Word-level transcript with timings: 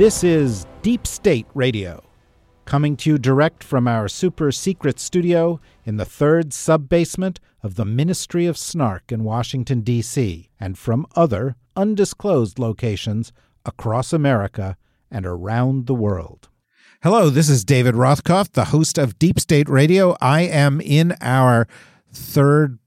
This 0.00 0.24
is 0.24 0.64
Deep 0.80 1.06
State 1.06 1.46
Radio, 1.52 2.02
coming 2.64 2.96
to 2.96 3.10
you 3.10 3.18
direct 3.18 3.62
from 3.62 3.86
our 3.86 4.08
super 4.08 4.50
secret 4.50 4.98
studio 4.98 5.60
in 5.84 5.98
the 5.98 6.06
third 6.06 6.54
sub 6.54 6.88
basement 6.88 7.38
of 7.62 7.74
the 7.74 7.84
Ministry 7.84 8.46
of 8.46 8.56
Snark 8.56 9.12
in 9.12 9.24
Washington, 9.24 9.82
D.C., 9.82 10.48
and 10.58 10.78
from 10.78 11.06
other 11.16 11.54
undisclosed 11.76 12.58
locations 12.58 13.30
across 13.66 14.14
America 14.14 14.78
and 15.10 15.26
around 15.26 15.84
the 15.84 15.94
world. 15.94 16.48
Hello, 17.02 17.28
this 17.28 17.50
is 17.50 17.62
David 17.62 17.94
Rothkopf, 17.94 18.52
the 18.52 18.64
host 18.64 18.96
of 18.96 19.18
Deep 19.18 19.38
State 19.38 19.68
Radio. 19.68 20.16
I 20.18 20.44
am 20.44 20.80
in 20.80 21.14
our 21.20 21.68
third 22.10 22.78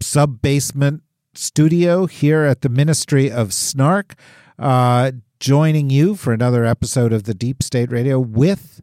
sub 0.00 0.40
basement 0.40 1.02
studio 1.34 2.06
here 2.06 2.44
at 2.44 2.62
the 2.62 2.70
Ministry 2.70 3.30
of 3.30 3.52
Snark. 3.52 4.14
Uh, 4.58 5.12
joining 5.38 5.90
you 5.90 6.14
for 6.14 6.32
another 6.32 6.64
episode 6.64 7.12
of 7.12 7.24
the 7.24 7.34
Deep 7.34 7.62
State 7.62 7.90
Radio 7.90 8.18
with 8.18 8.80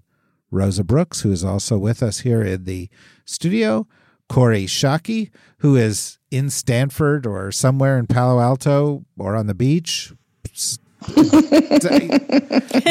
Rosa 0.51 0.83
Brooks, 0.83 1.21
who 1.21 1.31
is 1.31 1.43
also 1.43 1.77
with 1.77 2.03
us 2.03 2.19
here 2.19 2.43
in 2.43 2.65
the 2.65 2.89
studio, 3.25 3.87
Kori 4.29 4.65
Schake, 4.65 5.31
who 5.59 5.75
is 5.75 6.19
in 6.31 6.49
Stanford 6.49 7.25
or 7.25 7.51
somewhere 7.51 7.97
in 7.97 8.07
Palo 8.07 8.39
Alto 8.39 9.05
or 9.17 9.35
on 9.35 9.47
the 9.47 9.55
beach. 9.55 10.13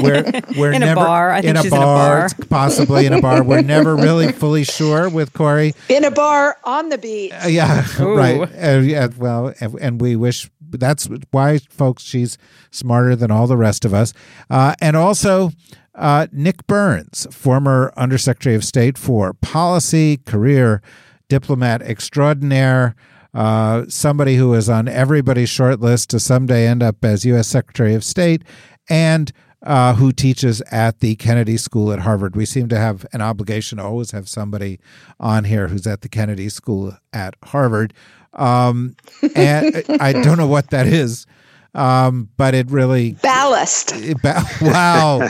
we're, 0.02 0.24
we're 0.56 0.72
in 0.72 0.80
never, 0.80 0.92
a 0.92 1.04
bar. 1.04 1.30
I 1.30 1.40
think 1.40 1.50
in 1.50 1.56
a 1.56 1.62
she's 1.62 1.70
bar, 1.70 2.18
in 2.18 2.24
a 2.24 2.28
bar. 2.28 2.28
possibly 2.50 3.06
in 3.06 3.12
a 3.14 3.22
bar. 3.22 3.42
We're 3.42 3.62
never 3.62 3.96
really 3.96 4.32
fully 4.32 4.64
sure 4.64 5.08
with 5.08 5.32
Kori. 5.32 5.74
in 5.88 6.04
a 6.04 6.10
bar 6.10 6.58
on 6.64 6.90
the 6.90 6.98
beach. 6.98 7.32
Uh, 7.32 7.48
yeah, 7.48 7.86
Ooh. 8.00 8.14
right. 8.14 8.40
Uh, 8.42 8.80
yeah, 8.80 9.08
well, 9.16 9.54
and, 9.60 9.74
and 9.80 10.00
we 10.00 10.16
wish 10.16 10.50
that's 10.80 11.08
why, 11.30 11.58
folks, 11.58 12.02
she's 12.02 12.38
smarter 12.70 13.16
than 13.16 13.30
all 13.30 13.46
the 13.46 13.56
rest 13.56 13.84
of 13.84 13.94
us. 13.94 14.12
Uh, 14.50 14.74
and 14.80 14.96
also, 14.96 15.50
uh, 15.94 16.26
Nick 16.32 16.66
Burns, 16.66 17.26
former 17.30 17.92
Undersecretary 17.96 18.54
of 18.54 18.64
State 18.64 18.96
for 18.96 19.34
Policy, 19.34 20.18
career 20.18 20.82
diplomat 21.28 21.82
extraordinaire, 21.82 22.94
uh, 23.34 23.84
somebody 23.88 24.36
who 24.36 24.52
is 24.54 24.68
on 24.68 24.88
everybody's 24.88 25.48
short 25.48 25.80
list 25.80 26.10
to 26.10 26.20
someday 26.20 26.66
end 26.66 26.82
up 26.82 27.04
as 27.04 27.24
U.S. 27.24 27.48
Secretary 27.48 27.94
of 27.94 28.04
State, 28.04 28.42
and 28.88 29.32
uh, 29.62 29.94
who 29.94 30.12
teaches 30.12 30.60
at 30.70 31.00
the 31.00 31.14
Kennedy 31.16 31.56
School 31.56 31.92
at 31.92 32.00
Harvard. 32.00 32.36
We 32.36 32.44
seem 32.44 32.68
to 32.68 32.78
have 32.78 33.06
an 33.12 33.22
obligation 33.22 33.78
to 33.78 33.84
always 33.84 34.10
have 34.10 34.28
somebody 34.28 34.80
on 35.20 35.44
here 35.44 35.68
who's 35.68 35.86
at 35.86 36.00
the 36.00 36.08
Kennedy 36.08 36.48
School 36.48 36.96
at 37.12 37.34
Harvard. 37.44 37.94
Um, 38.34 38.96
and 39.34 39.84
I 40.00 40.12
don't 40.12 40.38
know 40.38 40.46
what 40.46 40.70
that 40.70 40.86
is, 40.86 41.26
um, 41.74 42.28
but 42.36 42.54
it 42.54 42.70
really 42.70 43.12
Ballast. 43.22 43.92
it 43.94 44.20
ba- 44.22 44.42
wow, 44.62 45.26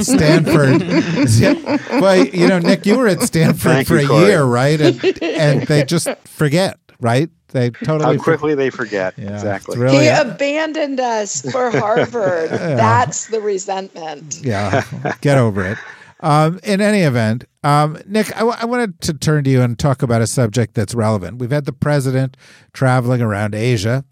Stanford. 0.00 0.82
well, 2.00 2.24
you 2.24 2.48
know, 2.48 2.58
Nick, 2.58 2.86
you 2.86 2.96
were 2.98 3.08
at 3.08 3.20
Stanford 3.22 3.72
Thank 3.72 3.88
for 3.88 3.98
you, 3.98 4.04
a 4.04 4.08
Kori. 4.08 4.26
year, 4.26 4.44
right? 4.44 4.80
And, 4.80 5.22
and 5.22 5.62
they 5.66 5.84
just 5.84 6.08
forget, 6.24 6.78
right? 7.00 7.28
They 7.48 7.70
totally 7.70 8.04
How 8.04 8.12
for- 8.14 8.24
quickly 8.24 8.54
they 8.54 8.68
forget. 8.70 9.14
Yeah, 9.16 9.32
exactly. 9.32 9.72
it's 9.74 9.78
really 9.80 10.04
he 10.04 10.08
abandoned 10.08 11.00
us 11.00 11.40
for 11.50 11.70
Harvard. 11.70 12.50
That's 12.50 13.28
the 13.28 13.40
resentment. 13.40 14.40
yeah, 14.42 14.84
get 15.22 15.38
over 15.38 15.64
it. 15.66 15.78
Um, 16.20 16.58
in 16.64 16.80
any 16.80 17.00
event, 17.00 17.44
um, 17.62 17.98
Nick, 18.06 18.34
I, 18.34 18.40
w- 18.40 18.56
I 18.58 18.64
wanted 18.64 19.00
to 19.02 19.14
turn 19.14 19.44
to 19.44 19.50
you 19.50 19.62
and 19.62 19.78
talk 19.78 20.02
about 20.02 20.20
a 20.20 20.26
subject 20.26 20.74
that's 20.74 20.94
relevant. 20.94 21.38
We've 21.38 21.50
had 21.50 21.64
the 21.64 21.72
president 21.72 22.36
traveling 22.72 23.22
around 23.22 23.54
Asia. 23.54 24.04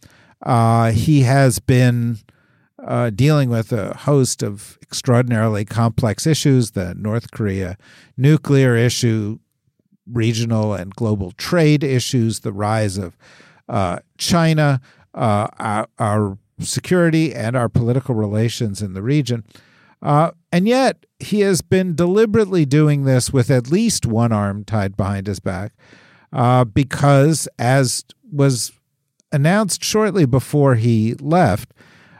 Uh, 0.43 0.93
he 0.93 1.22
has 1.22 1.59
been 1.59 2.19
uh, 2.84 3.11
dealing 3.11 3.50
with 3.50 3.72
a 3.72 3.97
host 3.97 4.43
of 4.43 4.78
extraordinarily 4.83 5.65
complex 5.65 6.27
issues 6.27 6.72
the 6.72 6.94
North 6.94 7.33
Korea 7.33 7.77
nuclear 8.17 8.77
issue, 8.77 9.38
regional 10.11 10.75
and 10.75 10.94
global 10.94 11.33
trade 11.33 11.83
issues, 11.83 12.41
the 12.41 12.53
rise 12.53 12.97
of 12.99 13.17
uh, 13.69 13.99
China, 14.19 14.81
uh, 15.15 15.49
our, 15.59 15.88
our 15.99 16.38
security, 16.61 17.34
and 17.34 17.56
our 17.56 17.69
political 17.69 18.15
relations 18.15 18.81
in 18.81 18.94
the 18.94 19.03
region. 19.03 19.44
Uh, 20.06 20.31
and 20.53 20.69
yet, 20.69 21.05
he 21.19 21.41
has 21.41 21.62
been 21.62 21.97
deliberately 21.97 22.65
doing 22.65 23.03
this 23.03 23.33
with 23.33 23.50
at 23.50 23.72
least 23.72 24.06
one 24.06 24.31
arm 24.31 24.65
tied 24.65 24.97
behind 24.97 25.27
his 25.27 25.41
back 25.41 25.72
uh, 26.33 26.62
because, 26.65 27.49
as 27.59 28.05
was 28.31 28.71
announced 29.33 29.83
shortly 29.83 30.25
before 30.25 30.77
he 30.77 31.15
left, 31.15 31.75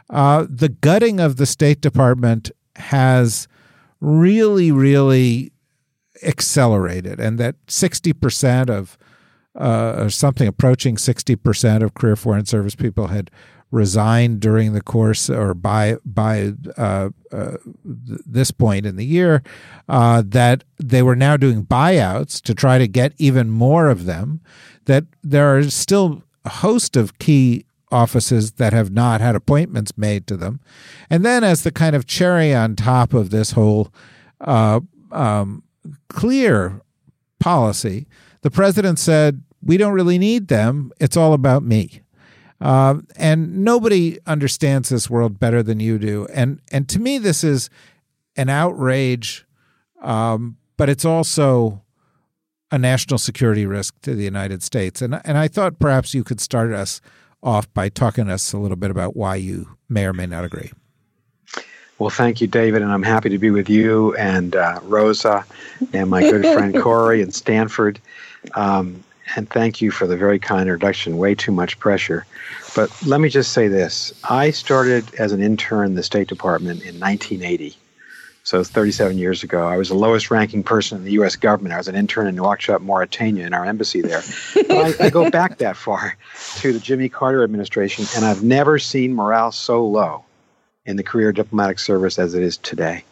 uh, 0.09 0.45
the 0.49 0.67
gutting 0.67 1.21
of 1.21 1.37
the 1.37 1.45
State 1.45 1.79
Department 1.79 2.51
has 2.75 3.47
really, 4.01 4.69
really 4.69 5.53
accelerated, 6.23 7.21
and 7.21 7.39
that 7.39 7.55
60% 7.67 8.69
of, 8.69 8.97
uh, 9.57 9.95
or 9.97 10.09
something 10.09 10.45
approaching 10.45 10.97
60% 10.97 11.83
of 11.83 11.93
career 11.93 12.17
foreign 12.17 12.45
service 12.45 12.75
people 12.75 13.07
had 13.07 13.31
resigned 13.71 14.39
during 14.39 14.73
the 14.73 14.81
course 14.81 15.29
or 15.29 15.53
by 15.53 15.97
by 16.05 16.53
uh, 16.77 17.09
uh, 17.31 17.57
this 17.83 18.51
point 18.51 18.85
in 18.85 18.95
the 18.95 19.05
year 19.05 19.43
uh, 19.89 20.23
that 20.25 20.63
they 20.77 21.01
were 21.01 21.15
now 21.15 21.35
doing 21.35 21.65
buyouts 21.65 22.41
to 22.41 22.53
try 22.55 22.77
to 22.77 22.87
get 22.87 23.13
even 23.17 23.49
more 23.49 23.89
of 23.89 24.05
them 24.05 24.41
that 24.85 25.03
there 25.21 25.57
are 25.57 25.63
still 25.63 26.23
a 26.45 26.49
host 26.49 26.95
of 26.95 27.19
key 27.19 27.65
offices 27.91 28.53
that 28.53 28.73
have 28.73 28.91
not 28.91 29.21
had 29.21 29.35
appointments 29.35 29.97
made 29.97 30.27
to 30.27 30.37
them. 30.37 30.59
And 31.09 31.25
then 31.25 31.43
as 31.43 31.63
the 31.63 31.71
kind 31.71 31.95
of 31.95 32.05
cherry 32.05 32.53
on 32.53 32.75
top 32.75 33.13
of 33.13 33.29
this 33.29 33.51
whole 33.51 33.93
uh, 34.41 34.79
um, 35.11 35.63
clear 36.09 36.81
policy 37.39 38.07
the 38.41 38.51
president 38.51 38.97
said 38.97 39.43
we 39.61 39.75
don't 39.77 39.93
really 39.93 40.17
need 40.17 40.47
them. 40.47 40.91
It's 40.99 41.17
all 41.17 41.33
about 41.33 41.63
me 41.63 42.01
uh, 42.59 42.95
and 43.15 43.63
nobody 43.63 44.19
understands 44.25 44.89
this 44.89 45.09
world 45.09 45.39
better 45.39 45.61
than 45.61 45.79
you 45.79 45.99
do. 45.99 46.27
And 46.33 46.61
and 46.71 46.87
to 46.89 46.99
me, 46.99 47.17
this 47.17 47.43
is 47.43 47.69
an 48.35 48.49
outrage, 48.49 49.45
um, 50.01 50.57
but 50.75 50.89
it's 50.89 51.05
also 51.05 51.83
a 52.71 52.77
national 52.77 53.17
security 53.17 53.65
risk 53.65 53.99
to 54.01 54.15
the 54.15 54.23
United 54.23 54.63
States. 54.63 55.01
And 55.01 55.21
and 55.23 55.37
I 55.37 55.47
thought 55.47 55.79
perhaps 55.79 56.13
you 56.13 56.23
could 56.23 56.41
start 56.41 56.71
us 56.71 57.01
off 57.43 57.71
by 57.73 57.89
talking 57.89 58.25
to 58.25 58.33
us 58.33 58.53
a 58.53 58.57
little 58.57 58.77
bit 58.77 58.91
about 58.91 59.15
why 59.15 59.35
you 59.35 59.77
may 59.89 60.05
or 60.05 60.13
may 60.13 60.25
not 60.25 60.43
agree. 60.43 60.71
Well, 61.99 62.09
thank 62.11 62.41
you, 62.41 62.47
David, 62.47 62.83
and 62.83 62.91
I'm 62.91 63.03
happy 63.03 63.29
to 63.29 63.39
be 63.39 63.49
with 63.49 63.69
you 63.69 64.15
and 64.17 64.55
uh, 64.55 64.79
Rosa 64.83 65.43
and 65.93 66.09
my 66.09 66.21
good 66.21 66.43
friend 66.43 66.75
Kori 66.81 67.21
in 67.21 67.31
Stanford. 67.31 67.99
Um, 68.53 69.03
and 69.35 69.49
thank 69.49 69.81
you 69.81 69.91
for 69.91 70.07
the 70.07 70.17
very 70.17 70.39
kind 70.39 70.61
introduction. 70.61 71.17
Way 71.17 71.35
too 71.35 71.51
much 71.51 71.79
pressure. 71.79 72.25
But 72.75 72.91
let 73.05 73.21
me 73.21 73.29
just 73.29 73.53
say 73.53 73.67
this 73.67 74.13
I 74.29 74.51
started 74.51 75.13
as 75.15 75.31
an 75.31 75.41
intern 75.41 75.87
in 75.87 75.95
the 75.95 76.03
State 76.03 76.27
Department 76.27 76.81
in 76.81 76.99
1980. 76.99 77.75
So 78.43 78.63
37 78.63 79.17
years 79.17 79.43
ago. 79.43 79.67
I 79.67 79.75
was 79.75 79.89
the 79.89 79.95
lowest 79.95 80.31
ranking 80.31 80.63
person 80.63 80.97
in 80.97 81.03
the 81.03 81.11
U.S. 81.13 81.35
government. 81.35 81.73
I 81.73 81.77
was 81.79 81.89
an 81.89 81.95
intern 81.95 82.27
in 82.27 82.37
Nouakchott, 82.37 82.81
Mauritania, 82.81 83.45
in 83.45 83.53
our 83.53 83.65
embassy 83.65 83.99
there. 83.99 84.21
I, 84.55 84.95
I 85.01 85.09
go 85.09 85.29
back 85.29 85.57
that 85.57 85.75
far 85.75 86.15
to 86.55 86.71
the 86.71 86.79
Jimmy 86.79 87.09
Carter 87.09 87.43
administration, 87.43 88.05
and 88.15 88.23
I've 88.23 88.43
never 88.43 88.79
seen 88.79 89.13
morale 89.13 89.51
so 89.51 89.85
low 89.85 90.23
in 90.85 90.95
the 90.95 91.03
career 91.03 91.33
diplomatic 91.33 91.77
service 91.77 92.17
as 92.17 92.35
it 92.35 92.41
is 92.41 92.55
today. 92.55 93.03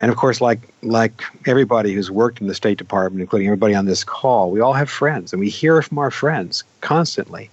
And 0.00 0.10
of 0.10 0.16
course, 0.16 0.40
like 0.40 0.60
like 0.82 1.22
everybody 1.46 1.92
who's 1.92 2.10
worked 2.10 2.40
in 2.40 2.46
the 2.46 2.54
State 2.54 2.78
Department, 2.78 3.20
including 3.20 3.48
everybody 3.48 3.74
on 3.74 3.84
this 3.84 4.02
call, 4.02 4.50
we 4.50 4.60
all 4.60 4.72
have 4.72 4.88
friends, 4.88 5.32
and 5.32 5.40
we 5.40 5.50
hear 5.50 5.80
from 5.82 5.98
our 5.98 6.10
friends 6.10 6.64
constantly. 6.80 7.50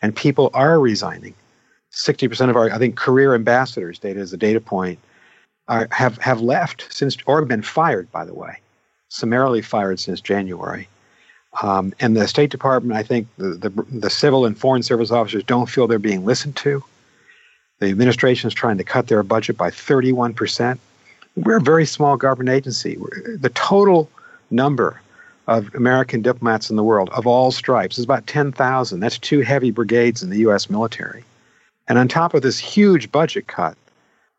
And 0.00 0.14
people 0.14 0.50
are 0.54 0.80
resigning. 0.80 1.34
Sixty 1.90 2.28
percent 2.28 2.50
of 2.50 2.56
our, 2.56 2.70
I 2.70 2.78
think, 2.78 2.96
career 2.96 3.34
ambassadors, 3.34 3.98
data 3.98 4.20
is 4.20 4.32
a 4.32 4.36
data 4.36 4.60
point, 4.60 4.98
are, 5.68 5.88
have 5.90 6.18
have 6.18 6.40
left 6.40 6.86
since, 6.90 7.16
or 7.26 7.44
been 7.44 7.62
fired, 7.62 8.10
by 8.12 8.24
the 8.24 8.34
way, 8.34 8.58
summarily 9.08 9.60
fired 9.60 10.00
since 10.00 10.20
January. 10.20 10.88
Um, 11.62 11.92
and 12.00 12.16
the 12.16 12.26
State 12.26 12.50
Department, 12.50 12.98
I 12.98 13.02
think, 13.02 13.26
the, 13.36 13.50
the 13.50 13.70
the 13.90 14.10
civil 14.10 14.46
and 14.46 14.56
foreign 14.56 14.82
service 14.82 15.10
officers 15.10 15.44
don't 15.44 15.68
feel 15.68 15.86
they're 15.86 15.98
being 15.98 16.24
listened 16.24 16.56
to. 16.56 16.82
The 17.80 17.90
administration 17.90 18.46
is 18.48 18.54
trying 18.54 18.78
to 18.78 18.84
cut 18.84 19.08
their 19.08 19.22
budget 19.24 19.58
by 19.58 19.70
31%. 19.70 20.78
We're 21.36 21.56
a 21.56 21.62
very 21.62 21.86
small 21.86 22.16
government 22.16 22.50
agency. 22.50 22.98
The 23.38 23.50
total 23.54 24.10
number 24.50 25.00
of 25.48 25.74
American 25.74 26.22
diplomats 26.22 26.70
in 26.70 26.76
the 26.76 26.84
world 26.84 27.10
of 27.10 27.26
all 27.26 27.50
stripes 27.50 27.98
is 27.98 28.04
about 28.04 28.26
10,000. 28.26 29.00
That's 29.00 29.18
two 29.18 29.40
heavy 29.40 29.70
brigades 29.70 30.22
in 30.22 30.30
the 30.30 30.38
U.S. 30.38 30.70
military. 30.70 31.24
And 31.88 31.98
on 31.98 32.08
top 32.08 32.34
of 32.34 32.42
this 32.42 32.58
huge 32.58 33.10
budget 33.10 33.48
cut 33.48 33.76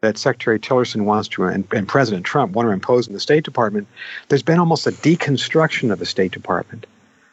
that 0.02 0.18
Secretary 0.18 0.60
Tillerson 0.60 1.06
wants 1.06 1.28
to, 1.30 1.46
and, 1.46 1.68
and 1.74 1.88
President 1.88 2.26
Trump 2.26 2.54
want 2.54 2.68
to 2.68 2.72
impose 2.72 3.08
in 3.08 3.14
the 3.14 3.20
State 3.20 3.44
Department, 3.44 3.88
there's 4.30 4.44
been 4.44 4.60
almost 4.60 4.88
a 4.88 4.92
deconstruction 4.92 5.92
of 5.92 6.00
the 6.00 6.06
State 6.06 6.32
Department. 6.32 6.86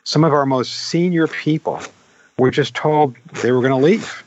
Some 0.04 0.24
of 0.24 0.32
our 0.32 0.46
most 0.46 0.72
senior 0.74 1.26
people 1.26 1.80
were 2.38 2.50
just 2.50 2.74
told 2.74 3.14
they 3.42 3.52
were 3.52 3.60
going 3.60 3.78
to 3.78 3.86
leave. 3.86 4.24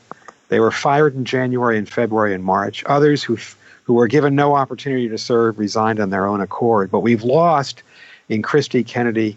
They 0.48 0.60
were 0.60 0.70
fired 0.70 1.14
in 1.14 1.24
January 1.24 1.76
and 1.76 1.88
February 1.88 2.34
and 2.34 2.44
March. 2.44 2.84
Others 2.84 3.22
who 3.22 3.36
who 3.84 3.94
were 3.94 4.08
given 4.08 4.34
no 4.34 4.54
opportunity 4.54 5.08
to 5.08 5.18
serve 5.18 5.58
resigned 5.58 6.00
on 6.00 6.10
their 6.10 6.26
own 6.26 6.40
accord. 6.40 6.90
But 6.90 7.00
we've 7.00 7.22
lost 7.22 7.82
in 8.28 8.42
Christy 8.42 8.82
Kennedy, 8.82 9.36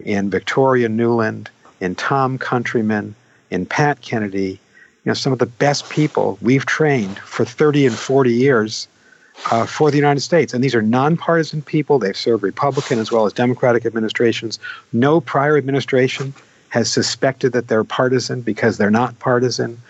in 0.00 0.30
Victoria 0.30 0.88
Nuland, 0.88 1.48
in 1.80 1.94
Tom 1.94 2.38
Countryman, 2.38 3.14
in 3.50 3.66
Pat 3.66 4.00
Kennedy, 4.00 4.50
you 4.50 5.10
know, 5.10 5.14
some 5.14 5.32
of 5.32 5.38
the 5.38 5.46
best 5.46 5.88
people 5.90 6.38
we've 6.40 6.66
trained 6.66 7.18
for 7.18 7.44
30 7.44 7.86
and 7.86 7.96
40 7.96 8.32
years 8.32 8.88
uh, 9.50 9.66
for 9.66 9.90
the 9.90 9.96
United 9.96 10.20
States. 10.20 10.52
And 10.52 10.62
these 10.62 10.74
are 10.74 10.82
nonpartisan 10.82 11.62
people. 11.62 11.98
They've 11.98 12.16
served 12.16 12.42
Republican 12.42 12.98
as 12.98 13.10
well 13.10 13.26
as 13.26 13.32
Democratic 13.32 13.86
administrations. 13.86 14.58
No 14.92 15.20
prior 15.20 15.56
administration 15.56 16.34
has 16.68 16.90
suspected 16.90 17.52
that 17.52 17.68
they're 17.68 17.84
partisan 17.84 18.42
because 18.42 18.76
they're 18.76 18.90
not 18.90 19.18
partisan. 19.18 19.80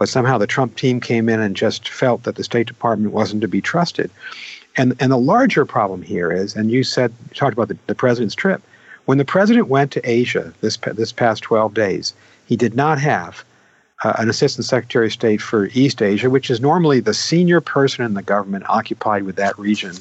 But 0.00 0.08
somehow 0.08 0.38
the 0.38 0.46
Trump 0.46 0.76
team 0.76 0.98
came 0.98 1.28
in 1.28 1.40
and 1.40 1.54
just 1.54 1.90
felt 1.90 2.22
that 2.22 2.36
the 2.36 2.42
State 2.42 2.66
Department 2.66 3.12
wasn't 3.12 3.42
to 3.42 3.48
be 3.48 3.60
trusted. 3.60 4.10
And, 4.78 4.96
and 4.98 5.12
the 5.12 5.18
larger 5.18 5.66
problem 5.66 6.00
here 6.00 6.32
is, 6.32 6.56
and 6.56 6.70
you 6.70 6.84
said, 6.84 7.12
you 7.28 7.34
talked 7.34 7.52
about 7.52 7.68
the, 7.68 7.76
the 7.86 7.94
president's 7.94 8.34
trip. 8.34 8.62
When 9.04 9.18
the 9.18 9.26
president 9.26 9.68
went 9.68 9.92
to 9.92 10.10
Asia 10.10 10.54
this, 10.62 10.78
this 10.94 11.12
past 11.12 11.42
12 11.42 11.74
days, 11.74 12.14
he 12.46 12.56
did 12.56 12.74
not 12.74 12.98
have 12.98 13.44
uh, 14.02 14.14
an 14.16 14.30
assistant 14.30 14.64
secretary 14.64 15.08
of 15.08 15.12
state 15.12 15.42
for 15.42 15.66
East 15.74 16.00
Asia, 16.00 16.30
which 16.30 16.48
is 16.48 16.62
normally 16.62 17.00
the 17.00 17.12
senior 17.12 17.60
person 17.60 18.02
in 18.02 18.14
the 18.14 18.22
government 18.22 18.64
occupied 18.70 19.24
with 19.24 19.36
that 19.36 19.58
region 19.58 19.92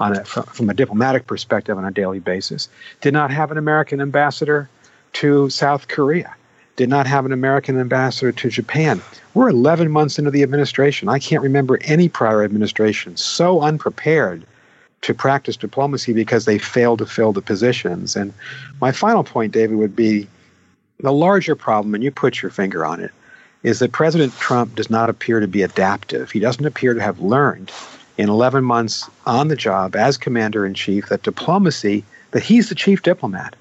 on 0.00 0.16
a, 0.16 0.24
from, 0.24 0.44
from 0.44 0.70
a 0.70 0.74
diplomatic 0.74 1.26
perspective 1.26 1.76
on 1.76 1.84
a 1.84 1.90
daily 1.90 2.18
basis. 2.18 2.70
Did 3.02 3.12
not 3.12 3.30
have 3.30 3.50
an 3.50 3.58
American 3.58 4.00
ambassador 4.00 4.70
to 5.12 5.50
South 5.50 5.88
Korea 5.88 6.34
did 6.76 6.88
not 6.88 7.06
have 7.06 7.24
an 7.24 7.32
American 7.32 7.78
ambassador 7.78 8.32
to 8.32 8.48
Japan. 8.48 9.00
We're 9.34 9.48
11 9.48 9.90
months 9.90 10.18
into 10.18 10.30
the 10.30 10.42
administration. 10.42 11.08
I 11.08 11.18
can't 11.18 11.42
remember 11.42 11.78
any 11.82 12.08
prior 12.08 12.42
administration 12.42 13.16
so 13.16 13.60
unprepared 13.60 14.44
to 15.02 15.14
practice 15.14 15.56
diplomacy 15.56 16.12
because 16.12 16.46
they 16.46 16.58
failed 16.58 16.98
to 16.98 17.06
fill 17.06 17.32
the 17.32 17.42
positions. 17.42 18.16
And 18.16 18.32
my 18.80 18.90
final 18.90 19.22
point, 19.22 19.52
David, 19.52 19.76
would 19.76 19.94
be 19.94 20.26
the 21.00 21.12
larger 21.12 21.54
problem, 21.54 21.94
and 21.94 22.02
you 22.02 22.10
put 22.10 22.40
your 22.40 22.50
finger 22.50 22.84
on 22.84 23.00
it, 23.00 23.10
is 23.62 23.78
that 23.80 23.92
President 23.92 24.32
Trump 24.38 24.74
does 24.74 24.90
not 24.90 25.10
appear 25.10 25.40
to 25.40 25.48
be 25.48 25.62
adaptive. 25.62 26.30
He 26.30 26.40
doesn't 26.40 26.64
appear 26.64 26.94
to 26.94 27.02
have 27.02 27.20
learned 27.20 27.70
in 28.16 28.28
11 28.28 28.64
months 28.64 29.08
on 29.26 29.48
the 29.48 29.56
job 29.56 29.94
as 29.96 30.16
commander 30.16 30.64
in 30.64 30.74
chief 30.74 31.08
that 31.08 31.22
diplomacy, 31.22 32.04
that 32.30 32.42
he's 32.42 32.68
the 32.68 32.74
chief 32.74 33.02
diplomat, 33.02 33.54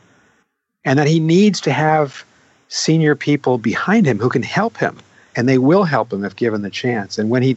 and 0.86 0.98
that 0.98 1.08
he 1.08 1.20
needs 1.20 1.60
to 1.62 1.74
have 1.74 2.24
senior 2.74 3.14
people 3.14 3.60
behind 3.60 4.04
him 4.08 4.18
who 4.18 4.30
can 4.30 4.42
help 4.42 4.78
him, 4.78 4.98
and 5.36 5.48
they 5.48 5.60
will 5.60 5.84
help 5.84 6.12
him 6.12 6.26
if 6.26 6.36
given 6.36 6.64
the 6.64 6.72
chance. 6.72 7.20
And 7.20 7.30
when 7.30 7.44
he 7.44 7.56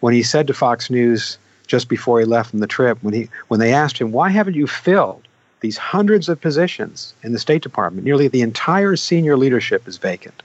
when 0.00 0.12
he 0.12 0.22
said 0.22 0.46
to 0.46 0.54
Fox 0.54 0.90
News 0.90 1.38
just 1.66 1.88
before 1.88 2.20
he 2.20 2.26
left 2.26 2.50
from 2.50 2.60
the 2.60 2.66
trip, 2.66 2.98
when 3.00 3.14
he 3.14 3.28
when 3.48 3.58
they 3.58 3.72
asked 3.72 3.98
him, 3.98 4.12
"Why 4.12 4.28
haven't 4.28 4.54
you 4.54 4.66
filled 4.66 5.22
these 5.60 5.78
hundreds 5.78 6.28
of 6.28 6.40
positions 6.40 7.14
in 7.22 7.32
the 7.32 7.38
State 7.38 7.62
Department? 7.62 8.04
Nearly 8.04 8.28
the 8.28 8.42
entire 8.42 8.96
senior 8.96 9.36
leadership 9.36 9.88
is 9.88 9.96
vacant." 9.96 10.42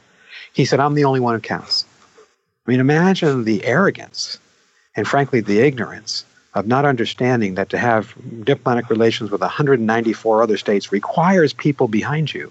He 0.53 0.63
said, 0.63 0.79
"I'm 0.79 0.93
the 0.93 1.05
only 1.05 1.19
one 1.19 1.35
who 1.35 1.41
counts." 1.41 1.85
I 2.65 2.71
mean, 2.71 2.79
imagine 2.79 3.43
the 3.43 3.65
arrogance 3.65 4.39
and, 4.95 5.05
frankly, 5.05 5.41
the 5.41 5.59
ignorance 5.59 6.23
of 6.53 6.67
not 6.67 6.85
understanding 6.85 7.55
that 7.55 7.69
to 7.69 7.77
have 7.77 8.15
diplomatic 8.45 8.89
relations 8.89 9.29
with 9.29 9.41
194 9.41 10.41
other 10.41 10.57
states 10.57 10.93
requires 10.93 11.51
people 11.51 11.89
behind 11.89 12.33
you 12.33 12.49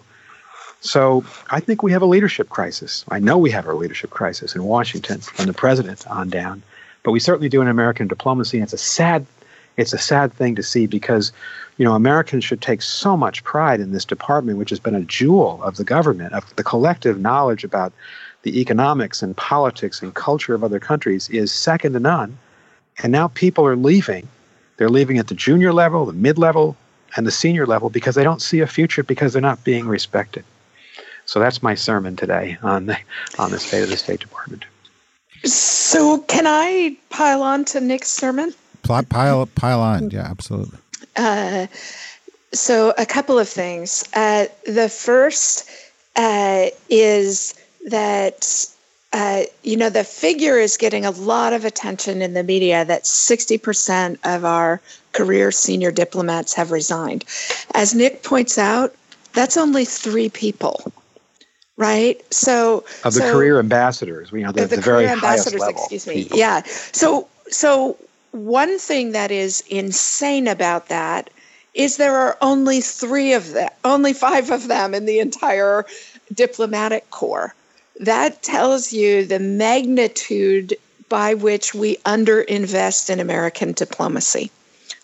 so 0.84 1.24
I 1.50 1.60
think 1.60 1.82
we 1.82 1.92
have 1.92 2.02
a 2.02 2.06
leadership 2.06 2.50
crisis. 2.50 3.06
I 3.08 3.18
know 3.18 3.38
we 3.38 3.50
have 3.50 3.66
a 3.66 3.72
leadership 3.72 4.10
crisis 4.10 4.54
in 4.54 4.64
Washington 4.64 5.18
from 5.18 5.46
the 5.46 5.54
president 5.54 6.06
on 6.08 6.28
down, 6.28 6.62
but 7.02 7.12
we 7.12 7.20
certainly 7.20 7.48
do 7.48 7.62
in 7.62 7.68
American 7.68 8.06
diplomacy. 8.06 8.58
And 8.58 8.64
it's 8.64 8.74
a 8.74 8.78
sad, 8.78 9.24
it's 9.78 9.94
a 9.94 9.98
sad 9.98 10.34
thing 10.34 10.54
to 10.56 10.62
see 10.62 10.86
because, 10.86 11.32
you 11.78 11.86
know, 11.86 11.94
Americans 11.94 12.44
should 12.44 12.60
take 12.60 12.82
so 12.82 13.16
much 13.16 13.42
pride 13.44 13.80
in 13.80 13.92
this 13.92 14.04
department, 14.04 14.58
which 14.58 14.68
has 14.68 14.78
been 14.78 14.94
a 14.94 15.00
jewel 15.00 15.58
of 15.62 15.78
the 15.78 15.84
government, 15.84 16.34
of 16.34 16.54
the 16.56 16.62
collective 16.62 17.18
knowledge 17.18 17.64
about 17.64 17.94
the 18.42 18.60
economics 18.60 19.22
and 19.22 19.34
politics 19.38 20.02
and 20.02 20.12
culture 20.12 20.52
of 20.52 20.62
other 20.62 20.78
countries 20.78 21.30
is 21.30 21.50
second 21.50 21.94
to 21.94 22.00
none. 22.00 22.36
And 23.02 23.10
now 23.10 23.28
people 23.28 23.66
are 23.66 23.74
leaving. 23.74 24.28
They're 24.76 24.90
leaving 24.90 25.16
at 25.16 25.28
the 25.28 25.34
junior 25.34 25.72
level, 25.72 26.04
the 26.04 26.12
mid 26.12 26.36
level, 26.36 26.76
and 27.16 27.26
the 27.26 27.30
senior 27.30 27.66
level 27.66 27.88
because 27.88 28.16
they 28.16 28.24
don't 28.24 28.42
see 28.42 28.60
a 28.60 28.66
future 28.66 29.02
because 29.02 29.32
they're 29.32 29.40
not 29.40 29.64
being 29.64 29.86
respected. 29.88 30.44
So 31.26 31.40
that's 31.40 31.62
my 31.62 31.74
sermon 31.74 32.16
today 32.16 32.58
on 32.62 32.86
the 32.86 32.98
on 33.38 33.50
the 33.50 33.58
state 33.58 33.82
of 33.82 33.88
the 33.88 33.96
State 33.96 34.20
Department. 34.20 34.64
So 35.44 36.18
can 36.20 36.46
I 36.46 36.96
pile 37.10 37.42
on 37.42 37.64
to 37.66 37.80
Nick's 37.80 38.10
sermon? 38.10 38.54
Pile 38.82 39.02
pile 39.04 39.46
pile 39.46 39.80
on, 39.80 40.10
yeah, 40.10 40.22
absolutely. 40.22 40.78
Uh, 41.16 41.66
so 42.52 42.94
a 42.98 43.06
couple 43.06 43.38
of 43.38 43.48
things. 43.48 44.04
Uh, 44.14 44.46
the 44.66 44.88
first 44.88 45.68
uh, 46.16 46.66
is 46.88 47.54
that 47.86 48.66
uh, 49.12 49.44
you 49.62 49.76
know, 49.76 49.90
the 49.90 50.02
figure 50.02 50.58
is 50.58 50.76
getting 50.76 51.04
a 51.04 51.10
lot 51.12 51.52
of 51.52 51.64
attention 51.64 52.20
in 52.20 52.34
the 52.34 52.42
media 52.42 52.84
that 52.84 53.04
60% 53.04 54.18
of 54.24 54.44
our 54.44 54.80
career 55.12 55.52
senior 55.52 55.92
diplomats 55.92 56.52
have 56.54 56.72
resigned. 56.72 57.24
As 57.74 57.94
Nick 57.94 58.24
points 58.24 58.58
out, 58.58 58.92
that's 59.32 59.56
only 59.56 59.84
three 59.84 60.28
people 60.28 60.92
right? 61.76 62.20
So 62.32 62.84
of 63.04 63.14
the 63.14 63.20
so, 63.20 63.32
career 63.32 63.58
ambassadors, 63.58 64.30
you 64.32 64.42
know, 64.42 64.52
the, 64.52 64.66
the, 64.66 64.76
the 64.76 64.82
very 64.82 65.06
highest 65.06 65.52
level. 65.52 65.68
Excuse 65.68 66.06
me. 66.06 66.22
People. 66.22 66.38
Yeah. 66.38 66.62
So 66.64 67.28
so 67.48 67.96
one 68.32 68.78
thing 68.78 69.12
that 69.12 69.30
is 69.30 69.62
insane 69.68 70.48
about 70.48 70.88
that 70.88 71.30
is 71.74 71.96
there 71.96 72.16
are 72.16 72.38
only 72.40 72.80
three 72.80 73.32
of 73.32 73.52
them, 73.52 73.70
only 73.84 74.12
five 74.12 74.50
of 74.50 74.68
them 74.68 74.94
in 74.94 75.06
the 75.06 75.18
entire 75.18 75.84
diplomatic 76.32 77.10
corps. 77.10 77.54
That 78.00 78.42
tells 78.42 78.92
you 78.92 79.24
the 79.24 79.38
magnitude 79.38 80.76
by 81.08 81.34
which 81.34 81.74
we 81.74 81.96
underinvest 81.98 83.10
in 83.10 83.20
American 83.20 83.72
diplomacy, 83.72 84.50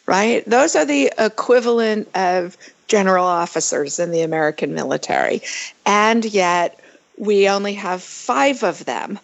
right? 0.07 0.45
Those 0.45 0.75
are 0.75 0.85
the 0.85 1.13
equivalent 1.19 2.09
of 2.17 2.57
general 2.91 3.25
officers 3.25 4.01
in 4.01 4.11
the 4.11 4.21
American 4.21 4.75
military. 4.75 5.41
And 5.87 6.25
yet 6.25 6.79
we 7.17 7.49
only 7.49 7.75
have 7.75 8.03
five 8.03 8.65
of 8.65 8.85
them, 8.85 9.19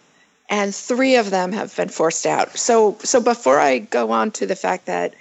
and 0.49 0.73
three 0.73 1.15
of 1.15 1.29
them 1.29 1.51
have 1.51 1.75
been 1.75 1.89
forced 1.89 2.25
out. 2.25 2.57
So, 2.57 2.97
so 3.03 3.19
before 3.19 3.59
I 3.59 3.79
go 3.79 4.11
on 4.11 4.31
to 4.31 4.45
the 4.45 4.55
fact 4.55 4.85
that 4.85 5.13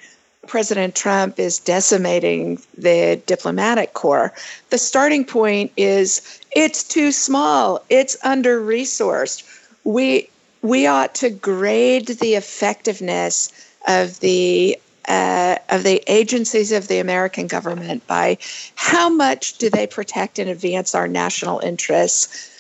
President 0.47 0.95
Trump 0.95 1.41
is 1.41 1.59
decimating 1.59 2.63
the 2.79 3.21
diplomatic 3.27 3.95
corps, 3.95 4.33
the 4.71 4.79
starting 4.79 5.25
point 5.25 5.73
is 5.77 6.41
it's 6.55 6.85
too 6.85 7.11
small, 7.11 7.83
it's 7.91 8.17
under 8.25 8.61
resourced. 8.61 9.43
We 9.83 10.31
we 10.63 10.87
ought 10.87 11.15
to 11.17 11.31
grade 11.31 12.07
the 12.07 12.35
effectiveness 12.35 13.53
of 13.89 14.19
the 14.21 14.79
uh, 15.09 15.57
of 15.69 15.83
the 15.83 16.03
agencies 16.07 16.73
of 16.73 16.89
the 16.89 16.99
American 16.99 17.47
government 17.47 18.07
by 18.07 18.39
how 18.75 19.09
much 19.09 19.59
do 19.59 19.71
they 19.71 19.87
protect 19.87 20.39
and 20.39 20.51
advance 20.51 20.95
our 20.95 21.09
national 21.09 21.61
interests 21.61 22.53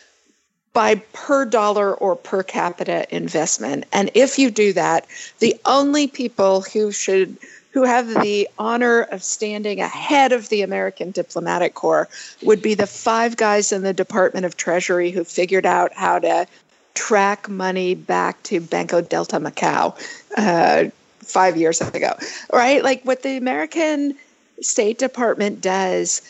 by 0.72 0.96
per 1.14 1.46
dollar 1.46 1.94
or 1.94 2.14
per 2.14 2.42
capita 2.42 3.06
investment. 3.14 3.84
And 3.92 4.10
if 4.12 4.38
you 4.38 4.50
do 4.50 4.74
that, 4.74 5.06
the 5.38 5.58
only 5.64 6.06
people 6.06 6.60
who 6.60 6.92
should 6.92 7.38
who 7.70 7.82
have 7.82 8.08
the 8.08 8.48
honor 8.58 9.02
of 9.02 9.22
standing 9.22 9.80
ahead 9.80 10.32
of 10.32 10.48
the 10.48 10.62
American 10.62 11.10
diplomatic 11.10 11.74
corps 11.74 12.08
would 12.42 12.62
be 12.62 12.74
the 12.74 12.86
five 12.86 13.36
guys 13.36 13.70
in 13.70 13.82
the 13.82 13.92
Department 13.92 14.46
of 14.46 14.56
Treasury 14.56 15.10
who 15.10 15.24
figured 15.24 15.66
out 15.66 15.92
how 15.92 16.18
to 16.18 16.46
track 16.94 17.50
money 17.50 17.94
back 17.94 18.42
to 18.44 18.60
Banco 18.60 19.02
Delta 19.02 19.38
Macau. 19.38 19.94
Uh, 20.36 20.90
five 21.26 21.56
years 21.56 21.80
ago, 21.80 22.14
right? 22.52 22.82
Like 22.82 23.02
what 23.04 23.22
the 23.22 23.36
American 23.36 24.16
State 24.60 24.98
Department 24.98 25.60
does 25.60 26.22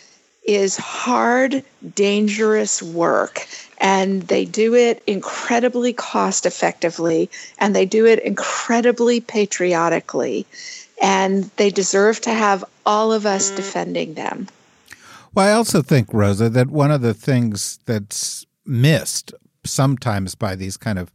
is 0.46 0.76
hard, 0.76 1.62
dangerous 1.94 2.82
work. 2.82 3.46
And 3.78 4.22
they 4.22 4.44
do 4.44 4.74
it 4.74 5.02
incredibly 5.06 5.92
cost 5.92 6.46
effectively, 6.46 7.28
and 7.58 7.76
they 7.76 7.84
do 7.84 8.06
it 8.06 8.20
incredibly 8.20 9.20
patriotically. 9.20 10.46
And 11.02 11.44
they 11.56 11.68
deserve 11.68 12.20
to 12.22 12.32
have 12.32 12.64
all 12.86 13.12
of 13.12 13.26
us 13.26 13.50
mm. 13.50 13.56
defending 13.56 14.14
them. 14.14 14.48
Well, 15.34 15.46
I 15.46 15.52
also 15.52 15.82
think, 15.82 16.14
Rosa, 16.14 16.48
that 16.48 16.70
one 16.70 16.90
of 16.90 17.02
the 17.02 17.12
things 17.12 17.78
that's 17.84 18.46
missed 18.64 19.34
sometimes 19.64 20.34
by 20.34 20.54
these 20.54 20.78
kind 20.78 20.98
of 20.98 21.12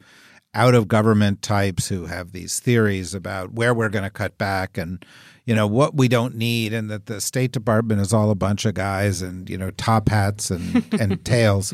out 0.54 0.76
of 0.76 0.88
government 0.88 1.42
types 1.42 1.88
who 1.88 2.06
have 2.06 2.32
these 2.32 2.60
theories 2.60 3.14
about 3.14 3.54
where 3.54 3.74
we're 3.74 3.90
going 3.90 4.04
to 4.04 4.10
cut 4.10 4.38
back 4.38 4.78
and 4.78 5.06
you 5.46 5.56
know 5.56 5.66
what 5.66 5.96
we 5.96 6.08
don't 6.08 6.36
need 6.36 6.72
and 6.72 6.90
that 6.92 7.08
the 7.08 7.20
state 7.20 7.52
department 7.52 8.00
is 8.00 8.14
all 8.14 8.30
a 8.30 8.36
bunch 8.36 8.64
of 8.66 8.76
guys 8.76 9.22
and 9.22 9.50
you 9.50 9.58
know 9.58 9.72
top 9.72 10.08
hats 10.08 10.52
and 10.52 10.86
and 11.00 11.24
tails. 11.26 11.74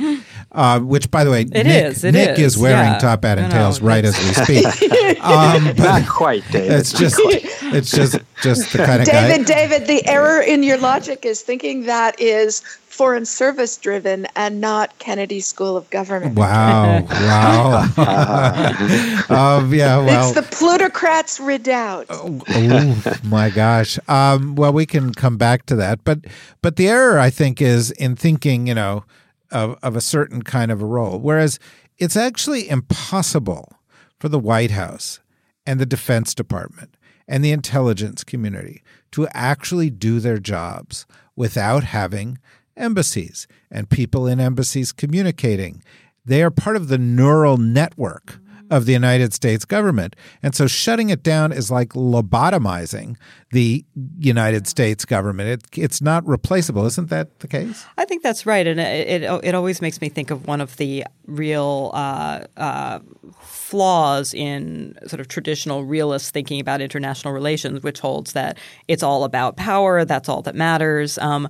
Uh, 0.52 0.80
which 0.80 1.12
by 1.12 1.24
the 1.24 1.32
way 1.32 1.42
it 1.42 1.50
nick, 1.52 1.68
is, 1.86 2.04
it 2.04 2.14
nick 2.14 2.40
is, 2.40 2.56
is 2.56 2.58
wearing 2.58 2.92
yeah. 2.92 2.98
top 2.98 3.24
hat 3.24 3.38
and 3.38 3.50
No, 3.50 3.56
no, 3.56 3.64
tails 3.64 3.82
right 3.82 4.06
as 4.06 4.18
we 4.18 4.34
speak. 4.46 5.22
Um, 5.22 5.66
but 5.66 5.80
Not 5.80 6.08
quite, 6.08 6.44
David. 6.50 6.72
it's 6.72 6.94
just 6.94 7.16
it's 7.20 7.92
just 7.92 8.20
just 8.42 8.72
the 8.72 8.86
kind 8.86 9.02
of 9.02 9.08
David, 9.08 9.46
guy 9.46 9.68
David, 9.68 9.88
the 9.88 10.08
error 10.08 10.42
in 10.42 10.64
your 10.64 10.78
logic 10.78 11.26
is 11.26 11.42
thinking 11.42 11.84
that 11.84 12.20
is 12.22 12.62
foreign 12.98 13.26
service 13.26 13.78
driven 13.78 14.26
and 14.36 14.60
not 14.60 14.98
Kennedy 14.98 15.40
School 15.40 15.78
of 15.78 15.88
Government. 15.92 16.36
wow 16.36 17.02
wow 17.04 17.82
um, 19.30 19.74
yeah 19.74 19.98
well 19.98 20.32
it's 20.32 20.36
the 20.36 20.56
plutocrats 20.56 21.40
redoubt. 21.40 22.08
oh 22.10 23.20
my 23.24 23.50
gosh. 23.50 24.00
Um, 24.08 24.56
well, 24.56 24.74
we 24.74 24.86
can 24.86 25.14
come 25.14 25.38
back 25.38 25.66
to 25.68 25.76
that, 25.76 26.04
but 26.04 26.26
but 26.62 26.76
the 26.76 26.88
error 26.88 27.20
I 27.20 27.30
think 27.30 27.62
is 27.62 27.92
in 27.92 28.16
thinking, 28.16 28.68
you 28.68 28.76
know, 28.76 29.04
of 29.52 29.78
of 29.84 29.96
a 29.96 30.02
certain 30.02 30.42
kind 30.42 30.72
of 30.72 30.82
a 30.82 30.86
role, 30.86 31.20
whereas 31.20 31.60
it's 31.98 32.16
actually 32.16 32.70
impossible 32.70 33.74
for 34.20 34.30
the 34.30 34.40
White 34.40 34.72
House 34.72 35.20
and 35.66 35.80
the 35.80 35.86
Defense 35.86 36.34
Department 36.34 36.96
and 37.28 37.44
the 37.44 37.52
intelligence 37.52 38.24
community 38.24 38.84
to 39.12 39.28
actually 39.34 39.90
do 39.90 40.20
their 40.20 40.40
jobs 40.40 41.06
without 41.36 41.84
having 41.84 42.40
embassies 42.78 43.48
and 43.72 43.90
people 43.90 44.28
in 44.28 44.40
embassies 44.40 44.92
communicating. 44.92 45.84
They 46.26 46.44
are 46.44 46.52
part 46.52 46.76
of 46.76 46.88
the 46.88 46.98
neural 46.98 47.58
network 47.58 48.40
of 48.70 48.86
the 48.86 48.94
United 48.94 49.34
States 49.34 49.66
government. 49.66 50.16
And 50.44 50.54
so 50.56 50.68
shutting 50.68 51.10
it 51.10 51.24
down 51.24 51.52
is 51.52 51.72
like 51.72 51.90
lobotomizing 51.90 53.16
the 53.52 53.86
United 54.20 54.68
States 54.68 55.06
government. 55.06 55.50
It, 55.50 55.80
it's 55.84 56.02
not 56.02 56.28
replaceable. 56.28 56.86
Isn't 56.86 57.10
that 57.10 57.40
the 57.40 57.48
case? 57.48 57.86
I 57.98 58.06
think 58.06 58.24
that's 58.24 58.46
right, 58.46 58.68
and 58.68 58.80
it, 58.80 59.24
it 59.24 59.44
it 59.44 59.56
always 59.56 59.82
makes 59.82 60.02
me 60.02 60.10
think 60.10 60.32
of 60.32 60.48
one 60.48 60.60
of 60.60 60.76
the 60.78 61.06
real 61.26 61.92
uh, 61.94 62.44
uh, 62.58 63.00
flaws 63.40 64.34
in 64.34 64.98
sort 65.08 65.22
of 65.22 65.28
traditional 65.30 65.86
realist 65.86 66.34
thinking 66.34 66.60
about 66.60 66.82
international 66.82 67.34
relations, 67.34 67.84
which 67.84 68.00
holds 68.00 68.34
that 68.34 68.58
it's 68.88 69.04
all 69.04 69.24
about 69.24 69.56
power, 69.56 70.04
that's 70.04 70.28
all 70.28 70.42
that 70.42 70.56
matters. 70.56 71.18
Um, 71.20 71.48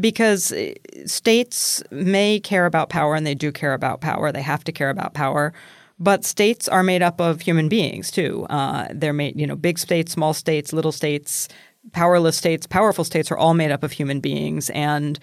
because 0.00 0.52
uh, 0.52 0.72
states 1.06 1.82
may 1.90 2.40
care 2.40 2.66
about 2.66 2.88
power, 2.88 3.14
and 3.14 3.26
they 3.26 3.34
do 3.34 3.52
care 3.52 3.74
about 3.74 4.00
power. 4.00 4.32
They 4.32 4.42
have 4.42 4.64
to 4.64 4.72
care 4.72 4.90
about 4.90 5.14
power. 5.14 5.52
But 5.98 6.24
states 6.24 6.66
are 6.68 6.82
made 6.82 7.02
up 7.02 7.20
of 7.20 7.42
human 7.42 7.68
beings 7.68 8.10
too. 8.10 8.46
Uh, 8.50 8.88
they're 8.90 9.12
made, 9.12 9.38
you 9.38 9.46
know, 9.46 9.54
big 9.54 9.78
states, 9.78 10.12
small 10.12 10.34
states, 10.34 10.72
little 10.72 10.90
states, 10.90 11.48
powerless 11.92 12.36
states, 12.36 12.66
powerful 12.66 13.04
states 13.04 13.30
are 13.30 13.36
all 13.36 13.54
made 13.54 13.70
up 13.70 13.82
of 13.82 13.92
human 13.92 14.18
beings, 14.20 14.70
and 14.70 15.18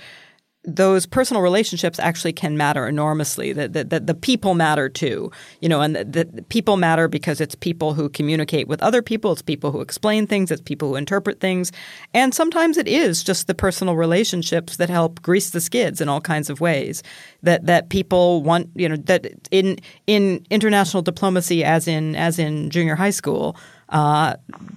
those 0.76 1.06
personal 1.06 1.42
relationships 1.42 2.00
actually 2.00 2.34
can 2.34 2.58
matter 2.58 2.88
enormously. 2.88 3.54
That 3.54 3.74
the, 3.74 3.84
the, 3.84 4.00
the 4.00 4.14
people 4.14 4.54
matter 4.54 4.90
too, 4.90 5.32
you 5.62 5.70
know, 5.70 5.82
and 5.82 5.96
the, 5.96 6.04
the 6.04 6.44
people 6.50 6.78
matter 6.78 7.08
because 7.08 7.42
it's 7.42 7.56
people 7.56 7.94
who 7.94 8.10
communicate 8.10 8.68
with 8.68 8.82
other 8.82 9.02
people, 9.02 9.32
it's 9.32 9.42
people 9.42 9.72
who 9.72 9.82
explain 9.82 10.28
things, 10.28 10.52
it's 10.52 10.62
people 10.62 10.90
who 10.90 10.96
interpret 10.96 11.40
things, 11.40 11.72
and 12.14 12.34
sometimes 12.34 12.78
it 12.78 12.88
is 12.88 13.24
just 13.24 13.48
the 13.48 13.56
personal 13.56 13.96
relationships 13.96 14.78
that 14.78 14.90
help 14.90 15.22
grease 15.22 15.50
the 15.52 15.62
skids 15.62 16.02
in 16.02 16.10
all 16.10 16.22
kinds 16.22 16.50
of 16.50 16.62
ways. 16.62 17.04
That 17.44 17.66
that 17.66 17.90
people 17.90 18.44
want, 18.44 18.70
you 18.76 18.90
know, 18.90 18.96
that 18.96 19.28
in 19.52 19.78
in 20.08 20.46
international 20.50 21.04
diplomacy, 21.04 21.64
as 21.64 21.88
in 21.88 22.16
as 22.16 22.40
in 22.40 22.70
junior 22.70 22.96
high 22.96 23.10
school. 23.12 23.56
Uh, 23.90 24.36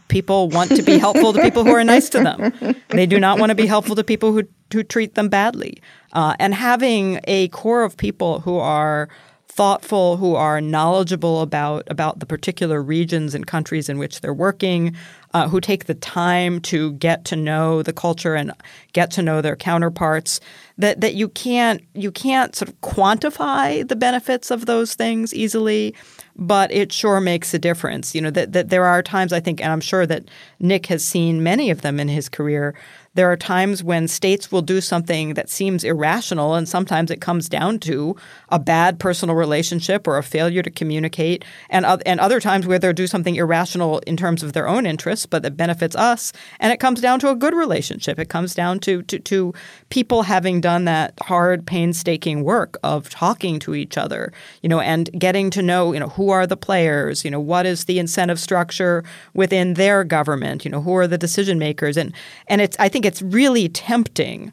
people 0.09 0.49
want 0.49 0.75
to 0.75 0.83
be 0.83 0.99
helpful 0.99 1.33
to 1.33 1.43
people 1.43 1.65
who 1.65 1.73
are 1.73 1.85
nice 1.85 2.09
to 2.11 2.21
them. 2.21 2.77
They 2.89 3.07
do 3.07 3.19
not 3.19 3.39
want 3.39 3.51
to 3.51 3.55
be 3.55 3.67
helpful 3.67 3.97
to 3.97 4.05
people 4.05 4.33
who 4.33 4.43
who 4.73 4.83
treat 4.83 5.15
them 5.15 5.29
badly. 5.29 5.83
Uh, 6.13 6.35
and 6.39 6.55
having 6.55 7.21
a 7.25 7.49
core 7.49 7.85
of 7.85 7.97
people 7.97 8.41
who 8.41 8.59
are 8.59 9.09
thoughtful, 9.49 10.17
who 10.17 10.35
are 10.35 10.63
knowledgeable 10.63 11.43
about 11.43 11.85
about 11.89 12.21
the 12.21 12.27
particular 12.27 12.83
regions 12.83 13.35
and 13.35 13.47
countries 13.47 13.91
in 13.91 13.99
which 13.99 14.23
they're 14.23 14.33
working, 14.33 14.97
uh, 15.35 15.47
who 15.47 15.61
take 15.61 15.85
the 15.85 15.95
time 15.95 16.59
to 16.59 16.93
get 16.93 17.27
to 17.27 17.37
know 17.37 17.83
the 17.83 17.93
culture 17.93 18.35
and 18.35 18.51
get 18.95 19.11
to 19.11 19.21
know 19.21 19.43
their 19.43 19.57
counterparts. 19.57 20.41
That 20.79 21.03
that 21.03 21.15
you 21.15 21.29
can't 21.29 21.83
you 21.95 22.11
can't 22.11 22.57
sort 22.57 22.71
of 22.71 22.81
quantify 22.81 23.87
the 23.87 23.97
benefits 23.97 24.51
of 24.51 24.65
those 24.65 24.95
things 24.95 25.35
easily, 25.35 25.95
but 26.37 26.73
it 26.73 26.93
sure 26.93 27.21
makes 27.21 27.53
a 27.55 27.59
difference. 27.59 28.15
You 28.15 28.21
know 28.21 28.31
that 28.31 28.53
that 28.53 28.69
there 28.69 28.85
are 28.85 29.03
times 29.03 29.33
I 29.33 29.41
think, 29.41 29.61
and 29.61 29.73
I'm 29.73 29.81
sure 29.81 30.07
that 30.07 30.25
Nick 30.61 30.87
has 30.87 31.05
seen 31.05 31.43
many 31.43 31.71
of 31.71 31.83
them 31.83 32.01
in 32.01 32.09
his 32.09 32.29
career. 32.29 32.75
There 33.15 33.31
are 33.31 33.37
times 33.37 33.85
when 33.85 34.09
states 34.09 34.51
will 34.51 34.63
do 34.63 34.81
something 34.81 35.35
that 35.35 35.51
seems 35.51 35.85
irrational, 35.85 36.55
and 36.55 36.67
sometimes 36.67 37.11
it 37.11 37.21
comes 37.21 37.47
down 37.47 37.79
to 37.81 38.17
a 38.49 38.59
bad 38.59 38.99
personal 38.99 39.35
relationship 39.35 40.09
or 40.09 40.17
a 40.17 40.23
failure 40.23 40.63
to 40.63 40.71
communicate, 40.71 41.45
and 41.69 41.85
and 42.07 42.21
other 42.21 42.41
times 42.41 42.67
where 42.67 42.79
they'll 42.79 42.95
do 42.95 43.07
something 43.07 43.37
irrational 43.37 43.99
in 44.07 44.17
terms 44.17 44.43
of 44.43 44.55
their 44.55 44.67
own 44.67 44.87
interests, 44.87 45.27
but 45.27 45.43
that 45.43 45.59
benefits 45.59 45.95
us, 45.95 46.33
and 46.59 46.73
it 46.73 46.81
comes 46.81 47.03
down 47.03 47.21
to 47.21 47.29
a 47.29 47.37
good 47.37 47.55
relationship. 47.55 48.19
It 48.19 48.31
comes 48.31 48.55
down 48.55 48.81
to 48.81 49.03
to, 49.03 49.19
to 49.19 49.53
people 49.91 50.23
having 50.23 50.63
done 50.63 50.87
that 50.87 51.13
hard, 51.23 51.67
painstaking 51.67 52.45
work 52.45 52.79
of 52.83 53.11
talking 53.11 53.59
to 53.59 53.75
each 53.75 53.99
other, 53.99 54.33
you 54.63 54.71
know, 54.71 54.81
and 54.81 55.11
getting 55.19 55.51
to 55.51 55.61
know, 55.61 55.93
you 55.93 56.01
know, 56.01 56.09
who 56.09 56.31
are 56.33 56.47
the 56.47 56.57
players, 56.57 57.25
you 57.25 57.31
know, 57.31 57.41
what 57.41 57.65
is 57.65 57.85
the 57.85 58.01
incentive 58.01 58.41
structure 58.41 59.05
within 59.35 59.75
their 59.75 60.03
government, 60.03 60.65
you 60.65 60.71
know, 60.71 60.83
who 60.83 60.97
are 60.97 61.07
the 61.07 61.17
decision 61.17 61.59
makers, 61.59 61.97
and 61.97 62.13
and 62.49 62.61
it's 62.61 62.77
I 62.81 62.89
think 62.89 63.07
it's 63.07 63.23
really 63.23 63.69
tempting 63.69 64.53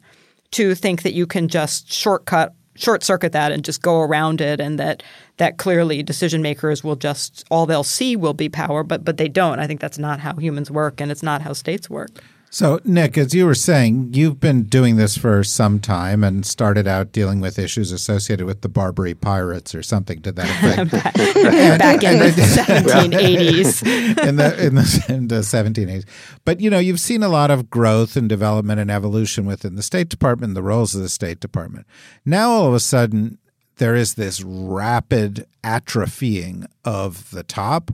to 0.52 0.74
think 0.74 1.02
that 1.02 1.14
you 1.14 1.26
can 1.26 1.48
just 1.48 1.92
shortcut 1.92 2.54
short 2.76 3.02
circuit 3.02 3.32
that 3.32 3.52
and 3.52 3.64
just 3.64 3.82
go 3.82 4.00
around 4.00 4.40
it 4.40 4.60
and 4.60 4.78
that 4.78 5.02
that 5.36 5.58
clearly 5.58 6.02
decision 6.02 6.40
makers 6.40 6.82
will 6.82 6.96
just 6.96 7.44
all 7.50 7.66
they'll 7.66 7.84
see 7.84 8.16
will 8.16 8.32
be 8.34 8.48
power 8.48 8.82
but 8.82 9.04
but 9.04 9.16
they 9.16 9.28
don't. 9.28 9.58
I 9.58 9.66
think 9.66 9.80
that's 9.80 9.98
not 9.98 10.20
how 10.20 10.34
humans 10.36 10.70
work 10.70 11.00
and 11.00 11.10
it's 11.10 11.22
not 11.22 11.42
how 11.42 11.52
states 11.52 11.90
work 11.90 12.10
So, 12.52 12.80
Nick, 12.84 13.16
as 13.16 13.32
you 13.32 13.46
were 13.46 13.54
saying, 13.54 14.10
you've 14.12 14.40
been 14.40 14.64
doing 14.64 14.96
this 14.96 15.16
for 15.16 15.44
some 15.44 15.78
time 15.78 16.24
and 16.24 16.44
started 16.44 16.88
out 16.88 17.12
dealing 17.12 17.40
with 17.40 17.60
issues 17.60 17.92
associated 17.92 18.44
with 18.44 18.62
the 18.62 18.68
Barbary 18.68 19.14
pirates 19.14 19.72
or 19.72 19.84
something 19.84 20.20
to 20.22 20.32
that 20.32 20.90
effect. 20.90 20.90
back 20.90 21.14
in 22.02 22.18
the 22.18 22.30
1780s 22.30 24.26
in 24.28 24.34
the 24.34 24.66
in 24.66 24.74
the, 24.74 25.04
in 25.08 25.28
the 25.28 25.36
1780s. 25.36 26.04
But 26.44 26.60
you 26.60 26.70
know, 26.70 26.80
you've 26.80 26.98
seen 26.98 27.22
a 27.22 27.28
lot 27.28 27.52
of 27.52 27.70
growth 27.70 28.16
and 28.16 28.28
development 28.28 28.80
and 28.80 28.90
evolution 28.90 29.46
within 29.46 29.76
the 29.76 29.82
State 29.82 30.08
Department, 30.08 30.54
the 30.54 30.62
roles 30.62 30.92
of 30.96 31.02
the 31.02 31.08
State 31.08 31.38
Department. 31.38 31.86
Now, 32.24 32.50
all 32.50 32.66
of 32.66 32.74
a 32.74 32.80
sudden, 32.80 33.38
there 33.76 33.94
is 33.94 34.14
this 34.14 34.42
rapid 34.42 35.46
atrophying 35.62 36.66
of 36.84 37.30
the 37.30 37.44
top 37.44 37.92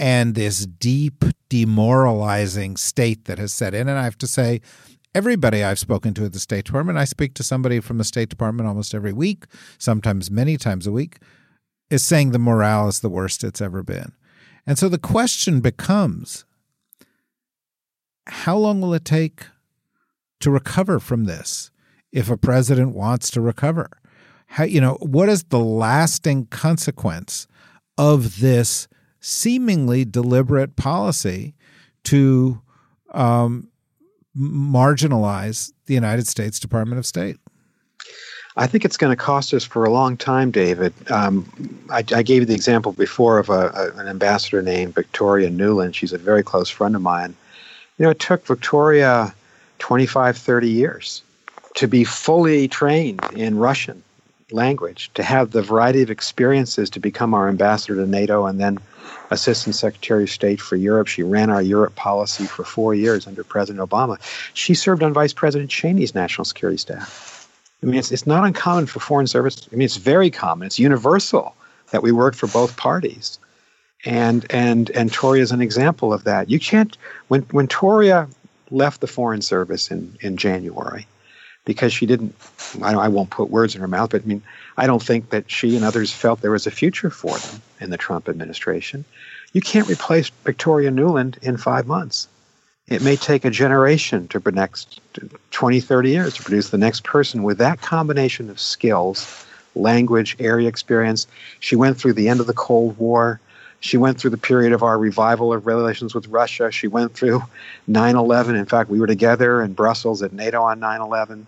and 0.00 0.34
this 0.34 0.64
deep 0.64 1.24
demoralizing 1.52 2.78
state 2.78 3.26
that 3.26 3.36
has 3.36 3.52
set 3.52 3.74
in. 3.74 3.86
And 3.86 3.98
I 3.98 4.04
have 4.04 4.16
to 4.16 4.26
say, 4.26 4.62
everybody 5.14 5.62
I've 5.62 5.78
spoken 5.78 6.14
to 6.14 6.24
at 6.24 6.32
the 6.32 6.38
State 6.38 6.64
Department, 6.64 6.96
I 6.96 7.04
speak 7.04 7.34
to 7.34 7.42
somebody 7.42 7.78
from 7.78 7.98
the 7.98 8.04
State 8.04 8.30
Department 8.30 8.66
almost 8.66 8.94
every 8.94 9.12
week, 9.12 9.44
sometimes 9.76 10.30
many 10.30 10.56
times 10.56 10.86
a 10.86 10.92
week, 10.92 11.18
is 11.90 12.02
saying 12.02 12.30
the 12.30 12.38
morale 12.38 12.88
is 12.88 13.00
the 13.00 13.10
worst 13.10 13.44
it's 13.44 13.60
ever 13.60 13.82
been. 13.82 14.12
And 14.66 14.78
so 14.78 14.88
the 14.88 14.96
question 14.96 15.60
becomes 15.60 16.46
how 18.28 18.56
long 18.56 18.80
will 18.80 18.94
it 18.94 19.04
take 19.04 19.44
to 20.40 20.50
recover 20.50 20.98
from 21.00 21.24
this 21.24 21.70
if 22.12 22.30
a 22.30 22.38
president 22.38 22.94
wants 22.94 23.30
to 23.32 23.42
recover? 23.42 23.90
How, 24.46 24.64
you 24.64 24.80
know, 24.80 24.96
what 25.02 25.28
is 25.28 25.44
the 25.44 25.58
lasting 25.58 26.46
consequence 26.46 27.46
of 27.98 28.40
this 28.40 28.88
seemingly 29.22 30.04
deliberate 30.04 30.76
policy 30.76 31.54
to 32.04 32.60
um, 33.14 33.68
marginalize 34.36 35.72
the 35.86 35.94
United 35.94 36.26
States 36.26 36.58
Department 36.58 36.98
of 36.98 37.06
State? 37.06 37.38
I 38.56 38.66
think 38.66 38.84
it's 38.84 38.98
going 38.98 39.12
to 39.12 39.16
cost 39.16 39.54
us 39.54 39.64
for 39.64 39.84
a 39.84 39.90
long 39.90 40.16
time, 40.16 40.50
David. 40.50 40.92
Um, 41.10 41.50
I, 41.90 41.98
I, 42.14 42.22
gave 42.22 42.42
you 42.42 42.44
the 42.44 42.54
example 42.54 42.92
before 42.92 43.38
of 43.38 43.48
a, 43.48 43.70
a, 43.74 43.98
an 43.98 44.08
ambassador 44.08 44.60
named 44.60 44.94
Victoria 44.94 45.48
Nuland. 45.48 45.94
She's 45.94 46.12
a 46.12 46.18
very 46.18 46.42
close 46.42 46.68
friend 46.68 46.94
of 46.94 47.00
mine. 47.00 47.34
You 47.98 48.04
know, 48.04 48.10
it 48.10 48.18
took 48.18 48.46
Victoria 48.46 49.34
25, 49.78 50.36
30 50.36 50.68
years 50.68 51.22
to 51.76 51.88
be 51.88 52.04
fully 52.04 52.68
trained 52.68 53.22
in 53.34 53.56
Russian 53.56 54.02
language, 54.52 55.10
to 55.14 55.22
have 55.22 55.50
the 55.50 55.62
variety 55.62 56.02
of 56.02 56.10
experiences 56.10 56.90
to 56.90 57.00
become 57.00 57.34
our 57.34 57.48
ambassador 57.48 57.96
to 57.96 58.06
NATO 58.06 58.46
and 58.46 58.60
then 58.60 58.78
Assistant 59.30 59.74
Secretary 59.74 60.24
of 60.24 60.30
State 60.30 60.60
for 60.60 60.76
Europe. 60.76 61.06
She 61.06 61.22
ran 61.22 61.50
our 61.50 61.62
Europe 61.62 61.94
policy 61.96 62.44
for 62.44 62.64
four 62.64 62.94
years 62.94 63.26
under 63.26 63.42
President 63.42 63.88
Obama. 63.88 64.18
She 64.54 64.74
served 64.74 65.02
on 65.02 65.12
Vice 65.12 65.32
President 65.32 65.70
Cheney's 65.70 66.14
national 66.14 66.44
security 66.44 66.78
staff. 66.78 67.48
I 67.82 67.86
mean, 67.86 67.96
it's, 67.96 68.12
it's 68.12 68.26
not 68.26 68.44
uncommon 68.44 68.86
for 68.86 69.00
foreign 69.00 69.26
service. 69.26 69.68
I 69.72 69.76
mean, 69.76 69.84
it's 69.84 69.96
very 69.96 70.30
common. 70.30 70.66
It's 70.66 70.78
universal 70.78 71.56
that 71.90 72.02
we 72.02 72.12
work 72.12 72.34
for 72.34 72.46
both 72.46 72.76
parties. 72.76 73.38
And 74.04 74.44
and 74.50 74.90
and 74.90 75.12
Toria 75.12 75.42
is 75.42 75.52
an 75.52 75.62
example 75.62 76.12
of 76.12 76.24
that. 76.24 76.50
You 76.50 76.58
can't 76.58 76.96
when 77.28 77.42
when 77.52 77.68
Toria 77.68 78.28
left 78.70 79.00
the 79.00 79.06
foreign 79.06 79.42
service 79.42 79.92
in 79.92 80.16
in 80.20 80.36
January 80.36 81.06
because 81.64 81.92
she 81.92 82.06
didn't. 82.06 82.34
I, 82.82 82.94
I 82.94 83.08
won't 83.08 83.30
put 83.30 83.50
words 83.50 83.74
in 83.74 83.80
her 83.80 83.88
mouth, 83.88 84.10
but 84.10 84.22
I 84.22 84.24
mean, 84.26 84.42
I 84.76 84.86
don't 84.86 85.02
think 85.02 85.30
that 85.30 85.50
she 85.50 85.76
and 85.76 85.84
others 85.84 86.12
felt 86.12 86.40
there 86.40 86.50
was 86.50 86.66
a 86.66 86.70
future 86.70 87.10
for 87.10 87.38
them 87.38 87.62
in 87.80 87.90
the 87.90 87.96
Trump 87.96 88.28
administration. 88.28 89.04
You 89.52 89.60
can't 89.60 89.88
replace 89.88 90.30
Victoria 90.44 90.90
Nuland 90.90 91.38
in 91.42 91.56
five 91.56 91.86
months. 91.86 92.28
It 92.88 93.02
may 93.02 93.16
take 93.16 93.44
a 93.44 93.50
generation 93.50 94.28
to 94.28 94.38
the 94.38 94.50
next 94.50 95.00
20, 95.50 95.80
30 95.80 96.10
years 96.10 96.34
to 96.34 96.42
produce 96.42 96.70
the 96.70 96.78
next 96.78 97.04
person 97.04 97.42
with 97.42 97.58
that 97.58 97.80
combination 97.80 98.50
of 98.50 98.58
skills, 98.58 99.46
language, 99.74 100.36
area 100.40 100.68
experience. 100.68 101.26
She 101.60 101.76
went 101.76 101.96
through 101.96 102.14
the 102.14 102.28
end 102.28 102.40
of 102.40 102.46
the 102.46 102.52
Cold 102.52 102.98
War. 102.98 103.40
She 103.80 103.96
went 103.96 104.18
through 104.18 104.30
the 104.30 104.38
period 104.38 104.72
of 104.72 104.82
our 104.82 104.98
revival 104.98 105.52
of 105.52 105.66
relations 105.66 106.14
with 106.14 106.26
Russia. 106.28 106.70
She 106.70 106.86
went 106.86 107.14
through 107.14 107.42
9 107.86 108.16
11. 108.16 108.56
In 108.56 108.66
fact, 108.66 108.90
we 108.90 109.00
were 109.00 109.06
together 109.06 109.62
in 109.62 109.72
Brussels 109.74 110.22
at 110.22 110.32
NATO 110.32 110.62
on 110.62 110.80
9 110.80 111.00
11. 111.00 111.46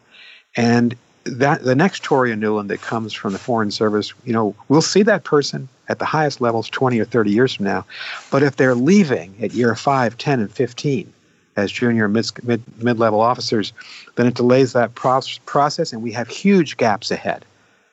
And 0.57 0.95
that 1.25 1.63
the 1.65 1.75
next 1.75 2.03
Toria 2.03 2.37
Nuland 2.37 2.69
that 2.69 2.83
comes 2.83 3.13
from 3.13 3.33
the 3.33 3.39
Foreign 3.39 3.71
Service, 3.71 4.13
you 4.25 4.33
know, 4.33 4.55
we'll 4.69 4.83
see 4.83 5.03
that 5.03 5.25
person 5.25 5.69
at 5.89 5.99
the 5.99 6.05
highest 6.05 6.41
levels 6.41 6.69
20 6.69 6.99
or 6.99 7.05
30 7.05 7.31
years 7.31 7.55
from 7.55 7.65
now. 7.65 7.85
But 8.31 8.43
if 8.43 8.57
they're 8.57 8.75
leaving 8.75 9.35
at 9.41 9.53
year 9.53 9.75
5, 9.75 10.17
10, 10.17 10.41
and 10.41 10.51
15 10.51 11.13
as 11.57 11.71
junior 11.71 12.09
mid, 12.09 12.31
mid, 12.43 12.63
mid-level 12.83 13.21
officers, 13.21 13.73
then 14.17 14.27
it 14.27 14.35
delays 14.35 14.73
that 14.73 14.95
process 14.95 15.93
and 15.93 16.03
we 16.03 16.13
have 16.13 16.29
huge 16.29 16.77
gaps 16.77 17.11
ahead 17.11 17.45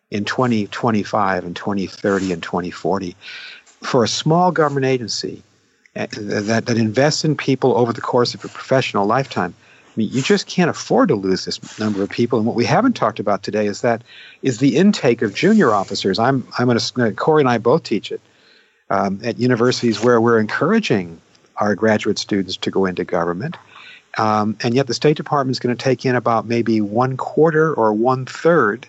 in 0.09 0.25
2025 0.25 1.45
and 1.45 1.55
2030 1.55 2.33
and 2.33 2.43
2040. 2.43 3.15
For 3.65 4.03
a 4.03 4.07
small 4.07 4.51
government 4.51 4.85
agency 4.85 5.41
eh, 5.95 6.07
that, 6.11 6.65
that 6.65 6.77
invests 6.77 7.23
in 7.23 7.35
people 7.35 7.77
over 7.77 7.93
the 7.93 8.01
course 8.01 8.33
of 8.33 8.43
a 8.43 8.49
professional 8.49 9.05
lifetime, 9.05 9.53
I 9.91 9.93
mean, 9.97 10.09
you 10.09 10.21
just 10.21 10.47
can't 10.47 10.69
afford 10.69 11.09
to 11.09 11.15
lose 11.15 11.43
this 11.43 11.77
number 11.77 12.01
of 12.01 12.09
people. 12.09 12.39
And 12.39 12.47
what 12.47 12.55
we 12.55 12.63
haven't 12.63 12.93
talked 12.93 13.19
about 13.19 13.43
today 13.43 13.65
is 13.65 13.81
that 13.81 14.03
is 14.41 14.59
the 14.59 14.77
intake 14.77 15.21
of 15.21 15.33
junior 15.33 15.73
officers. 15.73 16.17
I'm 16.17 16.47
I'm 16.57 16.67
going 16.67 16.79
to 16.79 17.03
uh, 17.03 17.11
Kori 17.11 17.41
and 17.41 17.49
I 17.49 17.57
both 17.57 17.83
teach 17.83 18.09
it 18.09 18.21
um, 18.89 19.19
at 19.21 19.37
universities 19.37 20.01
where 20.01 20.21
we're 20.21 20.39
encouraging 20.39 21.19
our 21.57 21.75
graduate 21.75 22.17
students 22.17 22.55
to 22.57 22.71
go 22.71 22.85
into 22.85 23.03
government, 23.03 23.57
um, 24.17 24.55
and 24.63 24.73
yet 24.73 24.87
the 24.87 24.93
State 24.93 25.17
Department 25.17 25.55
is 25.55 25.59
going 25.59 25.75
to 25.75 25.83
take 25.83 26.05
in 26.05 26.15
about 26.15 26.45
maybe 26.45 26.79
one 26.79 27.17
quarter 27.17 27.73
or 27.73 27.91
one 27.91 28.25
third 28.25 28.87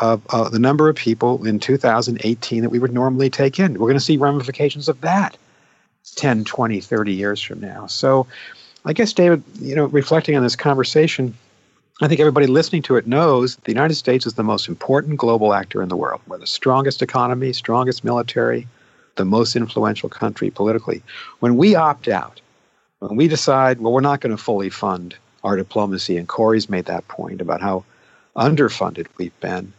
of 0.00 0.22
uh, 0.30 0.48
the 0.48 0.58
number 0.58 0.88
of 0.88 0.96
people 0.96 1.44
in 1.44 1.58
2018 1.58 2.62
that 2.62 2.70
we 2.70 2.78
would 2.78 2.94
normally 2.94 3.28
take 3.28 3.58
in. 3.58 3.74
We're 3.74 3.88
going 3.88 3.94
to 3.94 4.00
see 4.00 4.16
ramifications 4.16 4.88
of 4.88 5.00
that 5.02 5.36
10, 6.14 6.44
20, 6.44 6.80
30 6.80 7.12
years 7.12 7.42
from 7.42 7.60
now. 7.60 7.86
So 7.86 8.26
I 8.88 8.94
guess, 8.94 9.12
David, 9.12 9.42
you 9.60 9.74
know, 9.74 9.84
reflecting 9.84 10.34
on 10.34 10.42
this 10.42 10.56
conversation, 10.56 11.36
I 12.00 12.08
think 12.08 12.20
everybody 12.20 12.46
listening 12.46 12.80
to 12.84 12.96
it 12.96 13.06
knows 13.06 13.56
the 13.56 13.70
United 13.70 13.96
States 13.96 14.24
is 14.24 14.32
the 14.32 14.42
most 14.42 14.66
important 14.66 15.18
global 15.18 15.52
actor 15.52 15.82
in 15.82 15.90
the 15.90 15.96
world. 15.96 16.22
We're 16.26 16.38
the 16.38 16.46
strongest 16.46 17.02
economy, 17.02 17.52
strongest 17.52 18.02
military, 18.02 18.66
the 19.16 19.26
most 19.26 19.56
influential 19.56 20.08
country 20.08 20.48
politically. 20.48 21.02
When 21.40 21.58
we 21.58 21.74
opt 21.74 22.08
out, 22.08 22.40
when 23.00 23.14
we 23.14 23.28
decide, 23.28 23.78
well, 23.78 23.92
we're 23.92 24.00
not 24.00 24.22
going 24.22 24.34
to 24.34 24.42
fully 24.42 24.70
fund 24.70 25.14
our 25.44 25.54
diplomacy, 25.54 26.16
and 26.16 26.26
Kori's 26.26 26.70
made 26.70 26.86
that 26.86 27.06
point 27.08 27.42
about 27.42 27.60
how 27.60 27.84
underfunded 28.36 29.06
we've 29.18 29.38
been, 29.40 29.70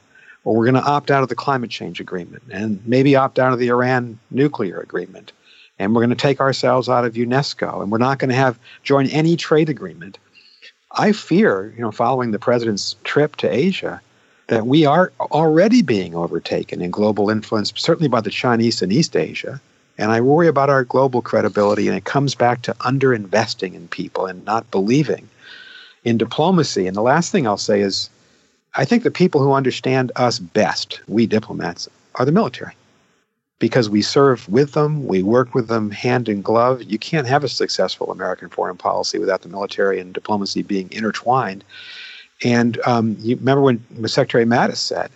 or 0.43 0.55
we're 0.55 0.65
going 0.65 0.75
to 0.75 0.87
opt 0.87 1.09
out 1.09 1.23
of 1.23 1.29
the 1.29 1.35
climate 1.35 1.71
change 1.71 1.99
agreement 1.99 2.43
and 2.51 2.79
maybe 2.85 3.15
opt 3.15 3.39
out 3.39 3.53
of 3.53 3.57
the 3.57 3.69
Iran 3.69 4.19
nuclear 4.29 4.79
agreement 4.79 5.31
and 5.79 5.95
we're 5.95 6.01
going 6.01 6.09
to 6.09 6.15
take 6.15 6.41
ourselves 6.41 6.89
out 6.89 7.05
of 7.05 7.13
UNESCO, 7.13 7.81
and 7.81 7.91
we're 7.91 7.97
not 7.97 8.19
going 8.19 8.29
to 8.29 8.35
have 8.35 8.59
join 8.83 9.07
any 9.07 9.35
trade 9.35 9.69
agreement. 9.69 10.17
I 10.91 11.13
fear, 11.13 11.73
you 11.75 11.81
know, 11.81 11.91
following 11.91 12.31
the 12.31 12.39
president's 12.39 12.95
trip 13.03 13.37
to 13.37 13.51
Asia, 13.51 14.01
that 14.47 14.67
we 14.67 14.85
are 14.85 15.13
already 15.19 15.81
being 15.81 16.15
overtaken 16.15 16.81
in 16.81 16.91
global 16.91 17.29
influence, 17.29 17.71
certainly 17.75 18.09
by 18.09 18.21
the 18.21 18.29
Chinese 18.29 18.81
in 18.81 18.91
East 18.91 19.15
Asia. 19.15 19.61
And 19.97 20.11
I 20.11 20.21
worry 20.21 20.47
about 20.47 20.69
our 20.69 20.83
global 20.83 21.21
credibility, 21.21 21.87
and 21.87 21.95
it 21.95 22.05
comes 22.05 22.35
back 22.35 22.61
to 22.63 22.73
underinvesting 22.75 23.73
in 23.73 23.87
people 23.87 24.25
and 24.25 24.43
not 24.45 24.69
believing 24.71 25.27
in 26.03 26.17
diplomacy. 26.17 26.87
And 26.87 26.95
the 26.95 27.01
last 27.01 27.31
thing 27.31 27.45
I'll 27.45 27.57
say 27.57 27.81
is 27.81 28.09
I 28.75 28.85
think 28.85 29.03
the 29.03 29.11
people 29.11 29.41
who 29.41 29.53
understand 29.53 30.11
us 30.15 30.39
best, 30.39 31.01
we 31.07 31.25
diplomats, 31.25 31.87
are 32.15 32.25
the 32.25 32.31
military 32.31 32.73
because 33.59 33.89
we 33.89 34.01
serve 34.01 34.47
with 34.47 34.71
them, 34.71 35.05
we 35.05 35.21
work 35.21 35.53
with 35.53 35.67
them 35.67 35.91
hand 35.91 36.29
in 36.29 36.41
glove. 36.41 36.81
You 36.83 36.97
can't 36.97 37.27
have 37.27 37.43
a 37.43 37.49
successful 37.49 38.11
American 38.11 38.49
foreign 38.49 38.77
policy 38.77 39.19
without 39.19 39.41
the 39.41 39.49
military 39.49 39.99
and 39.99 40.13
diplomacy 40.13 40.63
being 40.63 40.89
intertwined. 40.91 41.63
And 42.43 42.79
um, 42.85 43.17
you 43.19 43.35
remember 43.35 43.61
when 43.61 43.83
Secretary 44.07 44.45
Mattis 44.45 44.77
said, 44.77 45.11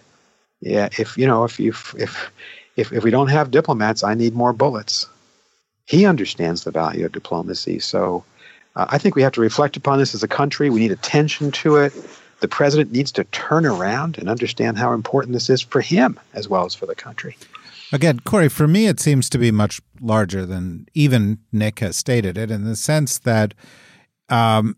"Yeah, 0.60 0.89
if 0.99 1.17
you 1.17 1.25
know, 1.25 1.45
if 1.45 1.58
you 1.58 1.71
if 1.97 2.32
if 2.75 2.91
if 2.91 3.03
we 3.03 3.12
don't 3.12 3.29
have 3.29 3.49
diplomats, 3.49 4.03
I 4.03 4.13
need 4.13 4.34
more 4.34 4.51
bullets." 4.51 5.08
He 5.86 6.06
understands 6.06 6.63
the 6.63 6.71
value 6.71 7.06
of 7.06 7.13
diplomacy, 7.13 7.79
so 7.79 8.23
uh, 8.75 8.88
I 8.89 8.97
think 8.97 9.15
we 9.15 9.21
have 9.21 9.34
to 9.34 9.41
reflect 9.41 9.77
upon 9.77 9.99
this 9.99 10.13
as 10.13 10.23
a 10.23 10.27
country. 10.27 10.69
We 10.69 10.82
need 10.82 10.91
attention 10.91 11.51
to 11.51 11.77
it. 11.77 11.93
The 12.41 12.47
president 12.49 12.91
needs 12.91 13.12
to 13.13 13.23
turn 13.25 13.65
around 13.65 14.17
and 14.17 14.29
understand 14.29 14.77
how 14.77 14.93
important 14.93 15.34
this 15.34 15.49
is 15.49 15.62
for 15.62 15.79
him 15.79 16.19
as 16.34 16.49
well 16.49 16.65
as 16.65 16.75
for 16.75 16.86
the 16.86 16.95
country. 16.95 17.38
Again, 17.93 18.21
Kori, 18.21 18.49
for 18.49 18.67
me, 18.67 18.88
it 18.88 18.99
seems 18.99 19.29
to 19.29 19.38
be 19.38 19.51
much 19.51 19.79
larger 20.01 20.47
than 20.47 20.88
even 20.95 21.38
Nick 21.51 21.77
has 21.79 21.95
stated 21.95 22.39
it 22.39 22.49
in 22.49 22.63
the 22.63 22.75
sense 22.75 23.19
that 23.19 23.53
um, 24.29 24.75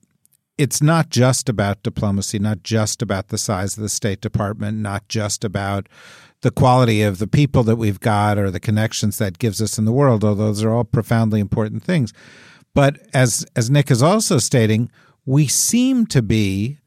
it's 0.58 0.82
not 0.82 1.10
just 1.10 1.48
about 1.48 1.82
diplomacy, 1.82 2.40
not 2.40 2.62
just 2.62 3.02
about 3.02 3.30
the 3.30 3.38
size 3.38 3.78
of 3.78 3.84
the 3.84 3.88
State 3.88 4.20
Department, 4.20 4.80
not 4.80 5.08
just 5.08 5.46
about 5.46 5.88
the 6.42 6.52
quality 6.52 7.04
of 7.04 7.20
the 7.20 7.26
people 7.26 7.64
that 7.64 7.78
we've 7.78 8.02
got 8.02 8.38
or 8.38 8.52
the 8.52 8.60
connections 8.60 9.18
that 9.18 9.40
gives 9.40 9.62
us 9.62 9.78
in 9.78 9.86
the 9.86 9.94
world, 9.94 10.26
although 10.26 10.48
those 10.48 10.62
are 10.62 10.72
all 10.72 10.84
profoundly 10.84 11.40
important 11.40 11.84
things. 11.84 12.12
But 12.74 13.00
as 13.14 13.46
as 13.56 13.70
Nick 13.70 13.90
is 13.90 14.04
also 14.04 14.40
stating, 14.40 14.92
we 15.26 15.48
seem 15.48 16.06
to 16.08 16.22
be 16.22 16.80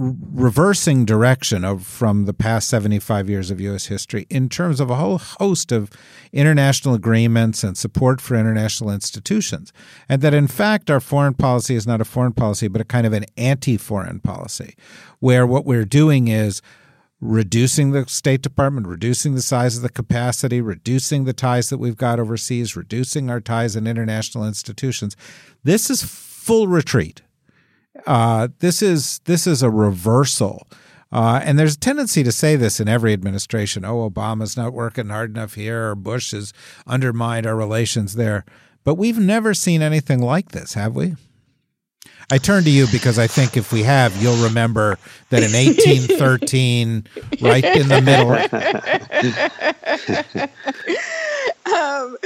reversing 0.00 1.04
direction 1.04 1.62
of 1.62 1.86
from 1.86 2.24
the 2.24 2.32
past 2.32 2.68
75 2.68 3.28
years 3.28 3.50
of 3.50 3.60
US 3.60 3.86
history 3.86 4.26
in 4.30 4.48
terms 4.48 4.80
of 4.80 4.88
a 4.88 4.94
whole 4.94 5.18
host 5.18 5.72
of 5.72 5.90
international 6.32 6.94
agreements 6.94 7.62
and 7.62 7.76
support 7.76 8.18
for 8.18 8.34
international 8.34 8.90
institutions 8.90 9.74
and 10.08 10.22
that 10.22 10.32
in 10.32 10.46
fact 10.46 10.90
our 10.90 11.00
foreign 11.00 11.34
policy 11.34 11.74
is 11.74 11.86
not 11.86 12.00
a 12.00 12.06
foreign 12.06 12.32
policy 12.32 12.66
but 12.66 12.80
a 12.80 12.84
kind 12.84 13.06
of 13.06 13.12
an 13.12 13.26
anti-foreign 13.36 14.20
policy 14.20 14.74
where 15.18 15.46
what 15.46 15.66
we're 15.66 15.84
doing 15.84 16.28
is 16.28 16.62
reducing 17.20 17.90
the 17.90 18.08
State 18.08 18.40
Department, 18.40 18.86
reducing 18.86 19.34
the 19.34 19.42
size 19.42 19.76
of 19.76 19.82
the 19.82 19.90
capacity, 19.90 20.62
reducing 20.62 21.24
the 21.24 21.34
ties 21.34 21.68
that 21.68 21.76
we've 21.76 21.98
got 21.98 22.18
overseas, 22.18 22.74
reducing 22.74 23.28
our 23.28 23.42
ties 23.42 23.76
in 23.76 23.86
international 23.86 24.46
institutions. 24.46 25.18
This 25.62 25.90
is 25.90 26.02
full 26.02 26.66
retreat 26.66 27.20
uh, 28.06 28.48
this 28.58 28.82
is 28.82 29.20
this 29.24 29.46
is 29.46 29.62
a 29.62 29.70
reversal. 29.70 30.66
Uh, 31.12 31.40
and 31.42 31.58
there's 31.58 31.74
a 31.74 31.78
tendency 31.78 32.22
to 32.22 32.30
say 32.30 32.54
this 32.54 32.78
in 32.78 32.88
every 32.88 33.12
administration. 33.12 33.84
Oh, 33.84 34.08
Obama's 34.08 34.56
not 34.56 34.72
working 34.72 35.08
hard 35.08 35.30
enough 35.30 35.54
here, 35.54 35.90
or 35.90 35.94
Bush 35.96 36.30
has 36.30 36.52
undermined 36.86 37.46
our 37.46 37.56
relations 37.56 38.14
there. 38.14 38.44
But 38.84 38.94
we've 38.94 39.18
never 39.18 39.52
seen 39.52 39.82
anything 39.82 40.20
like 40.20 40.52
this, 40.52 40.74
have 40.74 40.94
we? 40.94 41.16
I 42.32 42.38
turn 42.38 42.62
to 42.62 42.70
you 42.70 42.86
because 42.92 43.18
I 43.18 43.26
think 43.26 43.56
if 43.56 43.72
we 43.72 43.82
have, 43.82 44.14
you'll 44.22 44.44
remember 44.44 44.98
that 45.30 45.42
in 45.42 45.52
1813, 45.52 47.04
right 47.40 47.64
in 47.64 47.88
the 47.88 48.00
middle. 48.00 48.30
um, 51.74 52.16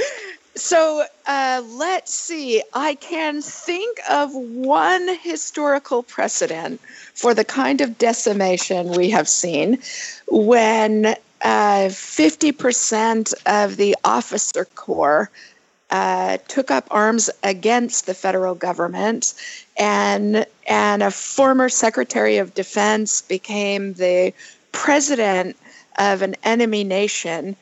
so 0.55 1.05
uh, 1.25 1.63
let's 1.65 2.13
see. 2.13 2.63
I 2.73 2.95
can 2.95 3.41
think 3.41 3.99
of 4.09 4.33
one 4.33 5.07
historical 5.21 6.03
precedent 6.03 6.79
for 7.13 7.33
the 7.33 7.45
kind 7.45 7.81
of 7.81 7.97
decimation 7.97 8.91
we 8.91 9.09
have 9.09 9.27
seen 9.27 9.79
when 10.27 11.15
uh, 11.41 11.89
50% 11.89 13.33
of 13.45 13.77
the 13.77 13.95
officer 14.03 14.65
corps 14.75 15.29
uh, 15.91 16.37
took 16.47 16.71
up 16.71 16.87
arms 16.89 17.29
against 17.43 18.05
the 18.07 18.13
federal 18.13 18.55
government, 18.55 19.33
and 19.77 20.45
and 20.67 21.03
a 21.03 21.11
former 21.11 21.69
Secretary 21.69 22.37
of 22.37 22.53
Defense 22.55 23.21
became 23.21 23.93
the 23.93 24.33
president 24.71 25.55
of 25.97 26.21
an 26.21 26.35
enemy 26.43 26.83
nation. 26.83 27.55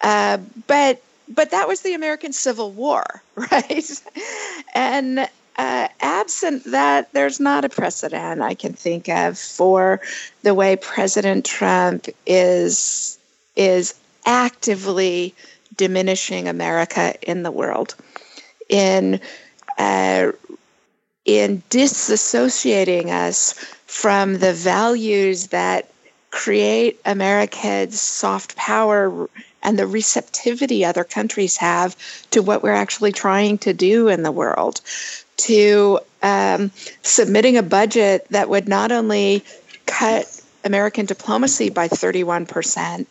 Uh, 0.00 0.38
but 0.66 1.02
but 1.30 1.50
that 1.50 1.68
was 1.68 1.82
the 1.82 1.94
American 1.94 2.32
Civil 2.32 2.72
War, 2.72 3.22
right? 3.34 4.02
and 4.74 5.28
uh, 5.56 5.88
absent 6.00 6.64
that, 6.64 7.12
there's 7.12 7.40
not 7.40 7.64
a 7.64 7.68
precedent 7.68 8.40
I 8.40 8.54
can 8.54 8.72
think 8.72 9.08
of 9.08 9.38
for 9.38 10.00
the 10.42 10.54
way 10.54 10.76
President 10.76 11.44
Trump 11.44 12.06
is 12.26 13.18
is 13.56 13.94
actively 14.24 15.34
diminishing 15.76 16.46
America 16.46 17.14
in 17.28 17.42
the 17.42 17.50
world, 17.50 17.96
in 18.68 19.20
uh, 19.78 20.30
in 21.24 21.62
disassociating 21.70 23.08
us 23.08 23.52
from 23.86 24.38
the 24.38 24.52
values 24.52 25.48
that 25.48 25.90
create 26.30 27.00
America's 27.04 28.00
soft 28.00 28.54
power 28.54 29.28
and 29.62 29.78
the 29.78 29.86
receptivity 29.86 30.84
other 30.84 31.04
countries 31.04 31.56
have 31.56 31.96
to 32.30 32.42
what 32.42 32.62
we're 32.62 32.72
actually 32.72 33.12
trying 33.12 33.58
to 33.58 33.72
do 33.72 34.08
in 34.08 34.22
the 34.22 34.32
world 34.32 34.80
to 35.36 36.00
um, 36.22 36.70
submitting 37.02 37.56
a 37.56 37.62
budget 37.62 38.26
that 38.30 38.48
would 38.48 38.68
not 38.68 38.92
only 38.92 39.44
cut 39.86 40.42
American 40.64 41.06
diplomacy 41.06 41.70
by 41.70 41.88
31%, 41.88 43.06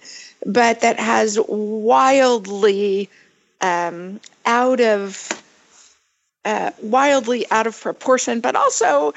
but 0.45 0.81
that 0.81 0.99
has 0.99 1.39
wildly 1.47 3.09
um, 3.61 4.19
out 4.45 4.79
of 4.81 5.29
uh, 6.45 6.71
wildly 6.81 7.49
out 7.51 7.67
of 7.67 7.79
proportion, 7.79 8.39
but 8.39 8.55
also 8.55 9.13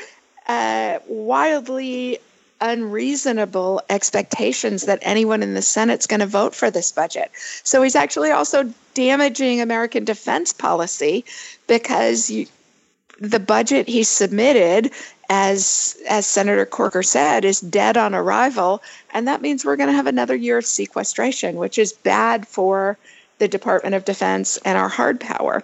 uh, 0.47 0.99
wildly 1.07 2.19
unreasonable 2.61 3.83
expectations 3.89 4.87
that 4.87 4.99
anyone 5.03 5.43
in 5.43 5.55
the 5.55 5.63
Senate's 5.63 6.07
going 6.07 6.21
to 6.21 6.27
vote 6.27 6.55
for 6.55 6.71
this 6.71 6.93
budget. 6.93 7.31
So 7.65 7.83
he's 7.83 7.97
actually 7.97 8.31
also 8.31 8.73
damaging 8.95 9.61
American 9.61 10.05
defense 10.05 10.53
policy 10.53 11.25
because 11.67 12.31
you, 12.31 12.47
the 13.19 13.41
budget 13.41 13.87
he 13.87 14.03
submitted, 14.03 14.91
as 15.29 15.97
as 16.09 16.27
Senator 16.27 16.67
Corker 16.67 17.03
said, 17.03 17.45
is 17.45 17.61
dead 17.61 17.97
on 17.97 18.15
arrival, 18.15 18.83
and 19.13 19.29
that 19.29 19.43
means 19.43 19.65
we're 19.65 19.77
going 19.77 19.91
to 19.91 19.95
have 19.95 20.07
another 20.07 20.35
year 20.35 20.59
of 20.59 20.67
sequestration, 20.67 21.57
which 21.57 21.79
is 21.79 21.93
bad 21.93 22.49
for 22.49 22.99
the 23.39 23.49
Department 23.49 23.95
of 23.95 24.05
Defense 24.05 24.59
and 24.65 24.77
our 24.77 24.89
hard 24.89 25.21
power. 25.21 25.63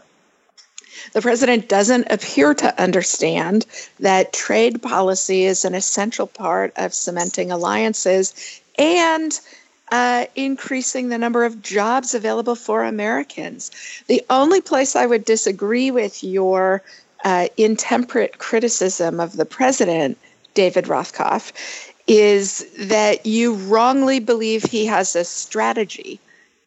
The 1.13 1.23
president 1.23 1.69
doesn't 1.69 2.11
appear 2.11 2.55
to 2.55 2.83
understand 2.83 3.67
that 4.01 4.33
trade 4.33 4.83
policy 4.83 5.45
is 5.45 5.65
an 5.65 5.75
essential 5.75 6.27
part 6.27 6.73
of 6.77 6.95
cementing 6.95 7.51
alliances 7.51 8.61
and 8.79 9.39
uh, 9.91 10.27
increasing 10.35 11.09
the 11.09 11.19
number 11.19 11.45
of 11.45 11.63
jobs 11.63 12.15
available 12.15 12.57
for 12.57 12.85
Americans. 12.85 13.71
The 14.09 14.25
only 14.31 14.61
place 14.61 14.97
I 14.97 15.07
would 15.07 15.25
disagree 15.25 15.91
with 15.91 16.25
your 16.25 16.83
uh, 17.25 17.49
intemperate 17.57 18.39
criticism 18.39 19.21
of 19.21 19.37
the 19.37 19.45
president, 19.45 20.19
David 20.55 20.87
Rothkopf, 20.87 21.53
is 22.07 22.67
that 22.79 23.27
you 23.27 23.55
wrongly 23.55 24.21
believe 24.21 24.63
he 24.63 24.87
has 24.87 25.17
a 25.17 25.25
strategy 25.25 26.21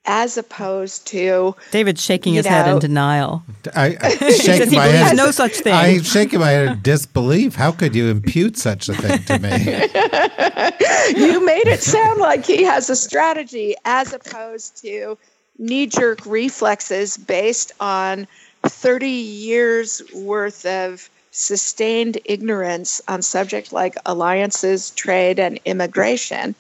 as 0.10 0.38
opposed 0.38 1.06
to 1.06 1.56
David 1.70 2.00
shaking 2.00 2.34
his 2.34 2.46
know, 2.46 2.52
head 2.52 2.68
in 2.68 2.80
denial. 2.80 3.44
I, 3.76 3.96
I 4.02 4.32
shake 4.32 4.72
my 4.72 4.86
head. 4.86 5.16
No 5.16 5.30
such 5.30 5.58
thing. 5.58 5.72
I 5.72 6.02
shake 6.02 6.34
my 6.34 6.50
head 6.50 6.68
in 6.68 6.82
disbelief. 6.82 7.54
How 7.54 7.72
could 7.72 7.94
you 7.94 8.08
impute 8.08 8.58
such 8.58 8.90
a 8.90 8.96
thing 8.96 9.24
to 9.26 9.38
me? 9.38 9.50
you 11.24 11.46
made 11.46 11.68
it 11.68 11.82
sound 11.82 12.20
like 12.20 12.44
he 12.44 12.64
has 12.64 12.90
a 12.90 12.96
strategy 12.96 13.76
as 13.86 14.12
opposed 14.12 14.82
to 14.82 15.16
knee 15.60 15.86
jerk 15.86 16.26
reflexes 16.26 17.16
based 17.16 17.72
on 17.80 18.28
30 18.64 19.08
years 19.08 20.02
worth 20.16 20.66
of 20.66 21.08
sustained 21.32 22.18
ignorance 22.26 23.00
on 23.08 23.22
subjects 23.22 23.72
like 23.72 23.96
alliances, 24.08 24.90
trade, 24.92 25.40
and 25.40 25.60
immigration, 25.66 26.56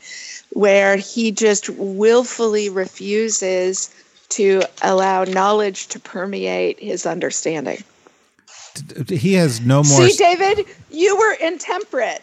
where 0.53 0.97
he 0.97 1.31
just 1.31 1.69
willfully 1.69 2.69
refuses 2.69 3.93
to 4.29 4.61
allow 4.81 5.23
knowledge 5.23 5.87
to 5.87 5.99
permeate 5.99 6.79
his 6.79 7.05
understanding. 7.05 7.83
He 9.07 9.33
has 9.33 9.61
no 9.61 9.77
more. 9.77 10.07
See, 10.09 10.15
David, 10.15 10.65
you 10.91 11.17
were 11.17 11.33
intemperate 11.33 12.21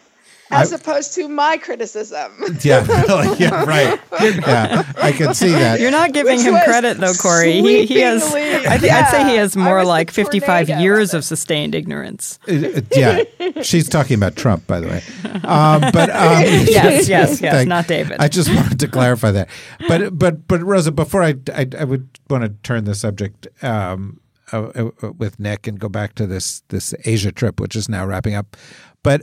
as 0.51 0.73
I, 0.73 0.77
opposed 0.77 1.15
to 1.15 1.29
my 1.29 1.57
criticism. 1.57 2.33
Yeah, 2.63 2.87
really, 2.87 3.37
yeah, 3.39 3.65
right. 3.65 4.01
Yeah, 4.21 4.93
I 4.97 5.13
can 5.13 5.35
see 5.35 5.51
that. 5.51 5.79
You're 5.79 5.91
not 5.91 6.13
giving 6.13 6.37
Which 6.37 6.47
him 6.47 6.59
credit 6.65 6.99
though, 6.99 7.13
Kori. 7.13 7.61
He, 7.61 7.87
he 7.87 8.01
has. 8.01 8.23
I 8.35 8.79
think 8.79 8.85
yeah, 8.85 8.99
I'd 8.99 9.11
say 9.11 9.25
he 9.25 9.37
has 9.37 9.57
more 9.57 9.85
like 9.85 10.11
55 10.11 10.69
years 10.69 11.15
of 11.15 11.25
sustained 11.25 11.75
ignorance. 11.75 12.39
Uh, 12.49 12.53
uh, 12.53 12.81
yeah, 12.95 13.63
she's 13.63 13.89
talking 13.89 14.17
about 14.17 14.37
Trump, 14.37 14.67
by 14.67 14.81
the 14.81 14.89
way. 14.89 15.03
Um, 15.45 15.81
but 15.93 16.11
um, 16.11 16.43
yes, 16.43 17.09
yes, 17.09 17.41
yes, 17.41 17.67
not 17.67 17.87
David. 17.87 18.17
I 18.21 18.29
just 18.29 18.53
wanted 18.53 18.81
to 18.81 18.89
clarify 18.89 19.31
that. 19.33 19.49
But 19.87 20.19
but 20.19 20.49
but 20.49 20.63
Rosa, 20.63 20.93
before 20.93 21.23
I 21.23 21.35
I, 21.53 21.69
I 21.79 21.85
would 21.85 22.09
want 22.29 22.45
to 22.45 22.51
turn 22.63 22.85
the 22.85 22.95
subject. 22.95 23.49
Um, 23.63 24.21
uh, 24.53 24.91
uh, 25.03 25.11
with 25.19 25.41
Nick 25.41 25.67
and 25.67 25.77
go 25.77 25.89
back 25.89 26.15
to 26.15 26.25
this 26.25 26.61
this 26.69 26.95
Asia 27.05 27.33
trip, 27.33 27.59
which 27.59 27.75
is 27.75 27.89
now 27.89 28.07
wrapping 28.07 28.35
up. 28.35 28.57
But 29.03 29.23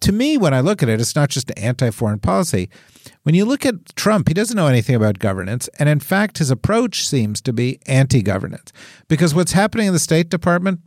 to 0.00 0.12
me, 0.12 0.36
when 0.36 0.54
I 0.54 0.60
look 0.60 0.82
at 0.82 0.88
it, 0.88 1.00
it's 1.00 1.16
not 1.16 1.30
just 1.30 1.52
anti 1.56 1.90
foreign 1.90 2.18
policy. 2.18 2.70
When 3.22 3.34
you 3.34 3.44
look 3.44 3.66
at 3.66 3.96
Trump, 3.96 4.28
he 4.28 4.34
doesn't 4.34 4.56
know 4.56 4.66
anything 4.66 4.94
about 4.94 5.18
governance. 5.18 5.68
And 5.78 5.88
in 5.88 6.00
fact, 6.00 6.38
his 6.38 6.50
approach 6.50 7.06
seems 7.06 7.40
to 7.42 7.52
be 7.52 7.80
anti 7.86 8.22
governance. 8.22 8.72
Because 9.08 9.34
what's 9.34 9.52
happening 9.52 9.86
in 9.86 9.92
the 9.92 9.98
State 9.98 10.28
Department, 10.28 10.80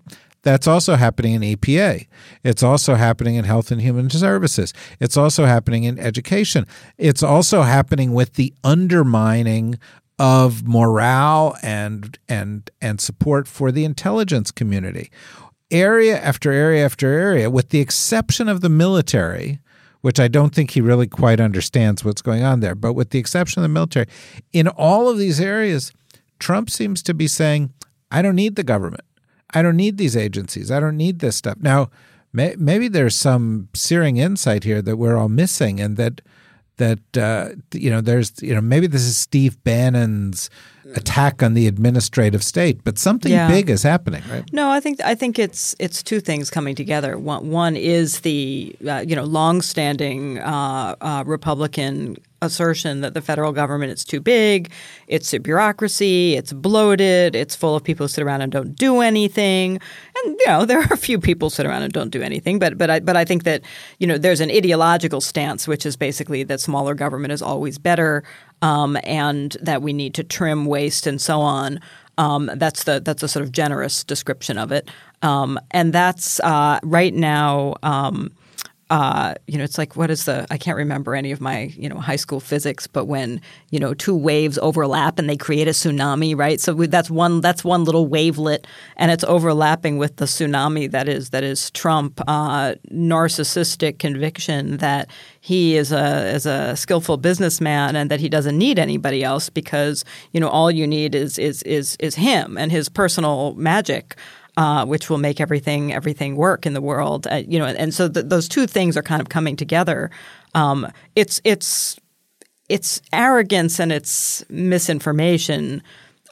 that's 0.43 0.67
also 0.67 0.95
happening 0.95 1.33
in 1.33 1.41
EPA. 1.41 2.07
It's 2.43 2.63
also 2.63 2.95
happening 2.95 3.35
in 3.35 3.45
Health 3.45 3.71
and 3.71 3.81
Human 3.81 4.09
Services. 4.09 4.73
It's 4.99 5.17
also 5.17 5.45
happening 5.45 5.83
in 5.83 5.99
education. 5.99 6.65
It's 6.97 7.23
also 7.23 7.63
happening 7.63 8.13
with 8.13 8.33
the 8.33 8.53
undermining 8.63 9.77
of 10.19 10.67
morale 10.67 11.55
and 11.61 12.17
and 12.27 12.71
and 12.81 12.99
support 12.99 13.47
for 13.47 13.71
the 13.71 13.85
intelligence 13.85 14.49
community 14.49 15.11
area 15.71 16.19
after 16.19 16.51
area 16.51 16.85
after 16.85 17.07
area, 17.07 17.49
with 17.49 17.69
the 17.69 17.79
exception 17.79 18.47
of 18.47 18.61
the 18.61 18.69
military, 18.69 19.59
which 20.01 20.19
I 20.19 20.27
don't 20.27 20.53
think 20.53 20.71
he 20.71 20.81
really 20.81 21.07
quite 21.07 21.39
understands 21.39 22.05
what's 22.05 22.21
going 22.21 22.43
on 22.43 22.59
there, 22.59 22.75
but 22.75 22.93
with 22.93 23.09
the 23.09 23.19
exception 23.19 23.61
of 23.61 23.63
the 23.63 23.73
military, 23.73 24.07
in 24.53 24.67
all 24.67 25.09
of 25.09 25.17
these 25.17 25.39
areas, 25.39 25.91
Trump 26.39 26.69
seems 26.69 27.01
to 27.03 27.13
be 27.13 27.27
saying, 27.27 27.73
I 28.11 28.21
don't 28.21 28.35
need 28.35 28.55
the 28.55 28.63
government. 28.63 29.03
I 29.53 29.61
don't 29.61 29.75
need 29.75 29.97
these 29.97 30.15
agencies. 30.15 30.71
I 30.71 30.79
don't 30.79 30.97
need 30.97 31.19
this 31.19 31.37
stuff. 31.37 31.57
Now, 31.59 31.89
may, 32.31 32.55
maybe 32.57 32.87
there's 32.87 33.15
some 33.15 33.69
searing 33.73 34.17
insight 34.17 34.63
here 34.63 34.81
that 34.81 34.97
we're 34.97 35.17
all 35.17 35.29
missing, 35.29 35.79
and 35.79 35.97
that 35.97 36.21
that 36.77 37.17
uh, 37.17 37.49
you 37.73 37.89
know 37.89 38.01
there's 38.01 38.31
you 38.41 38.53
know 38.53 38.61
maybe 38.61 38.87
this 38.87 39.03
is 39.03 39.17
Steve 39.17 39.61
Bannon's 39.63 40.49
attack 40.95 41.43
on 41.43 41.53
the 41.53 41.67
administrative 41.67 42.43
state, 42.43 42.83
but 42.83 42.97
something 42.97 43.31
yeah. 43.31 43.47
big 43.47 43.69
is 43.69 43.83
happening, 43.83 44.23
right? 44.29 44.43
No, 44.53 44.69
I 44.69 44.79
think 44.79 45.01
I 45.01 45.15
think 45.15 45.37
it's 45.37 45.75
it's 45.79 46.01
two 46.01 46.19
things 46.19 46.49
coming 46.49 46.75
together. 46.75 47.17
One, 47.17 47.49
one 47.49 47.75
is 47.75 48.21
the 48.21 48.75
uh, 48.87 49.03
you 49.07 49.15
know 49.15 49.25
longstanding 49.25 50.39
uh, 50.39 50.95
uh, 51.01 51.23
Republican 51.25 52.17
assertion 52.41 53.01
that 53.01 53.13
the 53.13 53.21
federal 53.21 53.51
government 53.51 53.91
is 53.91 54.05
too 54.05 54.19
big, 54.19 54.71
it's 55.07 55.33
a 55.33 55.39
bureaucracy, 55.39 56.35
it's 56.35 56.53
bloated, 56.53 57.35
it's 57.35 57.55
full 57.55 57.75
of 57.75 57.83
people 57.83 58.03
who 58.03 58.07
sit 58.07 58.23
around 58.23 58.41
and 58.41 58.51
don't 58.51 58.75
do 58.75 59.01
anything. 59.01 59.79
And 60.23 60.37
you 60.39 60.45
know, 60.47 60.65
there 60.65 60.79
are 60.79 60.93
a 60.93 60.97
few 60.97 61.19
people 61.19 61.49
sit 61.49 61.65
around 61.65 61.83
and 61.83 61.93
don't 61.93 62.09
do 62.09 62.21
anything, 62.21 62.59
but 62.59 62.77
but 62.77 62.89
I 62.89 62.99
but 62.99 63.15
I 63.15 63.25
think 63.25 63.43
that, 63.43 63.61
you 63.99 64.07
know, 64.07 64.17
there's 64.17 64.41
an 64.41 64.51
ideological 64.51 65.21
stance 65.21 65.67
which 65.67 65.85
is 65.85 65.95
basically 65.95 66.43
that 66.43 66.59
smaller 66.59 66.93
government 66.93 67.33
is 67.33 67.41
always 67.41 67.77
better 67.77 68.23
um, 68.61 68.97
and 69.03 69.57
that 69.61 69.81
we 69.81 69.93
need 69.93 70.13
to 70.15 70.23
trim 70.23 70.65
waste 70.65 71.07
and 71.07 71.21
so 71.21 71.41
on. 71.41 71.79
Um, 72.17 72.49
that's 72.55 72.83
the 72.85 72.99
that's 72.99 73.21
a 73.21 73.27
sort 73.27 73.45
of 73.45 73.51
generous 73.51 74.03
description 74.03 74.57
of 74.57 74.71
it, 74.71 74.89
um, 75.21 75.59
and 75.71 75.93
that's 75.93 76.39
uh, 76.39 76.79
right 76.83 77.13
now. 77.13 77.75
Um, 77.83 78.31
uh, 78.89 79.33
you 79.47 79.57
know, 79.57 79.65
it's 79.65 79.77
like 79.77 79.97
what 79.97 80.09
is 80.09 80.25
the? 80.25 80.47
I 80.49 80.57
can't 80.57 80.77
remember 80.77 81.13
any 81.13 81.31
of 81.31 81.41
my 81.41 81.73
you 81.77 81.89
know 81.89 81.97
high 81.99 82.15
school 82.15 82.39
physics, 82.39 82.87
but 82.87 83.05
when 83.05 83.41
you 83.69 83.79
know 83.79 83.93
two 83.93 84.15
waves 84.15 84.57
overlap 84.59 85.19
and 85.19 85.29
they 85.29 85.35
create 85.35 85.67
a 85.67 85.71
tsunami, 85.71 86.37
right? 86.37 86.59
So 86.61 86.73
that's 86.73 87.09
one 87.09 87.41
that's 87.41 87.65
one 87.65 87.83
little 87.83 88.07
wavelet, 88.07 88.65
and 88.95 89.11
it's 89.11 89.25
overlapping 89.25 89.97
with 89.97 90.15
the 90.15 90.25
tsunami 90.25 90.89
that 90.91 91.09
is 91.09 91.31
that 91.31 91.43
is 91.43 91.69
Trump 91.71 92.21
uh, 92.27 92.75
narcissistic 92.89 93.99
conviction 93.99 94.77
that 94.77 95.09
he 95.41 95.75
is 95.75 95.91
a 95.91 96.33
is 96.33 96.45
a 96.45 96.75
skillful 96.77 97.17
businessman 97.17 97.95
and 97.97 98.09
that 98.09 98.21
he 98.21 98.29
doesn't 98.29 98.57
need 98.57 98.79
anybody 98.79 99.21
else 99.21 99.49
because 99.49 100.05
you 100.31 100.39
know 100.39 100.49
all 100.49 100.71
you 100.71 100.87
need 100.87 101.13
is 101.13 101.37
is 101.37 101.61
is 101.63 101.97
is 101.99 102.15
him 102.15 102.57
and 102.57 102.71
his 102.71 102.87
personal 102.87 103.53
magic 103.55 104.15
uh, 104.57 104.85
which 104.85 105.09
will 105.09 105.19
make 105.19 105.39
everything 105.39 105.93
everything 105.93 106.35
work 106.35 106.65
in 106.65 106.73
the 106.73 106.81
world. 106.81 107.27
Uh, 107.27 107.43
you 107.47 107.59
know, 107.59 107.65
and 107.65 107.93
so 107.93 108.09
th- 108.09 108.25
those 108.25 108.47
two 108.49 108.67
things 108.67 108.97
are 108.97 109.03
kind 109.03 109.21
of 109.21 109.29
coming 109.29 109.55
together. 109.55 110.09
Um, 110.55 110.91
it's 111.15 111.39
it's 111.43 111.97
it's 112.67 113.01
arrogance 113.13 113.79
and 113.79 113.91
it's 113.91 114.43
misinformation. 114.49 115.81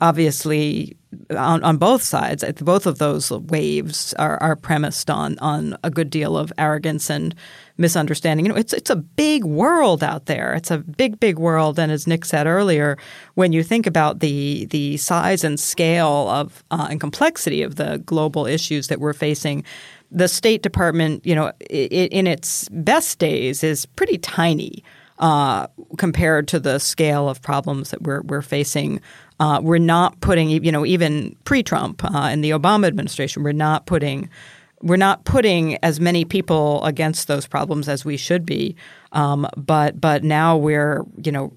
Obviously, 0.02 0.98
on, 1.30 1.64
on 1.64 1.78
both 1.78 2.04
sides, 2.04 2.44
both 2.62 2.86
of 2.86 2.98
those 2.98 3.32
waves 3.32 4.14
are, 4.16 4.38
are 4.42 4.56
premised 4.56 5.10
on 5.10 5.40
on 5.40 5.78
a 5.84 5.90
good 5.90 6.10
deal 6.10 6.38
of 6.38 6.52
arrogance 6.58 7.10
and 7.10 7.34
misunderstanding. 7.78 8.46
You 8.46 8.52
know, 8.52 8.58
it's 8.58 8.74
it's 8.74 8.90
a 8.90 8.96
big 8.96 9.46
world 9.46 10.04
out 10.04 10.26
there. 10.26 10.54
It's 10.54 10.72
a 10.72 10.80
big, 10.80 11.20
big 11.20 11.40
world. 11.40 11.80
And 11.80 11.92
as 11.92 12.08
Nick 12.08 12.26
said 12.26 12.48
earlier, 12.48 12.98
when 13.36 13.54
you 13.54 13.64
think 13.64 13.88
about 13.88 14.20
the 14.20 14.66
the 14.66 14.98
size 14.98 15.44
and 15.44 15.60
scale 15.60 16.28
of 16.30 16.64
uh, 16.72 16.88
and 16.90 17.00
complexity 17.00 17.62
of 17.62 17.76
the 17.76 18.02
global 18.06 18.46
issues 18.46 18.88
that 18.88 19.00
we're 19.00 19.14
facing, 19.14 19.64
the 20.12 20.28
State 20.28 20.62
Department, 20.62 21.26
you 21.26 21.36
know, 21.36 21.52
in 21.70 22.28
its 22.28 22.68
best 22.70 23.20
days, 23.20 23.64
is 23.64 23.86
pretty 23.86 24.18
tiny. 24.18 24.84
Uh, 25.18 25.66
compared 25.98 26.46
to 26.46 26.60
the 26.60 26.78
scale 26.78 27.30
of 27.30 27.42
problems 27.42 27.92
that 27.92 28.02
we're 28.02 28.22
we're 28.24 28.42
facing, 28.42 29.00
uh, 29.39 29.60
we're 29.62 29.78
not 29.78 30.19
putting 30.21 30.50
you 30.50 30.71
know 30.71 30.86
even 30.86 31.36
pre-Trump 31.43 32.04
uh, 32.04 32.30
in 32.32 32.41
the 32.41 32.52
Obama 32.52 32.88
administration, 32.88 33.43
we're 33.43 33.52
not 33.52 33.86
putting 33.86 34.30
we're 34.82 34.98
not 34.98 35.24
putting 35.26 35.78
as 35.84 36.00
many 36.00 36.26
people 36.26 36.84
against 36.84 37.28
those 37.28 37.48
problems 37.48 37.89
as 37.89 38.06
we 38.06 38.17
should 38.17 38.45
be. 38.45 38.76
Um, 39.12 39.48
but 39.58 40.00
but 40.00 40.24
now 40.24 40.58
we're 40.58 41.04
you 41.24 41.32
know 41.32 41.54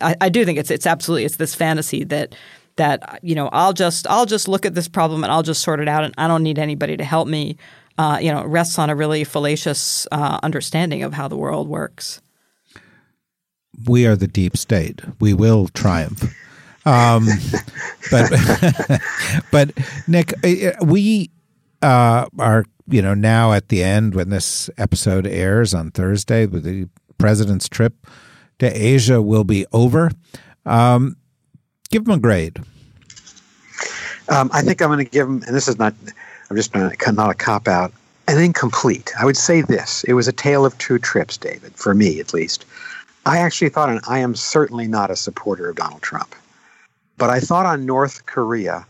I, 0.00 0.16
I, 0.20 0.28
do 0.28 0.44
think 0.44 0.58
it's 0.58 0.70
it's 0.70 0.86
absolutely 0.86 1.24
it's 1.24 1.36
this 1.36 1.54
fantasy 1.54 2.04
that 2.04 2.34
that 2.76 3.20
you 3.22 3.34
know 3.34 3.48
I'll 3.52 3.72
just 3.72 4.06
I'll 4.08 4.26
just 4.26 4.48
look 4.48 4.64
at 4.64 4.74
this 4.74 4.88
problem 4.88 5.22
and 5.24 5.32
I'll 5.32 5.42
just 5.42 5.62
sort 5.62 5.80
it 5.80 5.88
out 5.88 6.04
and 6.04 6.14
I 6.18 6.26
don't 6.28 6.42
need 6.42 6.58
anybody 6.58 6.96
to 6.96 7.04
help 7.04 7.28
me. 7.28 7.56
Uh, 7.98 8.18
you 8.18 8.32
know, 8.32 8.42
rests 8.44 8.78
on 8.78 8.88
a 8.88 8.96
really 8.96 9.24
fallacious 9.24 10.06
uh, 10.10 10.38
understanding 10.42 11.02
of 11.02 11.12
how 11.12 11.28
the 11.28 11.36
world 11.36 11.68
works. 11.68 12.22
We 13.86 14.06
are 14.06 14.16
the 14.16 14.26
deep 14.26 14.56
state. 14.56 15.02
We 15.20 15.34
will 15.34 15.68
triumph. 15.68 16.34
Um, 16.86 17.26
but 18.10 18.30
but 19.52 19.72
Nick, 20.06 20.32
uh, 20.44 20.72
we 20.84 21.30
uh, 21.82 22.26
are 22.38 22.64
you 22.88 23.02
know 23.02 23.14
now 23.14 23.52
at 23.52 23.68
the 23.68 23.82
end 23.82 24.14
when 24.14 24.30
this 24.30 24.70
episode 24.78 25.26
airs 25.26 25.74
on 25.74 25.90
Thursday, 25.90 26.46
the 26.46 26.88
president's 27.18 27.68
trip 27.68 28.06
to 28.58 28.66
Asia 28.66 29.20
will 29.20 29.44
be 29.44 29.66
over. 29.72 30.10
Um, 30.66 31.16
give 31.90 32.06
him 32.06 32.14
a 32.14 32.18
grade. 32.18 32.58
Um, 34.28 34.48
I 34.52 34.62
think 34.62 34.80
I'm 34.80 34.88
going 34.88 35.04
to 35.04 35.10
give 35.10 35.26
him, 35.26 35.42
and 35.46 35.54
this 35.54 35.68
is 35.68 35.78
not. 35.78 35.94
I'm 36.48 36.56
just 36.56 36.74
not 36.74 36.92
a 37.30 37.34
cop 37.34 37.68
out. 37.68 37.92
An 38.28 38.38
incomplete. 38.38 39.10
I 39.18 39.24
would 39.24 39.36
say 39.36 39.62
this: 39.62 40.04
it 40.04 40.14
was 40.14 40.28
a 40.28 40.32
tale 40.32 40.64
of 40.64 40.76
two 40.78 40.98
trips, 40.98 41.36
David. 41.36 41.74
For 41.74 41.94
me, 41.94 42.20
at 42.20 42.32
least. 42.32 42.64
I 43.26 43.38
actually 43.38 43.68
thought, 43.68 43.90
and 43.90 44.00
I 44.08 44.18
am 44.18 44.34
certainly 44.34 44.86
not 44.86 45.10
a 45.10 45.16
supporter 45.16 45.68
of 45.68 45.76
Donald 45.76 46.00
Trump, 46.00 46.34
but 47.20 47.30
I 47.30 47.38
thought 47.38 47.66
on 47.66 47.86
North 47.86 48.26
Korea 48.26 48.84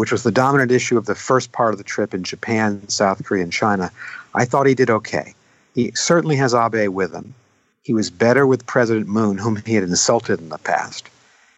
which 0.00 0.12
was 0.12 0.22
the 0.22 0.32
dominant 0.32 0.72
issue 0.72 0.96
of 0.96 1.04
the 1.04 1.14
first 1.14 1.52
part 1.52 1.74
of 1.74 1.78
the 1.78 1.84
trip 1.84 2.14
in 2.14 2.24
Japan, 2.24 2.88
South 2.88 3.22
Korea, 3.22 3.42
and 3.42 3.52
China, 3.52 3.92
I 4.34 4.46
thought 4.46 4.66
he 4.66 4.74
did 4.74 4.88
okay. 4.88 5.34
He 5.74 5.92
certainly 5.94 6.36
has 6.36 6.54
Abe 6.54 6.88
with 6.88 7.12
him. 7.12 7.34
He 7.82 7.92
was 7.92 8.08
better 8.08 8.46
with 8.46 8.64
President 8.64 9.08
Moon, 9.08 9.36
whom 9.36 9.56
he 9.56 9.74
had 9.74 9.84
insulted 9.84 10.40
in 10.40 10.48
the 10.48 10.56
past. 10.56 11.10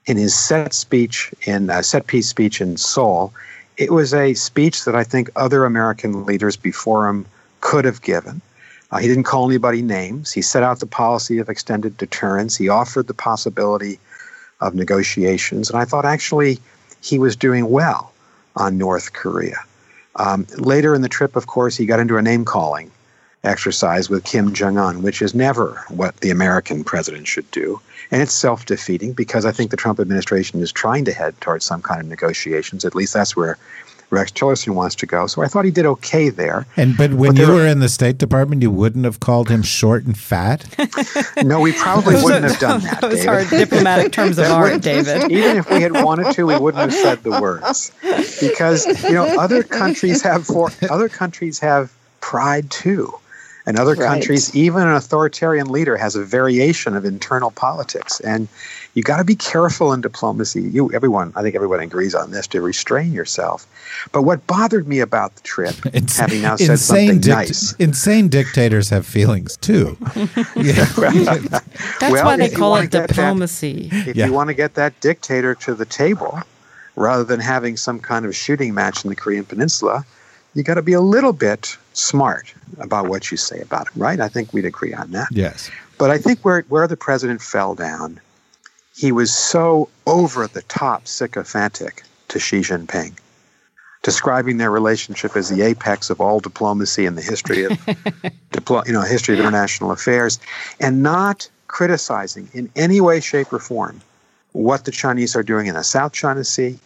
In 0.06 0.16
his 0.16 0.36
set 0.36 0.74
speech, 0.74 1.32
in 1.42 1.70
uh, 1.70 1.82
set 1.82 2.08
piece 2.08 2.28
speech 2.28 2.60
in 2.60 2.76
Seoul, 2.76 3.32
it 3.76 3.92
was 3.92 4.12
a 4.12 4.34
speech 4.34 4.86
that 4.86 4.96
I 4.96 5.04
think 5.04 5.30
other 5.36 5.64
American 5.64 6.26
leaders 6.26 6.56
before 6.56 7.08
him 7.08 7.26
could 7.60 7.84
have 7.84 8.02
given. 8.02 8.40
Uh, 8.90 8.98
he 8.98 9.06
didn't 9.06 9.22
call 9.22 9.48
anybody 9.48 9.82
names. 9.82 10.32
He 10.32 10.42
set 10.42 10.64
out 10.64 10.80
the 10.80 10.86
policy 10.86 11.38
of 11.38 11.48
extended 11.48 11.96
deterrence. 11.96 12.56
He 12.56 12.68
offered 12.68 13.06
the 13.06 13.14
possibility 13.14 14.00
of 14.62 14.74
negotiations. 14.74 15.68
And 15.68 15.78
I 15.78 15.84
thought 15.84 16.04
actually 16.04 16.58
he 17.02 17.18
was 17.18 17.36
doing 17.36 17.68
well 17.68 18.12
on 18.56 18.78
North 18.78 19.12
Korea. 19.12 19.58
Um, 20.16 20.46
later 20.58 20.94
in 20.94 21.02
the 21.02 21.08
trip, 21.08 21.36
of 21.36 21.46
course, 21.46 21.76
he 21.76 21.86
got 21.86 22.00
into 22.00 22.16
a 22.16 22.22
name 22.22 22.44
calling 22.44 22.90
exercise 23.44 24.08
with 24.08 24.24
Kim 24.24 24.52
Jong 24.52 24.78
un, 24.78 25.02
which 25.02 25.20
is 25.20 25.34
never 25.34 25.84
what 25.88 26.16
the 26.18 26.30
American 26.30 26.84
president 26.84 27.26
should 27.26 27.50
do. 27.50 27.80
And 28.10 28.22
it's 28.22 28.32
self 28.32 28.66
defeating 28.66 29.14
because 29.14 29.44
I 29.44 29.52
think 29.52 29.70
the 29.70 29.76
Trump 29.76 29.98
administration 29.98 30.60
is 30.60 30.70
trying 30.70 31.04
to 31.06 31.12
head 31.12 31.40
towards 31.40 31.64
some 31.64 31.82
kind 31.82 32.00
of 32.00 32.06
negotiations. 32.06 32.84
At 32.84 32.94
least 32.94 33.14
that's 33.14 33.34
where 33.34 33.58
Rex 34.12 34.30
Tillerson 34.30 34.74
wants 34.74 34.94
to 34.96 35.06
go. 35.06 35.26
So 35.26 35.42
I 35.42 35.48
thought 35.48 35.64
he 35.64 35.70
did 35.70 35.86
okay 35.86 36.28
there. 36.28 36.66
And 36.76 36.96
but 36.96 37.14
when 37.14 37.34
but 37.34 37.40
you 37.40 37.48
were 37.48 37.66
in 37.66 37.80
the 37.80 37.88
State 37.88 38.18
Department, 38.18 38.60
you 38.60 38.70
wouldn't 38.70 39.06
have 39.06 39.20
called 39.20 39.48
him 39.48 39.62
short 39.62 40.04
and 40.04 40.16
fat. 40.16 40.66
no, 41.42 41.60
we 41.60 41.72
probably 41.72 42.16
wouldn't 42.22 42.44
have 42.44 42.58
done 42.58 42.80
that. 42.82 43.00
Those 43.00 43.26
are 43.26 43.44
diplomatic 43.44 44.12
terms 44.12 44.38
of 44.38 44.46
art, 44.46 44.82
David. 44.82 45.22
Even 45.32 45.56
if 45.56 45.68
we 45.70 45.80
had 45.80 45.92
wanted 45.92 46.34
to, 46.34 46.44
we 46.44 46.58
wouldn't 46.58 46.82
have 46.82 46.92
said 46.92 47.22
the 47.22 47.40
words 47.40 47.90
because 48.40 48.86
you 49.04 49.14
know 49.14 49.24
other 49.40 49.62
countries 49.62 50.20
have 50.22 50.46
for 50.46 50.70
other 50.90 51.08
countries 51.08 51.58
have 51.58 51.92
pride 52.20 52.70
too. 52.70 53.12
And 53.64 53.78
other 53.78 53.94
right. 53.94 54.08
countries, 54.08 54.54
even 54.56 54.82
an 54.82 54.94
authoritarian 54.94 55.68
leader 55.68 55.96
has 55.96 56.16
a 56.16 56.24
variation 56.24 56.96
of 56.96 57.04
internal 57.04 57.52
politics. 57.52 58.18
And 58.18 58.48
you 58.94 59.02
got 59.02 59.18
to 59.18 59.24
be 59.24 59.34
careful 59.34 59.92
in 59.92 60.00
diplomacy. 60.02 60.62
You, 60.62 60.92
everyone, 60.92 61.32
I 61.34 61.42
think 61.42 61.54
everyone 61.54 61.80
agrees 61.80 62.14
on 62.14 62.30
this 62.30 62.46
to 62.48 62.60
restrain 62.60 63.12
yourself. 63.12 63.66
But 64.12 64.22
what 64.22 64.46
bothered 64.46 64.86
me 64.86 65.00
about 65.00 65.34
the 65.36 65.40
trip, 65.42 65.74
it's, 65.86 66.18
having 66.18 66.42
now 66.42 66.56
said 66.56 66.78
something 66.78 67.20
dict- 67.20 67.26
nice, 67.26 67.72
insane 67.74 68.28
dictators 68.28 68.90
have 68.90 69.06
feelings 69.06 69.56
too. 69.56 69.96
yeah. 70.56 70.84
That's 70.94 72.12
well, 72.12 72.24
why 72.24 72.36
they 72.36 72.50
call 72.50 72.76
it 72.76 72.90
diplomacy. 72.90 73.88
That, 73.88 74.08
if 74.08 74.16
yeah. 74.16 74.26
you 74.26 74.32
want 74.32 74.48
to 74.48 74.54
get 74.54 74.74
that 74.74 74.98
dictator 75.00 75.54
to 75.56 75.74
the 75.74 75.86
table, 75.86 76.40
rather 76.96 77.24
than 77.24 77.40
having 77.40 77.76
some 77.76 77.98
kind 77.98 78.26
of 78.26 78.36
shooting 78.36 78.74
match 78.74 79.04
in 79.04 79.10
the 79.10 79.16
Korean 79.16 79.44
Peninsula, 79.44 80.04
you 80.54 80.62
got 80.62 80.74
to 80.74 80.82
be 80.82 80.92
a 80.92 81.00
little 81.00 81.32
bit 81.32 81.78
smart 81.94 82.52
about 82.78 83.08
what 83.08 83.30
you 83.30 83.38
say 83.38 83.60
about 83.60 83.88
him, 83.88 84.02
right? 84.02 84.20
I 84.20 84.28
think 84.28 84.52
we'd 84.52 84.66
agree 84.66 84.92
on 84.92 85.10
that. 85.12 85.28
Yes. 85.30 85.70
But 85.96 86.10
I 86.10 86.18
think 86.18 86.40
where 86.40 86.62
where 86.68 86.86
the 86.86 86.96
president 86.96 87.40
fell 87.40 87.74
down 87.74 88.20
he 88.94 89.12
was 89.12 89.34
so 89.34 89.88
over 90.06 90.46
the 90.46 90.62
top 90.62 91.06
sycophantic 91.06 92.02
to 92.28 92.38
Xi 92.38 92.60
Jinping, 92.60 93.18
describing 94.02 94.58
their 94.58 94.70
relationship 94.70 95.36
as 95.36 95.48
the 95.48 95.62
apex 95.62 96.10
of 96.10 96.20
all 96.20 96.40
diplomacy 96.40 97.06
in 97.06 97.14
the 97.14 97.22
history 97.22 97.64
of 97.64 97.72
diplo- 98.52 98.86
you 98.86 98.92
know 98.92 99.02
history 99.02 99.34
of 99.34 99.40
international 99.40 99.92
affairs, 99.92 100.38
and 100.80 101.02
not 101.02 101.48
criticizing 101.68 102.48
in 102.52 102.70
any 102.76 103.00
way, 103.00 103.20
shape, 103.20 103.52
or 103.52 103.58
form 103.58 104.00
what 104.52 104.84
the 104.84 104.90
Chinese 104.90 105.34
are 105.34 105.42
doing 105.42 105.66
in 105.66 105.74
the 105.74 105.82
South 105.82 106.12
China 106.12 106.44
Sea, 106.44 106.78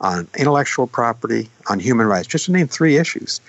on 0.00 0.28
intellectual 0.36 0.86
property, 0.86 1.48
on 1.68 1.80
human 1.80 2.06
rights, 2.06 2.28
just 2.28 2.44
to 2.44 2.52
name 2.52 2.68
three 2.68 2.96
issues. 2.96 3.40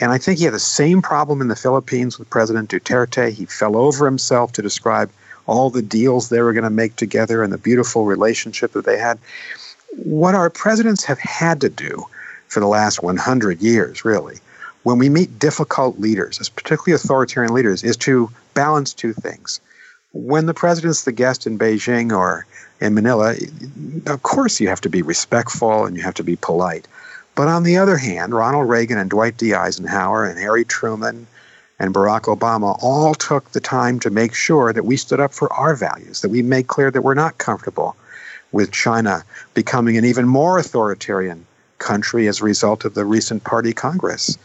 And 0.00 0.10
I 0.10 0.18
think 0.18 0.38
he 0.38 0.44
had 0.44 0.54
the 0.54 0.58
same 0.58 1.02
problem 1.02 1.40
in 1.40 1.48
the 1.48 1.56
Philippines 1.56 2.18
with 2.18 2.30
President 2.30 2.70
Duterte. 2.70 3.30
He 3.30 3.44
fell 3.44 3.76
over 3.76 4.06
himself 4.06 4.52
to 4.52 4.62
describe 4.62 5.10
all 5.48 5.70
the 5.70 5.82
deals 5.82 6.28
they 6.28 6.42
were 6.42 6.52
going 6.52 6.62
to 6.62 6.70
make 6.70 6.94
together 6.94 7.42
and 7.42 7.52
the 7.52 7.58
beautiful 7.58 8.04
relationship 8.04 8.72
that 8.72 8.84
they 8.84 8.98
had. 8.98 9.18
What 9.96 10.34
our 10.34 10.50
presidents 10.50 11.04
have 11.04 11.18
had 11.18 11.60
to 11.62 11.68
do 11.68 12.06
for 12.48 12.60
the 12.60 12.66
last 12.66 13.02
100 13.02 13.60
years, 13.60 14.04
really, 14.04 14.38
when 14.84 14.98
we 14.98 15.08
meet 15.08 15.38
difficult 15.38 15.98
leaders, 15.98 16.48
particularly 16.50 16.94
authoritarian 16.94 17.52
leaders, 17.52 17.82
is 17.82 17.96
to 17.96 18.30
balance 18.54 18.92
two 18.94 19.12
things. 19.12 19.60
When 20.12 20.46
the 20.46 20.54
president's 20.54 21.04
the 21.04 21.12
guest 21.12 21.46
in 21.46 21.58
Beijing 21.58 22.16
or 22.16 22.46
in 22.80 22.94
Manila, 22.94 23.34
of 24.06 24.22
course 24.22 24.60
you 24.60 24.68
have 24.68 24.80
to 24.82 24.88
be 24.88 25.02
respectful 25.02 25.84
and 25.84 25.96
you 25.96 26.02
have 26.02 26.14
to 26.14 26.24
be 26.24 26.36
polite. 26.36 26.86
But 27.34 27.48
on 27.48 27.62
the 27.62 27.76
other 27.76 27.96
hand, 27.96 28.34
Ronald 28.34 28.68
Reagan 28.68 28.98
and 28.98 29.10
Dwight 29.10 29.36
D. 29.36 29.54
Eisenhower 29.54 30.24
and 30.24 30.38
Harry 30.38 30.64
Truman 30.64 31.26
and 31.78 31.94
Barack 31.94 32.22
Obama 32.22 32.76
all 32.82 33.14
took 33.14 33.52
the 33.52 33.60
time 33.60 34.00
to 34.00 34.10
make 34.10 34.34
sure 34.34 34.72
that 34.72 34.84
we 34.84 34.96
stood 34.96 35.20
up 35.20 35.32
for 35.32 35.52
our 35.52 35.76
values, 35.76 36.20
that 36.22 36.28
we 36.28 36.42
made 36.42 36.66
clear 36.66 36.90
that 36.90 37.02
we're 37.02 37.14
not 37.14 37.38
comfortable 37.38 37.96
with 38.52 38.72
China 38.72 39.24
becoming 39.54 39.96
an 39.96 40.04
even 40.04 40.26
more 40.26 40.58
authoritarian 40.58 41.46
country 41.78 42.26
as 42.26 42.40
a 42.40 42.44
result 42.44 42.84
of 42.84 42.94
the 42.94 43.04
recent 43.04 43.44
party 43.44 43.72
Congress. 43.72 44.36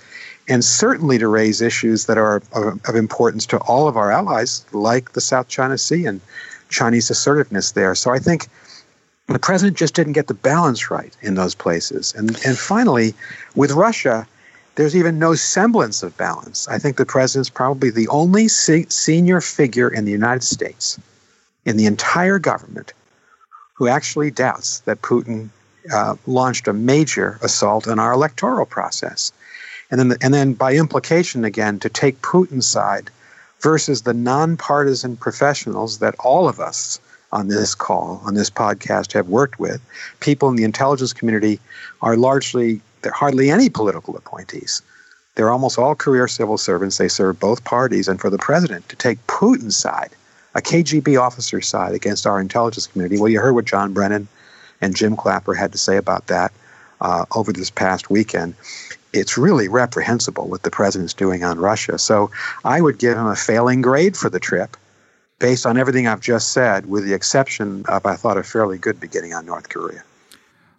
And 0.47 0.63
certainly 0.63 1.17
to 1.17 1.27
raise 1.27 1.61
issues 1.61 2.05
that 2.05 2.17
are 2.17 2.41
of, 2.53 2.95
importance 2.95 3.45
to 3.47 3.57
all 3.59 3.87
of 3.87 3.95
our 3.95 4.11
allies, 4.11 4.65
like 4.73 5.13
the 5.13 5.21
South 5.21 5.47
China 5.47 5.77
Sea 5.77 6.05
and 6.05 6.19
Chinese 6.69 7.09
assertiveness 7.09 7.71
there. 7.71 7.95
So 7.95 8.11
I 8.11 8.19
think 8.19 8.47
the 9.27 9.39
president 9.39 9.77
just 9.77 9.95
didn't 9.95 10.13
get 10.13 10.27
the 10.27 10.33
balance 10.33 10.91
right 10.91 11.15
in 11.21 11.35
those 11.35 11.55
places. 11.55 12.13
And, 12.15 12.37
and 12.45 12.57
finally, 12.57 13.13
with 13.55 13.71
Russia, 13.71 14.27
there's 14.75 14.95
even 14.95 15.19
no 15.19 15.36
semblance 15.36 16.03
of 16.03 16.17
balance. 16.17 16.67
I 16.67 16.79
think 16.79 16.97
the 16.97 17.05
president's 17.05 17.49
probably 17.49 17.91
the 17.91 18.07
only 18.07 18.47
se- 18.47 18.88
senior 18.89 19.41
figure 19.41 19.89
in 19.89 20.05
the 20.05 20.12
United 20.12 20.43
States, 20.43 20.99
in 21.65 21.77
the 21.77 21.86
entire 21.86 22.39
government, 22.39 22.93
who 23.75 23.88
actually 23.88 24.31
doubts 24.31 24.79
that 24.81 25.01
Putin 25.01 25.49
uh, 25.93 26.15
launched 26.25 26.67
a 26.67 26.73
major 26.73 27.38
assault 27.41 27.88
on 27.88 27.99
our 27.99 28.13
electoral 28.13 28.65
process. 28.65 29.31
And 29.91 29.99
then, 29.99 30.07
the, 30.09 30.17
and 30.21 30.33
then 30.33 30.53
by 30.53 30.73
implication, 30.73 31.45
again, 31.45 31.79
to 31.79 31.89
take 31.89 32.21
Putin's 32.21 32.67
side 32.67 33.09
versus 33.59 34.01
the 34.01 34.13
nonpartisan 34.13 35.17
professionals 35.17 35.99
that 35.99 36.15
all 36.19 36.47
of 36.47 36.59
us 36.59 36.99
on 37.31 37.47
this 37.47 37.73
call, 37.75 38.21
on 38.25 38.36
this 38.36 38.49
podcast, 38.49 39.12
have 39.13 39.27
worked 39.27 39.59
with. 39.59 39.81
People 40.19 40.49
in 40.49 40.55
the 40.55 40.63
intelligence 40.63 41.13
community 41.13 41.59
are 42.01 42.15
largely, 42.15 42.79
there 43.03 43.11
are 43.11 43.15
hardly 43.15 43.51
any 43.51 43.69
political 43.69 44.17
appointees. 44.17 44.81
They're 45.35 45.51
almost 45.51 45.77
all 45.77 45.95
career 45.95 46.27
civil 46.27 46.57
servants. 46.57 46.97
They 46.97 47.07
serve 47.07 47.39
both 47.39 47.63
parties. 47.63 48.07
And 48.07 48.19
for 48.19 48.29
the 48.29 48.37
president 48.37 48.87
to 48.89 48.95
take 48.95 49.25
Putin's 49.27 49.75
side, 49.75 50.11
a 50.55 50.61
KGB 50.61 51.19
officer's 51.19 51.67
side 51.67 51.93
against 51.93 52.27
our 52.27 52.39
intelligence 52.39 52.87
community, 52.87 53.19
well, 53.19 53.29
you 53.29 53.39
heard 53.39 53.55
what 53.55 53.65
John 53.65 53.93
Brennan 53.93 54.27
and 54.81 54.95
Jim 54.95 55.15
Clapper 55.15 55.53
had 55.53 55.71
to 55.71 55.77
say 55.77 55.97
about 55.97 56.27
that 56.27 56.51
uh, 57.01 57.25
over 57.35 57.51
this 57.51 57.69
past 57.69 58.09
weekend. 58.09 58.53
It's 59.11 59.37
really 59.37 59.67
reprehensible 59.67 60.47
what 60.47 60.63
the 60.63 60.71
president's 60.71 61.13
doing 61.13 61.43
on 61.43 61.59
Russia. 61.59 61.97
So 61.97 62.31
I 62.63 62.81
would 62.81 62.99
give 62.99 63.17
him 63.17 63.27
a 63.27 63.35
failing 63.35 63.81
grade 63.81 64.15
for 64.15 64.29
the 64.29 64.39
trip 64.39 64.77
based 65.39 65.65
on 65.65 65.77
everything 65.77 66.07
I've 66.07 66.21
just 66.21 66.53
said, 66.53 66.85
with 66.85 67.05
the 67.05 67.13
exception 67.13 67.85
of, 67.87 68.05
I 68.05 68.15
thought, 68.15 68.37
a 68.37 68.43
fairly 68.43 68.77
good 68.77 68.99
beginning 68.99 69.33
on 69.33 69.45
North 69.45 69.69
Korea. 69.69 70.03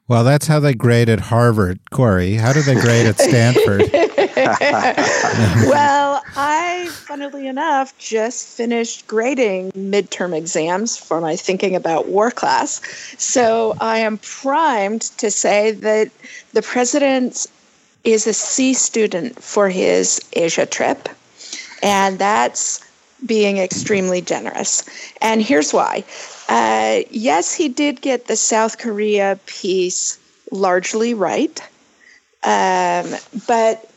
Well, 0.06 0.22
that's 0.22 0.46
how 0.46 0.60
they 0.60 0.74
grade 0.74 1.08
at 1.08 1.18
Harvard, 1.18 1.78
Kori. 1.90 2.34
How 2.34 2.52
do 2.52 2.60
they 2.60 2.74
grade 2.74 3.06
at 3.06 3.18
Stanford? 3.18 3.90
well, 5.66 6.22
I, 6.36 6.90
funnily 6.90 7.46
enough, 7.46 7.96
just 7.96 8.46
finished 8.46 9.06
grading 9.06 9.72
midterm 9.72 10.36
exams 10.36 10.98
for 10.98 11.22
my 11.22 11.36
Thinking 11.36 11.74
About 11.74 12.08
War 12.08 12.30
class. 12.30 12.82
So 13.16 13.76
I 13.80 13.98
am 13.98 14.18
primed 14.18 15.02
to 15.18 15.30
say 15.30 15.70
that 15.70 16.10
the 16.52 16.60
president 16.60 17.46
is 18.04 18.26
a 18.26 18.34
C 18.34 18.74
student 18.74 19.42
for 19.42 19.70
his 19.70 20.20
Asia 20.34 20.66
trip. 20.66 21.08
And 21.82 22.18
that's 22.18 22.84
being 23.24 23.56
extremely 23.56 24.20
generous. 24.20 24.84
And 25.22 25.42
here's 25.42 25.72
why. 25.72 26.04
Uh, 26.48 27.00
yes, 27.10 27.54
he 27.54 27.68
did 27.68 28.00
get 28.00 28.26
the 28.26 28.36
South 28.36 28.78
Korea 28.78 29.38
piece 29.46 30.18
largely 30.50 31.14
right. 31.14 31.60
Um, 32.42 33.14
but 33.46 33.90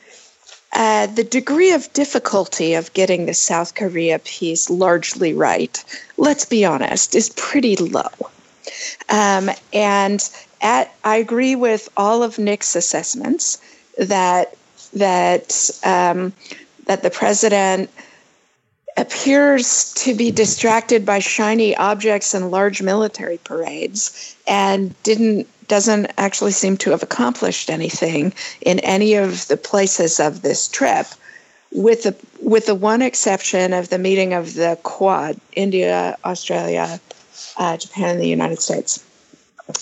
uh, 0.73 1.07
the 1.07 1.23
degree 1.23 1.71
of 1.71 1.91
difficulty 1.93 2.75
of 2.75 2.93
getting 2.93 3.25
the 3.25 3.33
South 3.33 3.75
Korea 3.75 4.19
piece 4.19 4.69
largely 4.69 5.33
right, 5.33 5.83
let's 6.17 6.45
be 6.45 6.65
honest, 6.65 7.15
is 7.15 7.29
pretty 7.29 7.75
low. 7.75 8.10
Um, 9.10 9.49
and 9.73 10.27
at, 10.62 10.93
I 11.03 11.17
agree 11.17 11.55
with 11.55 11.89
all 11.97 12.23
of 12.23 12.39
Nick's 12.39 12.75
assessments 12.75 13.60
that 13.97 14.55
that 14.93 15.69
um, 15.83 16.33
that 16.86 17.03
the 17.03 17.10
president 17.10 17.89
appears 18.97 19.93
to 19.93 20.15
be 20.15 20.31
distracted 20.31 21.05
by 21.05 21.19
shiny 21.19 21.75
objects 21.77 22.33
and 22.33 22.51
large 22.51 22.81
military 22.81 23.38
parades 23.38 24.36
and 24.47 24.93
didn't 25.03 25.47
doesn't 25.67 26.10
actually 26.17 26.51
seem 26.51 26.77
to 26.77 26.91
have 26.91 27.03
accomplished 27.03 27.69
anything 27.69 28.33
in 28.62 28.79
any 28.79 29.15
of 29.15 29.47
the 29.49 29.57
places 29.57 30.19
of 30.19 30.41
this 30.41 30.67
trip 30.67 31.05
with 31.71 32.03
the 32.03 32.15
with 32.41 32.65
the 32.65 32.75
one 32.75 33.01
exception 33.01 33.73
of 33.73 33.89
the 33.89 33.99
meeting 33.99 34.33
of 34.33 34.53
the 34.55 34.79
quad 34.83 35.39
India 35.53 36.17
Australia 36.25 36.99
uh, 37.57 37.77
Japan 37.77 38.12
and 38.12 38.19
the 38.19 38.27
United 38.27 38.60
States. 38.60 39.03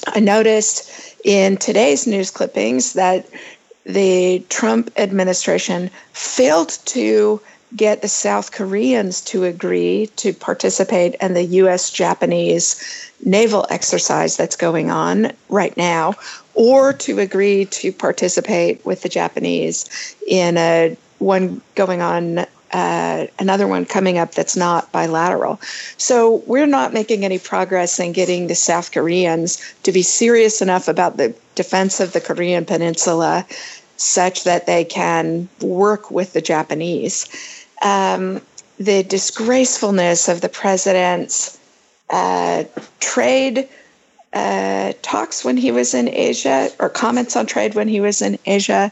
I 0.07 0.19
noticed 0.19 1.15
in 1.23 1.57
today's 1.57 2.07
news 2.07 2.31
clippings 2.31 2.93
that 2.93 3.27
the 3.85 4.43
Trump 4.49 4.91
administration 4.97 5.91
failed 6.13 6.69
to 6.85 7.39
get 7.75 8.01
the 8.01 8.07
South 8.07 8.51
Koreans 8.51 9.21
to 9.21 9.43
agree 9.43 10.07
to 10.17 10.33
participate 10.33 11.15
in 11.15 11.33
the 11.33 11.43
US 11.43 11.89
Japanese 11.89 13.11
naval 13.23 13.65
exercise 13.69 14.37
that's 14.37 14.55
going 14.55 14.91
on 14.91 15.31
right 15.49 15.75
now, 15.77 16.13
or 16.53 16.93
to 16.93 17.19
agree 17.19 17.65
to 17.65 17.91
participate 17.91 18.85
with 18.85 19.01
the 19.01 19.09
Japanese 19.09 20.15
in 20.27 20.57
a 20.57 20.95
one 21.19 21.61
going 21.75 22.01
on. 22.01 22.45
Uh, 22.71 23.27
another 23.39 23.67
one 23.67 23.85
coming 23.85 24.17
up 24.17 24.33
that's 24.33 24.57
not 24.57 24.91
bilateral. 24.91 25.61
So 25.95 26.43
we're 26.45 26.65
not 26.65 26.93
making 26.93 27.23
any 27.23 27.39
progress 27.39 27.99
in 27.99 28.11
getting 28.11 28.47
the 28.47 28.55
South 28.55 28.91
Koreans 28.91 29.61
to 29.83 29.93
be 29.93 30.01
serious 30.01 30.61
enough 30.61 30.89
about 30.89 31.15
the 31.15 31.33
defense 31.53 32.01
of 32.01 32.11
the 32.11 32.19
Korean 32.19 32.65
Peninsula 32.65 33.45
such 33.97 34.43
that 34.43 34.65
they 34.65 34.83
can 34.83 35.47
work 35.61 36.11
with 36.11 36.33
the 36.33 36.41
Japanese. 36.41 37.27
Um, 37.81 38.41
the 38.77 39.03
disgracefulness 39.03 40.27
of 40.27 40.41
the 40.41 40.49
president's 40.49 41.57
uh, 42.09 42.65
trade 42.99 43.69
uh, 44.33 44.91
talks 45.01 45.45
when 45.45 45.55
he 45.55 45.71
was 45.71 45.93
in 45.93 46.09
Asia, 46.09 46.69
or 46.79 46.89
comments 46.89 47.35
on 47.35 47.45
trade 47.45 47.73
when 47.73 47.87
he 47.87 48.01
was 48.01 48.21
in 48.21 48.37
Asia, 48.45 48.91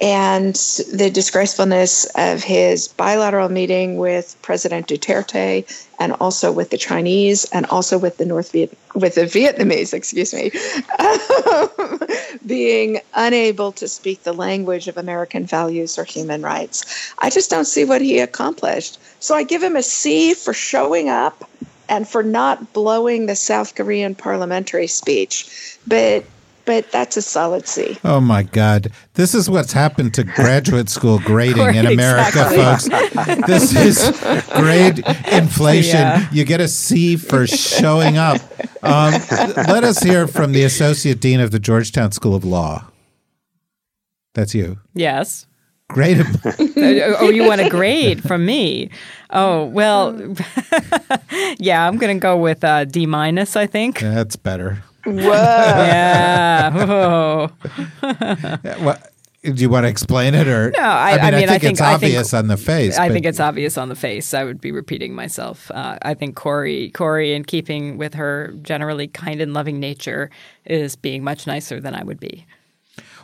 and 0.00 0.54
the 0.92 1.10
disgracefulness 1.12 2.04
of 2.16 2.42
his 2.42 2.88
bilateral 2.88 3.48
meeting 3.48 3.96
with 3.96 4.36
President 4.42 4.88
Duterte 4.88 5.64
and 5.98 6.12
also 6.14 6.52
with 6.52 6.70
the 6.70 6.76
Chinese 6.76 7.44
and 7.46 7.64
also 7.66 7.96
with 7.96 8.18
the 8.18 8.26
North 8.26 8.52
Viet 8.52 8.76
with 8.94 9.14
the 9.14 9.22
Vietnamese, 9.22 9.92
excuse 9.92 10.32
me, 10.32 10.50
being 12.46 13.00
unable 13.14 13.72
to 13.72 13.88
speak 13.88 14.22
the 14.22 14.32
language 14.32 14.88
of 14.88 14.96
American 14.96 15.44
values 15.44 15.98
or 15.98 16.04
human 16.04 16.42
rights. 16.42 17.14
I 17.18 17.30
just 17.30 17.50
don't 17.50 17.66
see 17.66 17.84
what 17.84 18.00
he 18.00 18.18
accomplished. 18.20 18.98
So 19.20 19.34
I 19.34 19.44
give 19.44 19.62
him 19.62 19.76
a 19.76 19.82
C 19.82 20.34
for 20.34 20.52
showing 20.52 21.08
up 21.08 21.48
and 21.88 22.08
for 22.08 22.22
not 22.22 22.72
blowing 22.72 23.26
the 23.26 23.36
South 23.36 23.74
Korean 23.74 24.14
parliamentary 24.14 24.86
speech. 24.86 25.78
But 25.86 26.24
but 26.66 26.90
that's 26.90 27.16
a 27.16 27.22
solid 27.22 27.66
C. 27.66 27.96
Oh 28.04 28.20
my 28.20 28.42
God. 28.42 28.92
This 29.14 29.34
is 29.34 29.48
what's 29.48 29.72
happened 29.72 30.12
to 30.14 30.24
graduate 30.24 30.88
school 30.88 31.20
grading 31.20 31.74
in 31.74 31.86
America, 31.92 32.42
exactly. 32.52 32.92
folks. 33.24 33.46
This 33.46 33.74
is 33.74 34.46
grade 34.54 34.98
inflation. 35.32 36.00
Yeah. 36.00 36.28
You 36.32 36.44
get 36.44 36.60
a 36.60 36.68
C 36.68 37.16
for 37.16 37.46
showing 37.46 38.18
up. 38.18 38.40
Um, 38.82 39.12
let 39.68 39.84
us 39.84 40.02
hear 40.02 40.26
from 40.26 40.52
the 40.52 40.64
Associate 40.64 41.18
Dean 41.18 41.40
of 41.40 41.52
the 41.52 41.58
Georgetown 41.58 42.12
School 42.12 42.34
of 42.34 42.44
Law. 42.44 42.84
That's 44.34 44.54
you. 44.54 44.78
Yes. 44.92 45.46
Grade. 45.88 46.26
oh, 46.76 47.30
you 47.30 47.44
want 47.44 47.60
a 47.60 47.70
grade 47.70 48.22
from 48.22 48.44
me? 48.44 48.90
Oh 49.30 49.66
well, 49.66 50.20
yeah. 51.58 51.86
I'm 51.86 51.96
going 51.96 52.16
to 52.16 52.20
go 52.20 52.36
with 52.36 52.64
uh, 52.64 52.84
D 52.84 53.06
minus. 53.06 53.54
I 53.54 53.66
think 53.66 54.00
that's 54.00 54.34
better. 54.34 54.82
Whoa. 55.06 55.22
yeah. 55.22 56.70
Whoa. 56.86 57.50
what? 58.80 59.12
Do 59.42 59.62
you 59.62 59.70
want 59.70 59.84
to 59.84 59.88
explain 59.88 60.34
it, 60.34 60.48
or 60.48 60.72
no? 60.72 60.82
I, 60.82 61.12
I 61.12 61.16
mean, 61.16 61.22
I, 61.22 61.30
mean, 61.30 61.48
I 61.48 61.52
think, 61.52 61.62
think, 61.62 61.72
it's 61.74 61.80
obvious 61.80 62.30
think, 62.32 62.38
on 62.38 62.48
the 62.48 62.56
face. 62.56 62.98
I 62.98 63.08
think 63.10 63.26
it's 63.26 63.38
obvious 63.38 63.78
on 63.78 63.88
the 63.88 63.94
face. 63.94 64.34
I 64.34 64.42
would 64.42 64.60
be 64.60 64.72
repeating 64.72 65.14
myself. 65.14 65.70
Uh, 65.70 65.98
I 66.02 66.14
think 66.14 66.34
Kori, 66.34 66.90
Kori, 66.90 67.32
in 67.32 67.44
keeping 67.44 67.96
with 67.96 68.14
her 68.14 68.54
generally 68.62 69.06
kind 69.06 69.40
and 69.40 69.54
loving 69.54 69.78
nature, 69.78 70.30
is 70.64 70.96
being 70.96 71.22
much 71.22 71.46
nicer 71.46 71.80
than 71.80 71.94
I 71.94 72.02
would 72.02 72.18
be. 72.18 72.44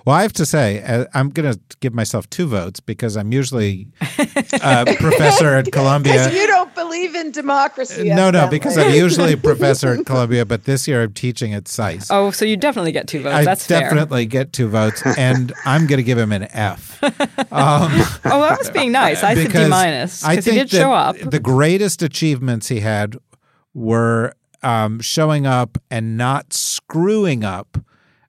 Well, 0.04 0.16
I 0.16 0.22
have 0.22 0.32
to 0.34 0.46
say, 0.46 0.82
uh, 0.82 1.04
I'm 1.14 1.30
going 1.30 1.52
to 1.52 1.60
give 1.80 1.94
myself 1.94 2.28
two 2.28 2.46
votes 2.46 2.80
because 2.80 3.16
I'm 3.16 3.32
usually 3.32 3.86
a 4.00 4.96
professor 4.98 5.54
at 5.54 5.70
Columbia. 5.70 6.32
you 6.32 6.46
don't 6.48 6.74
believe 6.74 7.14
in 7.14 7.30
democracy. 7.30 8.08
No, 8.08 8.30
no, 8.30 8.48
because 8.48 8.76
I'm 8.76 8.92
usually 8.92 9.34
a 9.34 9.36
professor 9.36 9.94
at 9.94 10.04
Columbia, 10.04 10.44
but 10.44 10.64
this 10.64 10.88
year 10.88 11.02
I'm 11.02 11.12
teaching 11.12 11.54
at 11.54 11.68
SAIS. 11.68 12.08
Oh, 12.10 12.32
so 12.32 12.44
you 12.44 12.56
definitely 12.56 12.90
get 12.90 13.06
two 13.06 13.22
votes. 13.22 13.34
I 13.34 13.44
That's 13.44 13.68
definitely 13.68 14.24
fair. 14.24 14.44
get 14.44 14.52
two 14.52 14.68
votes, 14.68 15.02
and 15.16 15.52
I'm 15.64 15.86
going 15.86 15.98
to 15.98 16.04
give 16.04 16.18
him 16.18 16.32
an 16.32 16.44
F. 16.50 17.02
Um, 17.02 17.12
oh, 17.52 18.40
that 18.40 18.58
was 18.58 18.70
being 18.70 18.90
nice. 18.90 19.22
I 19.22 19.34
said 19.34 19.52
D 19.52 19.68
minus 19.68 20.26
because 20.26 20.44
he 20.44 20.52
did 20.52 20.70
show 20.70 20.92
up. 20.92 21.16
The 21.18 21.40
greatest 21.40 22.02
achievements 22.02 22.68
he 22.68 22.80
had 22.80 23.16
were 23.72 24.34
um, 24.62 25.00
showing 25.00 25.46
up 25.46 25.78
and 25.90 26.16
not 26.16 26.53
screwing 26.53 27.44
up 27.44 27.78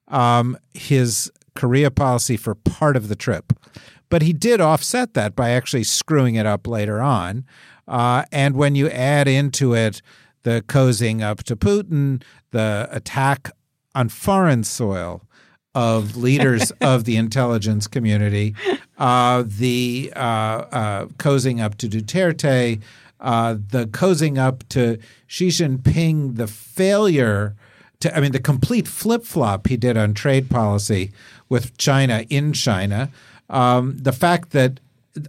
um, 0.07 0.57
his 0.73 1.31
Korea 1.55 1.91
policy 1.91 2.37
for 2.37 2.55
part 2.55 2.95
of 2.95 3.07
the 3.07 3.15
trip. 3.15 3.53
But 4.09 4.21
he 4.21 4.33
did 4.33 4.61
offset 4.61 5.13
that 5.15 5.35
by 5.35 5.49
actually 5.51 5.83
screwing 5.83 6.35
it 6.35 6.45
up 6.45 6.67
later 6.67 7.01
on. 7.01 7.45
Uh, 7.87 8.23
and 8.31 8.55
when 8.55 8.75
you 8.75 8.89
add 8.89 9.27
into 9.27 9.73
it 9.73 10.01
the 10.43 10.63
cozying 10.67 11.21
up 11.21 11.43
to 11.43 11.55
Putin, 11.55 12.21
the 12.51 12.87
attack 12.91 13.49
on 13.95 14.09
foreign 14.09 14.63
soil 14.63 15.23
of 15.75 16.15
leaders 16.15 16.71
of 16.81 17.05
the 17.05 17.15
intelligence 17.15 17.87
community, 17.87 18.55
uh, 18.97 19.43
the 19.45 20.13
uh, 20.15 20.19
uh, 20.19 21.05
cozying 21.17 21.61
up 21.61 21.77
to 21.77 21.87
Duterte, 21.87 22.81
uh, 23.19 23.55
the 23.55 23.87
cozying 23.87 24.37
up 24.37 24.67
to 24.69 24.97
Xi 25.27 25.47
Jinping, 25.47 26.35
the 26.35 26.47
failure 26.47 27.55
to, 28.03 28.15
I 28.15 28.19
mean, 28.19 28.31
the 28.31 28.39
complete 28.39 28.87
flip 28.87 29.25
flop 29.25 29.67
he 29.67 29.77
did 29.77 29.97
on 29.97 30.13
trade 30.13 30.49
policy 30.49 31.11
with 31.49 31.77
China 31.77 32.25
in 32.29 32.53
China, 32.53 33.09
um, 33.49 33.97
the 33.97 34.11
fact 34.11 34.51
that 34.51 34.79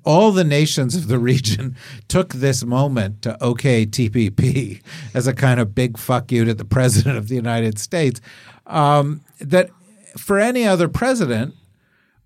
all 0.04 0.32
the 0.32 0.44
nations 0.44 0.96
of 0.96 1.08
the 1.08 1.18
region 1.18 1.76
took 2.08 2.34
this 2.34 2.64
moment 2.64 3.22
to 3.22 3.42
okay 3.44 3.86
TPP 3.86 4.82
as 5.14 5.26
a 5.26 5.34
kind 5.34 5.60
of 5.60 5.74
big 5.74 5.98
fuck 5.98 6.32
you 6.32 6.44
to 6.44 6.54
the 6.54 6.64
president 6.64 7.16
of 7.16 7.28
the 7.28 7.34
United 7.34 7.78
States. 7.78 8.20
Um, 8.66 9.20
that 9.40 9.70
for 10.16 10.38
any 10.38 10.66
other 10.66 10.88
president, 10.88 11.54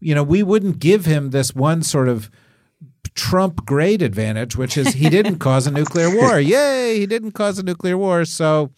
you 0.01 0.15
know, 0.15 0.23
we 0.23 0.43
wouldn't 0.43 0.79
give 0.79 1.05
him 1.05 1.31
this 1.31 1.55
one 1.55 1.83
sort 1.83 2.09
of 2.09 2.31
Trump 3.15 3.67
great 3.67 4.01
advantage, 4.01 4.57
which 4.57 4.77
is 4.79 4.95
he 4.95 5.11
didn't 5.11 5.39
cause 5.41 5.67
a 5.67 5.71
nuclear 5.73 6.15
war. 6.15 6.39
Yay, 6.39 7.01
he 7.01 7.07
didn't 7.07 7.33
cause 7.33 7.59
a 7.59 7.65
nuclear 7.65 7.99
war. 7.99 8.25
So 8.25 8.71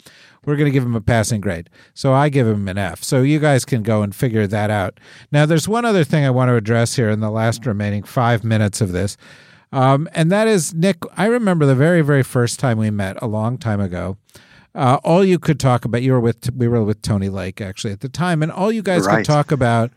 we're 0.46 0.56
going 0.56 0.66
to 0.66 0.70
give 0.70 0.82
him 0.84 0.94
a 0.96 1.00
passing 1.00 1.40
grade. 1.40 1.68
So 1.94 2.12
I 2.14 2.28
give 2.28 2.46
him 2.46 2.66
an 2.68 2.78
F. 2.78 3.02
So 3.02 3.22
you 3.22 3.38
guys 3.38 3.64
can 3.64 3.82
go 3.82 4.02
and 4.02 4.14
figure 4.14 4.46
that 4.46 4.70
out. 4.70 4.98
Now, 5.30 5.44
there's 5.46 5.68
one 5.68 5.84
other 5.84 6.04
thing 6.04 6.24
I 6.24 6.30
want 6.30 6.48
to 6.48 6.54
address 6.56 6.96
here 6.96 7.10
in 7.10 7.20
the 7.20 7.30
last 7.30 7.66
remaining 7.66 8.02
five 8.02 8.42
minutes 8.44 8.80
of 8.80 8.92
this. 8.92 9.16
Um, 9.72 10.08
and 10.14 10.32
that 10.32 10.48
is, 10.48 10.74
Nick, 10.74 10.96
I 11.16 11.26
remember 11.26 11.64
the 11.66 11.74
very, 11.76 12.02
very 12.02 12.22
first 12.22 12.58
time 12.58 12.78
we 12.78 12.90
met 12.90 13.16
a 13.22 13.26
long 13.26 13.56
time 13.58 13.80
ago. 13.80 14.16
Uh, 14.74 14.98
all 15.04 15.24
you 15.24 15.38
could 15.38 15.60
talk 15.60 15.84
about, 15.84 16.02
you 16.02 16.12
were 16.12 16.20
with, 16.20 16.52
we 16.54 16.66
were 16.68 16.82
with 16.82 17.02
Tony 17.02 17.28
Lake 17.28 17.60
actually 17.60 17.92
at 17.92 18.00
the 18.00 18.08
time, 18.08 18.42
and 18.42 18.50
all 18.50 18.70
you 18.72 18.82
guys 18.82 19.06
Right. 19.06 19.16
could 19.18 19.26
talk 19.26 19.52
about 19.52 19.90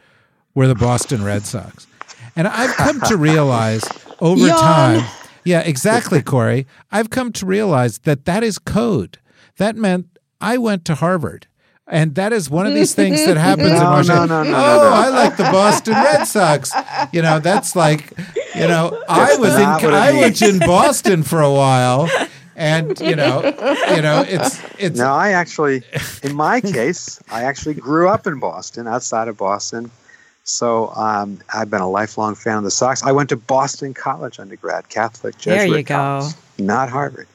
were 0.55 0.67
the 0.67 0.75
Boston 0.75 1.23
Red 1.23 1.43
Sox. 1.43 1.87
And 2.35 2.47
I've 2.47 2.75
come 2.75 2.99
to 3.01 3.17
realize 3.17 3.83
over 4.19 4.45
Yawn. 4.47 4.59
time, 4.59 5.05
yeah, 5.43 5.59
exactly, 5.61 6.21
Kori. 6.21 6.65
I've 6.91 7.09
come 7.11 7.31
to 7.33 7.45
realize 7.45 7.99
that 7.99 8.25
that 8.25 8.43
is 8.43 8.57
code. 8.59 9.19
That 9.57 9.75
meant 9.75 10.12
I 10.43 10.57
went 10.57 10.85
to 10.85 10.95
Harvard. 10.95 11.47
And 11.85 12.15
that 12.15 12.31
is 12.31 12.49
one 12.49 12.65
of 12.65 12.73
these 12.73 12.95
things 12.95 13.25
that 13.25 13.35
happens 13.49 13.67
in 13.71 13.73
No, 13.75 13.83
Washington. 13.83 14.29
no, 14.29 14.43
no, 14.43 14.49
no, 14.51 14.57
oh, 14.57 14.77
no, 14.77 14.89
no. 14.89 14.95
I 14.95 15.09
like 15.09 15.35
the 15.35 15.43
Boston 15.43 15.93
Red 15.95 16.23
Sox. 16.25 16.71
You 17.11 17.21
know, 17.21 17.39
that's 17.39 17.75
like, 17.75 18.13
you 18.55 18.67
know, 18.67 18.97
I 19.09 19.35
was 19.35 19.53
in 19.55 19.69
what 19.69 19.83
it 19.83 19.93
I 19.93 20.11
was 20.29 20.41
in 20.41 20.59
Boston 20.59 21.23
for 21.23 21.41
a 21.41 21.51
while, 21.51 22.09
and 22.55 22.97
you 23.01 23.17
know, 23.17 23.43
you 23.93 24.01
know, 24.01 24.23
it's 24.25 24.61
it's 24.79 24.97
No, 24.97 25.11
I 25.11 25.31
actually, 25.31 25.83
in 26.23 26.33
my 26.35 26.61
case, 26.61 27.19
I 27.29 27.43
actually 27.43 27.73
grew 27.75 28.07
up 28.07 28.27
in 28.27 28.39
Boston, 28.39 28.87
outside 28.87 29.27
of 29.27 29.35
Boston. 29.37 29.91
So 30.45 30.89
um, 30.95 31.39
I've 31.53 31.69
been 31.69 31.81
a 31.81 31.89
lifelong 31.89 32.35
fan 32.35 32.57
of 32.57 32.63
the 32.63 32.71
Sox. 32.71 33.03
I 33.03 33.11
went 33.11 33.27
to 33.29 33.37
Boston 33.37 33.93
College 33.93 34.39
undergrad, 34.39 34.87
Catholic 34.89 35.37
Jesuit 35.37 35.69
There 35.69 35.77
you 35.79 35.83
go. 35.83 35.95
college, 35.95 36.33
not 36.59 36.89
Harvard. 36.89 37.27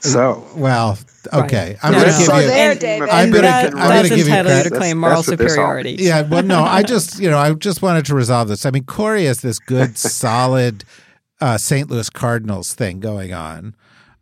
So 0.00 0.46
well, 0.54 0.98
okay. 1.32 1.76
I'm 1.82 1.92
No, 1.92 1.98
going 1.98 2.10
no. 2.10 2.12
to 2.12 2.18
give 2.18 2.26
So 2.26 2.38
you. 2.38 2.46
there, 2.46 2.74
David. 2.74 3.08
I'm 3.08 3.30
gonna- 3.30 3.42
that, 3.42 3.74
I'm 3.74 3.88
gonna 3.88 4.08
give 4.08 4.18
you 4.18 4.24
you 4.24 4.30
credit. 4.30 4.64
to 4.64 4.70
claim 4.70 4.98
moral 4.98 5.16
that's 5.16 5.28
what 5.28 5.38
superiority. 5.40 5.96
Yeah, 5.98 6.22
well, 6.22 6.42
no, 6.42 6.62
I 6.62 6.82
just, 6.82 7.18
you 7.18 7.28
know, 7.30 7.38
I 7.38 7.52
just 7.54 7.82
wanted 7.82 8.06
to 8.06 8.14
resolve 8.14 8.48
this. 8.48 8.64
I 8.64 8.70
mean, 8.70 8.84
Kori 8.84 9.24
has 9.24 9.40
this 9.40 9.58
good, 9.58 9.96
solid 9.98 10.84
uh, 11.40 11.58
St. 11.58 11.90
Louis 11.90 12.08
Cardinals 12.10 12.74
thing 12.74 13.00
going 13.00 13.32
on. 13.32 13.74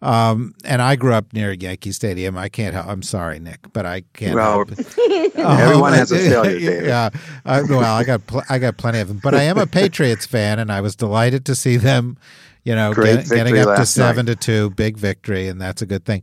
Um, 0.02 0.54
and 0.64 0.80
I 0.80 0.96
grew 0.96 1.12
up 1.12 1.30
near 1.34 1.52
Yankee 1.52 1.92
Stadium. 1.92 2.38
I 2.38 2.48
can't 2.48 2.72
help. 2.72 2.86
I'm 2.86 3.02
sorry, 3.02 3.38
Nick, 3.38 3.58
but 3.74 3.84
I 3.84 4.00
can't. 4.14 4.34
Well, 4.34 4.64
help 4.64 4.70
everyone 5.36 5.92
has 5.92 6.10
a 6.10 6.16
failure, 6.30 6.58
David. 6.58 6.86
Yeah, 6.86 7.10
I, 7.44 7.60
well, 7.60 7.80
I 7.96 8.04
got 8.04 8.26
pl- 8.26 8.42
I 8.48 8.58
got 8.58 8.78
plenty 8.78 9.00
of 9.00 9.08
them, 9.08 9.20
but 9.22 9.34
I 9.34 9.42
am 9.42 9.58
a 9.58 9.66
Patriots 9.66 10.24
fan, 10.24 10.58
and 10.58 10.72
I 10.72 10.80
was 10.80 10.96
delighted 10.96 11.44
to 11.44 11.54
see 11.54 11.76
them. 11.76 12.16
You 12.62 12.74
know, 12.74 12.92
get, 12.92 13.28
getting 13.28 13.56
up 13.56 13.64
to 13.64 13.70
last 13.70 13.96
night. 13.96 14.04
seven 14.08 14.26
to 14.26 14.36
two, 14.36 14.70
big 14.70 14.98
victory, 14.98 15.48
and 15.48 15.60
that's 15.60 15.80
a 15.80 15.86
good 15.86 16.04
thing. 16.04 16.22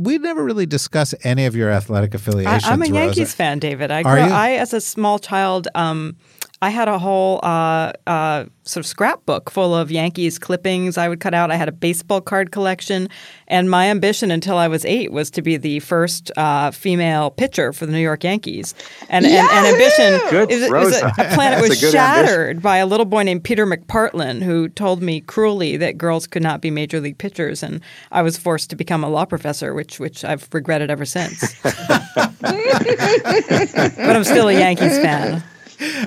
We 0.00 0.18
never 0.18 0.44
really 0.44 0.66
discuss 0.66 1.14
any 1.24 1.46
of 1.46 1.56
your 1.56 1.70
athletic 1.70 2.12
affiliations. 2.12 2.64
I'm 2.66 2.82
a 2.82 2.84
Rosa. 2.84 2.94
Yankees 2.94 3.34
fan, 3.34 3.58
David. 3.58 3.90
I 3.90 4.02
Are 4.02 4.16
grew, 4.16 4.24
you? 4.26 4.30
I, 4.30 4.50
as 4.52 4.74
a 4.74 4.82
small 4.82 5.18
child, 5.18 5.66
um, 5.74 6.16
I 6.60 6.70
had 6.70 6.88
a 6.88 6.98
whole 6.98 7.38
uh, 7.44 7.92
uh, 8.08 8.46
sort 8.64 8.84
of 8.84 8.86
scrapbook 8.86 9.48
full 9.48 9.76
of 9.76 9.92
Yankees 9.92 10.40
clippings 10.40 10.98
I 10.98 11.08
would 11.08 11.20
cut 11.20 11.32
out. 11.32 11.52
I 11.52 11.56
had 11.56 11.68
a 11.68 11.72
baseball 11.72 12.20
card 12.20 12.50
collection, 12.50 13.08
and 13.46 13.70
my 13.70 13.86
ambition 13.86 14.32
until 14.32 14.56
I 14.56 14.66
was 14.66 14.84
eight 14.84 15.12
was 15.12 15.30
to 15.32 15.42
be 15.42 15.56
the 15.56 15.78
first 15.80 16.32
uh, 16.36 16.72
female 16.72 17.30
pitcher 17.30 17.72
for 17.72 17.86
the 17.86 17.92
New 17.92 18.00
York 18.00 18.24
Yankees. 18.24 18.74
And 19.08 19.24
and, 19.24 19.48
and 19.50 19.66
ambition 19.66 20.20
Good, 20.30 20.50
is, 20.50 20.62
is 20.62 21.02
a, 21.02 21.12
planet 21.34 21.60
was 21.60 21.78
shattered 21.78 22.60
by 22.60 22.78
a 22.78 22.86
little 22.86 23.06
boy 23.06 23.22
named 23.22 23.44
Peter 23.44 23.64
McPartlin 23.64 24.42
who 24.42 24.68
told 24.68 25.00
me 25.00 25.20
cruelly 25.20 25.76
that 25.76 25.96
girls 25.96 26.26
could 26.26 26.42
not 26.42 26.60
be 26.60 26.72
major 26.72 26.98
league 27.00 27.18
pitchers, 27.18 27.62
and 27.62 27.80
I 28.10 28.22
was 28.22 28.36
forced 28.36 28.68
to 28.70 28.76
become 28.76 29.04
a 29.04 29.08
law 29.08 29.26
professor, 29.26 29.74
which 29.74 30.00
which 30.00 30.24
I've 30.24 30.48
regretted 30.52 30.90
ever 30.90 31.04
since. 31.04 31.54
but 31.62 32.42
I'm 32.42 34.24
still 34.24 34.48
a 34.48 34.54
Yankees 34.54 34.98
fan. 34.98 35.44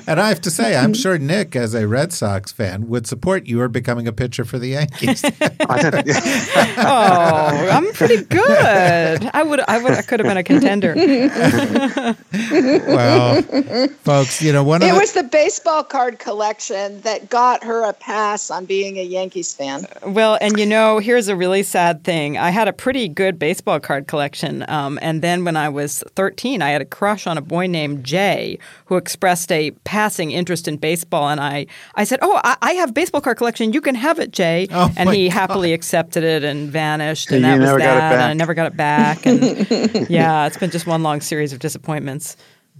And 0.06 0.20
I 0.20 0.28
have 0.28 0.40
to 0.42 0.50
say, 0.50 0.76
I'm 0.76 0.94
sure 1.02 1.18
Nick, 1.18 1.56
as 1.56 1.74
a 1.74 1.88
Red 1.88 2.12
Sox 2.12 2.52
fan, 2.52 2.88
would 2.88 3.06
support 3.06 3.46
you 3.46 3.62
becoming 3.68 4.06
a 4.08 4.12
pitcher 4.12 4.44
for 4.44 4.58
the 4.58 4.68
Yankees. 4.68 5.24
Oh, 6.84 7.68
I'm 7.70 7.92
pretty 7.92 8.24
good. 8.24 9.30
I 9.32 9.42
would, 9.42 9.60
I 9.60 9.82
would, 9.82 9.92
I 9.92 10.02
could 10.02 10.20
have 10.20 10.26
been 10.26 10.36
a 10.36 10.42
contender. 10.42 10.94
well, 12.52 13.42
folks, 14.02 14.42
you 14.42 14.52
know, 14.52 14.64
one 14.64 14.82
of 14.82 14.88
It 14.88 14.92
the, 14.92 14.98
was 14.98 15.12
the 15.12 15.22
baseball 15.22 15.84
card 15.84 16.18
collection 16.18 17.00
that 17.02 17.30
got 17.30 17.62
her 17.64 17.84
a 17.84 17.92
pass 17.92 18.50
on 18.50 18.64
being 18.64 18.98
a 18.98 19.02
Yankees 19.02 19.52
fan. 19.54 19.86
Well, 20.04 20.38
and 20.40 20.58
you 20.58 20.66
know, 20.66 20.98
here's 20.98 21.28
a 21.28 21.36
really 21.36 21.62
sad 21.62 22.04
thing. 22.04 22.36
I 22.38 22.50
had 22.50 22.68
a 22.68 22.72
pretty 22.72 23.08
good 23.08 23.38
baseball 23.38 23.80
card 23.80 24.06
collection, 24.08 24.64
um, 24.68 24.98
and 25.02 25.22
then 25.22 25.44
when 25.44 25.56
I 25.56 25.68
was 25.68 26.02
13, 26.16 26.62
I 26.62 26.70
had 26.70 26.82
a 26.82 26.86
crush 26.86 27.26
on 27.26 27.38
a 27.38 27.42
boy 27.42 27.66
named 27.66 28.04
Jay 28.04 28.58
who 28.86 28.96
expressed 28.96 29.52
a 29.52 29.61
passing 29.70 30.32
interest 30.32 30.68
in 30.68 30.76
baseball, 30.76 31.28
and 31.30 31.40
I, 31.40 31.66
I 31.94 32.04
said, 32.04 32.18
"Oh, 32.20 32.38
I, 32.44 32.56
I 32.60 32.72
have 32.72 32.92
baseball 32.92 33.20
card 33.22 33.36
collection. 33.38 33.72
You 33.72 33.80
can 33.80 33.94
have 33.94 34.18
it, 34.18 34.32
Jay." 34.32 34.66
Oh, 34.70 34.92
and 34.96 35.08
he 35.10 35.28
God. 35.28 35.34
happily 35.34 35.72
accepted 35.72 36.24
it 36.24 36.44
and 36.44 36.70
vanished, 36.70 37.30
and 37.30 37.36
You 37.40 37.42
that 37.46 37.58
was 37.58 37.66
never 37.66 37.78
got 37.78 37.96
it 37.96 38.00
that. 38.00 38.12
And 38.14 38.22
I 38.22 38.32
never 38.34 38.52
got 38.54 38.66
it 38.66 38.76
back, 38.76 39.24
and 39.24 39.40
yeah, 40.10 40.46
it's 40.46 40.58
been 40.58 40.70
just 40.70 40.86
one 40.86 41.02
long 41.02 41.20
series 41.22 41.52
of 41.52 41.60
disappointments. 41.60 42.36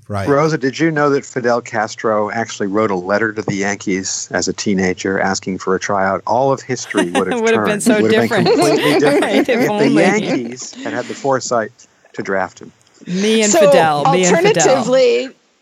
right. 0.08 0.28
Rosa, 0.28 0.58
did 0.58 0.78
you 0.78 0.90
know 0.90 1.08
that 1.10 1.24
Fidel 1.24 1.60
Castro 1.62 2.30
actually 2.30 2.66
wrote 2.66 2.90
a 2.90 2.96
letter 2.96 3.32
to 3.32 3.40
the 3.42 3.54
Yankees 3.54 4.28
as 4.32 4.48
a 4.48 4.52
teenager 4.52 5.18
asking 5.20 5.58
for 5.58 5.74
a 5.74 5.80
tryout? 5.80 6.22
All 6.26 6.52
of 6.52 6.60
history 6.60 7.10
would 7.12 7.26
have, 7.32 7.40
Would 7.40 7.54
have 7.54 7.64
been 7.66 7.80
so 7.80 8.00
would 8.02 8.12
have 8.12 8.22
different. 8.22 8.44
Been 8.46 8.58
completely 8.58 8.98
different 9.00 9.22
Right, 9.22 9.34
if 9.36 9.48
if, 9.48 9.68
the. 9.78 9.88
Yankees 9.90 10.74
had 10.82 10.92
had 10.92 11.04
the 11.06 11.14
foresight 11.14 11.70
to 12.14 12.22
draft 12.22 12.58
him. 12.60 12.72
Me 13.06 13.42
and 13.42 13.50
so 13.50 13.60
Fidel. 13.70 14.12
Me 14.12 14.24
and 14.24 14.36
Fidel. 14.46 14.84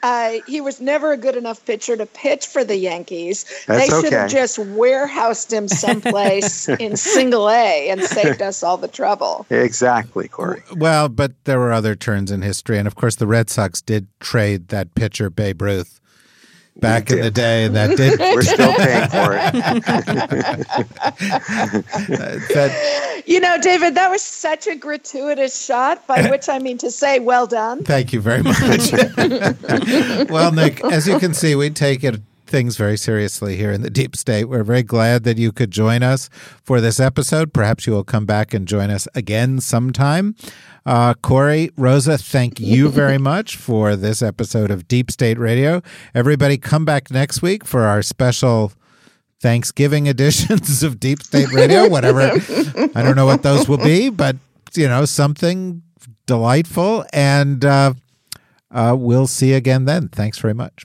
Alternatively, 0.02 0.40
uh, 0.40 0.50
he 0.50 0.60
was 0.60 0.80
never 0.80 1.12
a 1.12 1.16
good 1.16 1.36
enough 1.36 1.64
pitcher 1.64 1.96
to 1.96 2.06
pitch 2.06 2.46
for 2.46 2.64
the 2.64 2.76
Yankees. 2.76 3.44
That's 3.66 3.90
they 3.90 4.00
should 4.02 4.12
have 4.12 4.24
okay. 4.24 4.32
just 4.32 4.58
warehoused 4.58 5.52
him 5.52 5.68
someplace 5.68 6.68
in 6.80 6.96
Single 6.96 7.48
A 7.48 7.90
and 7.90 8.02
saved 8.02 8.42
us 8.42 8.62
all 8.62 8.76
the 8.76 8.88
trouble. 8.88 9.46
Exactly, 9.50 10.28
Kori. 10.28 10.62
Well, 10.76 11.08
but 11.08 11.32
there 11.44 11.58
were 11.58 11.72
other 11.72 11.94
turns 11.94 12.30
in 12.30 12.42
history, 12.42 12.78
and 12.78 12.86
of 12.86 12.94
course, 12.94 13.16
the 13.16 13.26
Red 13.26 13.50
Sox 13.50 13.80
did 13.80 14.06
trade 14.20 14.68
that 14.68 14.94
pitcher 14.94 15.30
Babe 15.30 15.62
Ruth 15.62 15.99
back 16.76 17.10
in 17.10 17.20
the 17.20 17.30
day, 17.30 17.64
and 17.64 17.76
that 17.76 17.96
did 17.96 18.18
We're 18.18 18.42
still 18.42 18.72
paying 18.74 19.08
for 19.08 19.34
it. 19.34 19.52
that. 22.54 23.22
You 23.26 23.40
know, 23.40 23.58
David, 23.60 23.94
that 23.94 24.10
was 24.10 24.22
such 24.22 24.66
a 24.66 24.74
gratuitous 24.74 25.64
shot, 25.64 26.06
by 26.06 26.22
which 26.30 26.48
I 26.48 26.58
mean 26.58 26.78
to 26.78 26.90
say, 26.90 27.18
well 27.18 27.46
done. 27.46 27.84
Thank 27.84 28.12
you 28.12 28.20
very 28.20 28.42
much. 28.42 28.92
well, 30.30 30.52
Nick, 30.52 30.82
as 30.84 31.06
you 31.06 31.18
can 31.18 31.34
see, 31.34 31.54
we 31.54 31.70
take 31.70 32.04
it 32.04 32.20
things 32.50 32.76
very 32.76 32.98
seriously 32.98 33.56
here 33.56 33.70
in 33.70 33.82
the 33.82 33.90
deep 33.90 34.16
state. 34.16 34.44
We're 34.44 34.64
very 34.64 34.82
glad 34.82 35.24
that 35.24 35.38
you 35.38 35.52
could 35.52 35.70
join 35.70 36.02
us 36.02 36.28
for 36.62 36.80
this 36.80 37.00
episode. 37.00 37.52
Perhaps 37.52 37.86
you 37.86 37.92
will 37.92 38.04
come 38.04 38.26
back 38.26 38.52
and 38.52 38.66
join 38.66 38.90
us 38.90 39.06
again 39.14 39.60
sometime. 39.60 40.34
Uh, 40.84 41.14
Kori, 41.14 41.70
Rosa, 41.76 42.18
thank 42.18 42.58
you 42.58 42.88
very 42.88 43.18
much 43.32 43.56
for 43.56 43.96
this 43.96 44.20
episode 44.20 44.70
of 44.70 44.88
Deep 44.88 45.10
State 45.10 45.38
Radio. 45.38 45.80
Everybody, 46.14 46.58
come 46.58 46.84
back 46.84 47.10
next 47.10 47.40
week 47.40 47.64
for 47.64 47.84
our 47.84 48.02
special 48.02 48.72
Thanksgiving 49.40 50.06
editions 50.06 50.82
of 50.82 51.00
Deep 51.00 51.22
State 51.22 51.52
Radio, 51.52 51.88
whatever. 51.88 52.20
I 52.20 53.02
don't 53.02 53.16
know 53.16 53.26
what 53.26 53.42
those 53.42 53.68
will 53.68 53.78
be, 53.78 54.10
but, 54.10 54.36
you 54.74 54.88
know, 54.88 55.04
something 55.04 55.82
delightful. 56.26 57.04
And 57.12 57.64
uh, 57.64 57.94
uh, 58.70 58.96
we'll 58.98 59.26
see 59.26 59.50
you 59.50 59.56
again 59.56 59.84
then. 59.84 60.08
Thanks 60.08 60.38
very 60.38 60.54
much. 60.54 60.84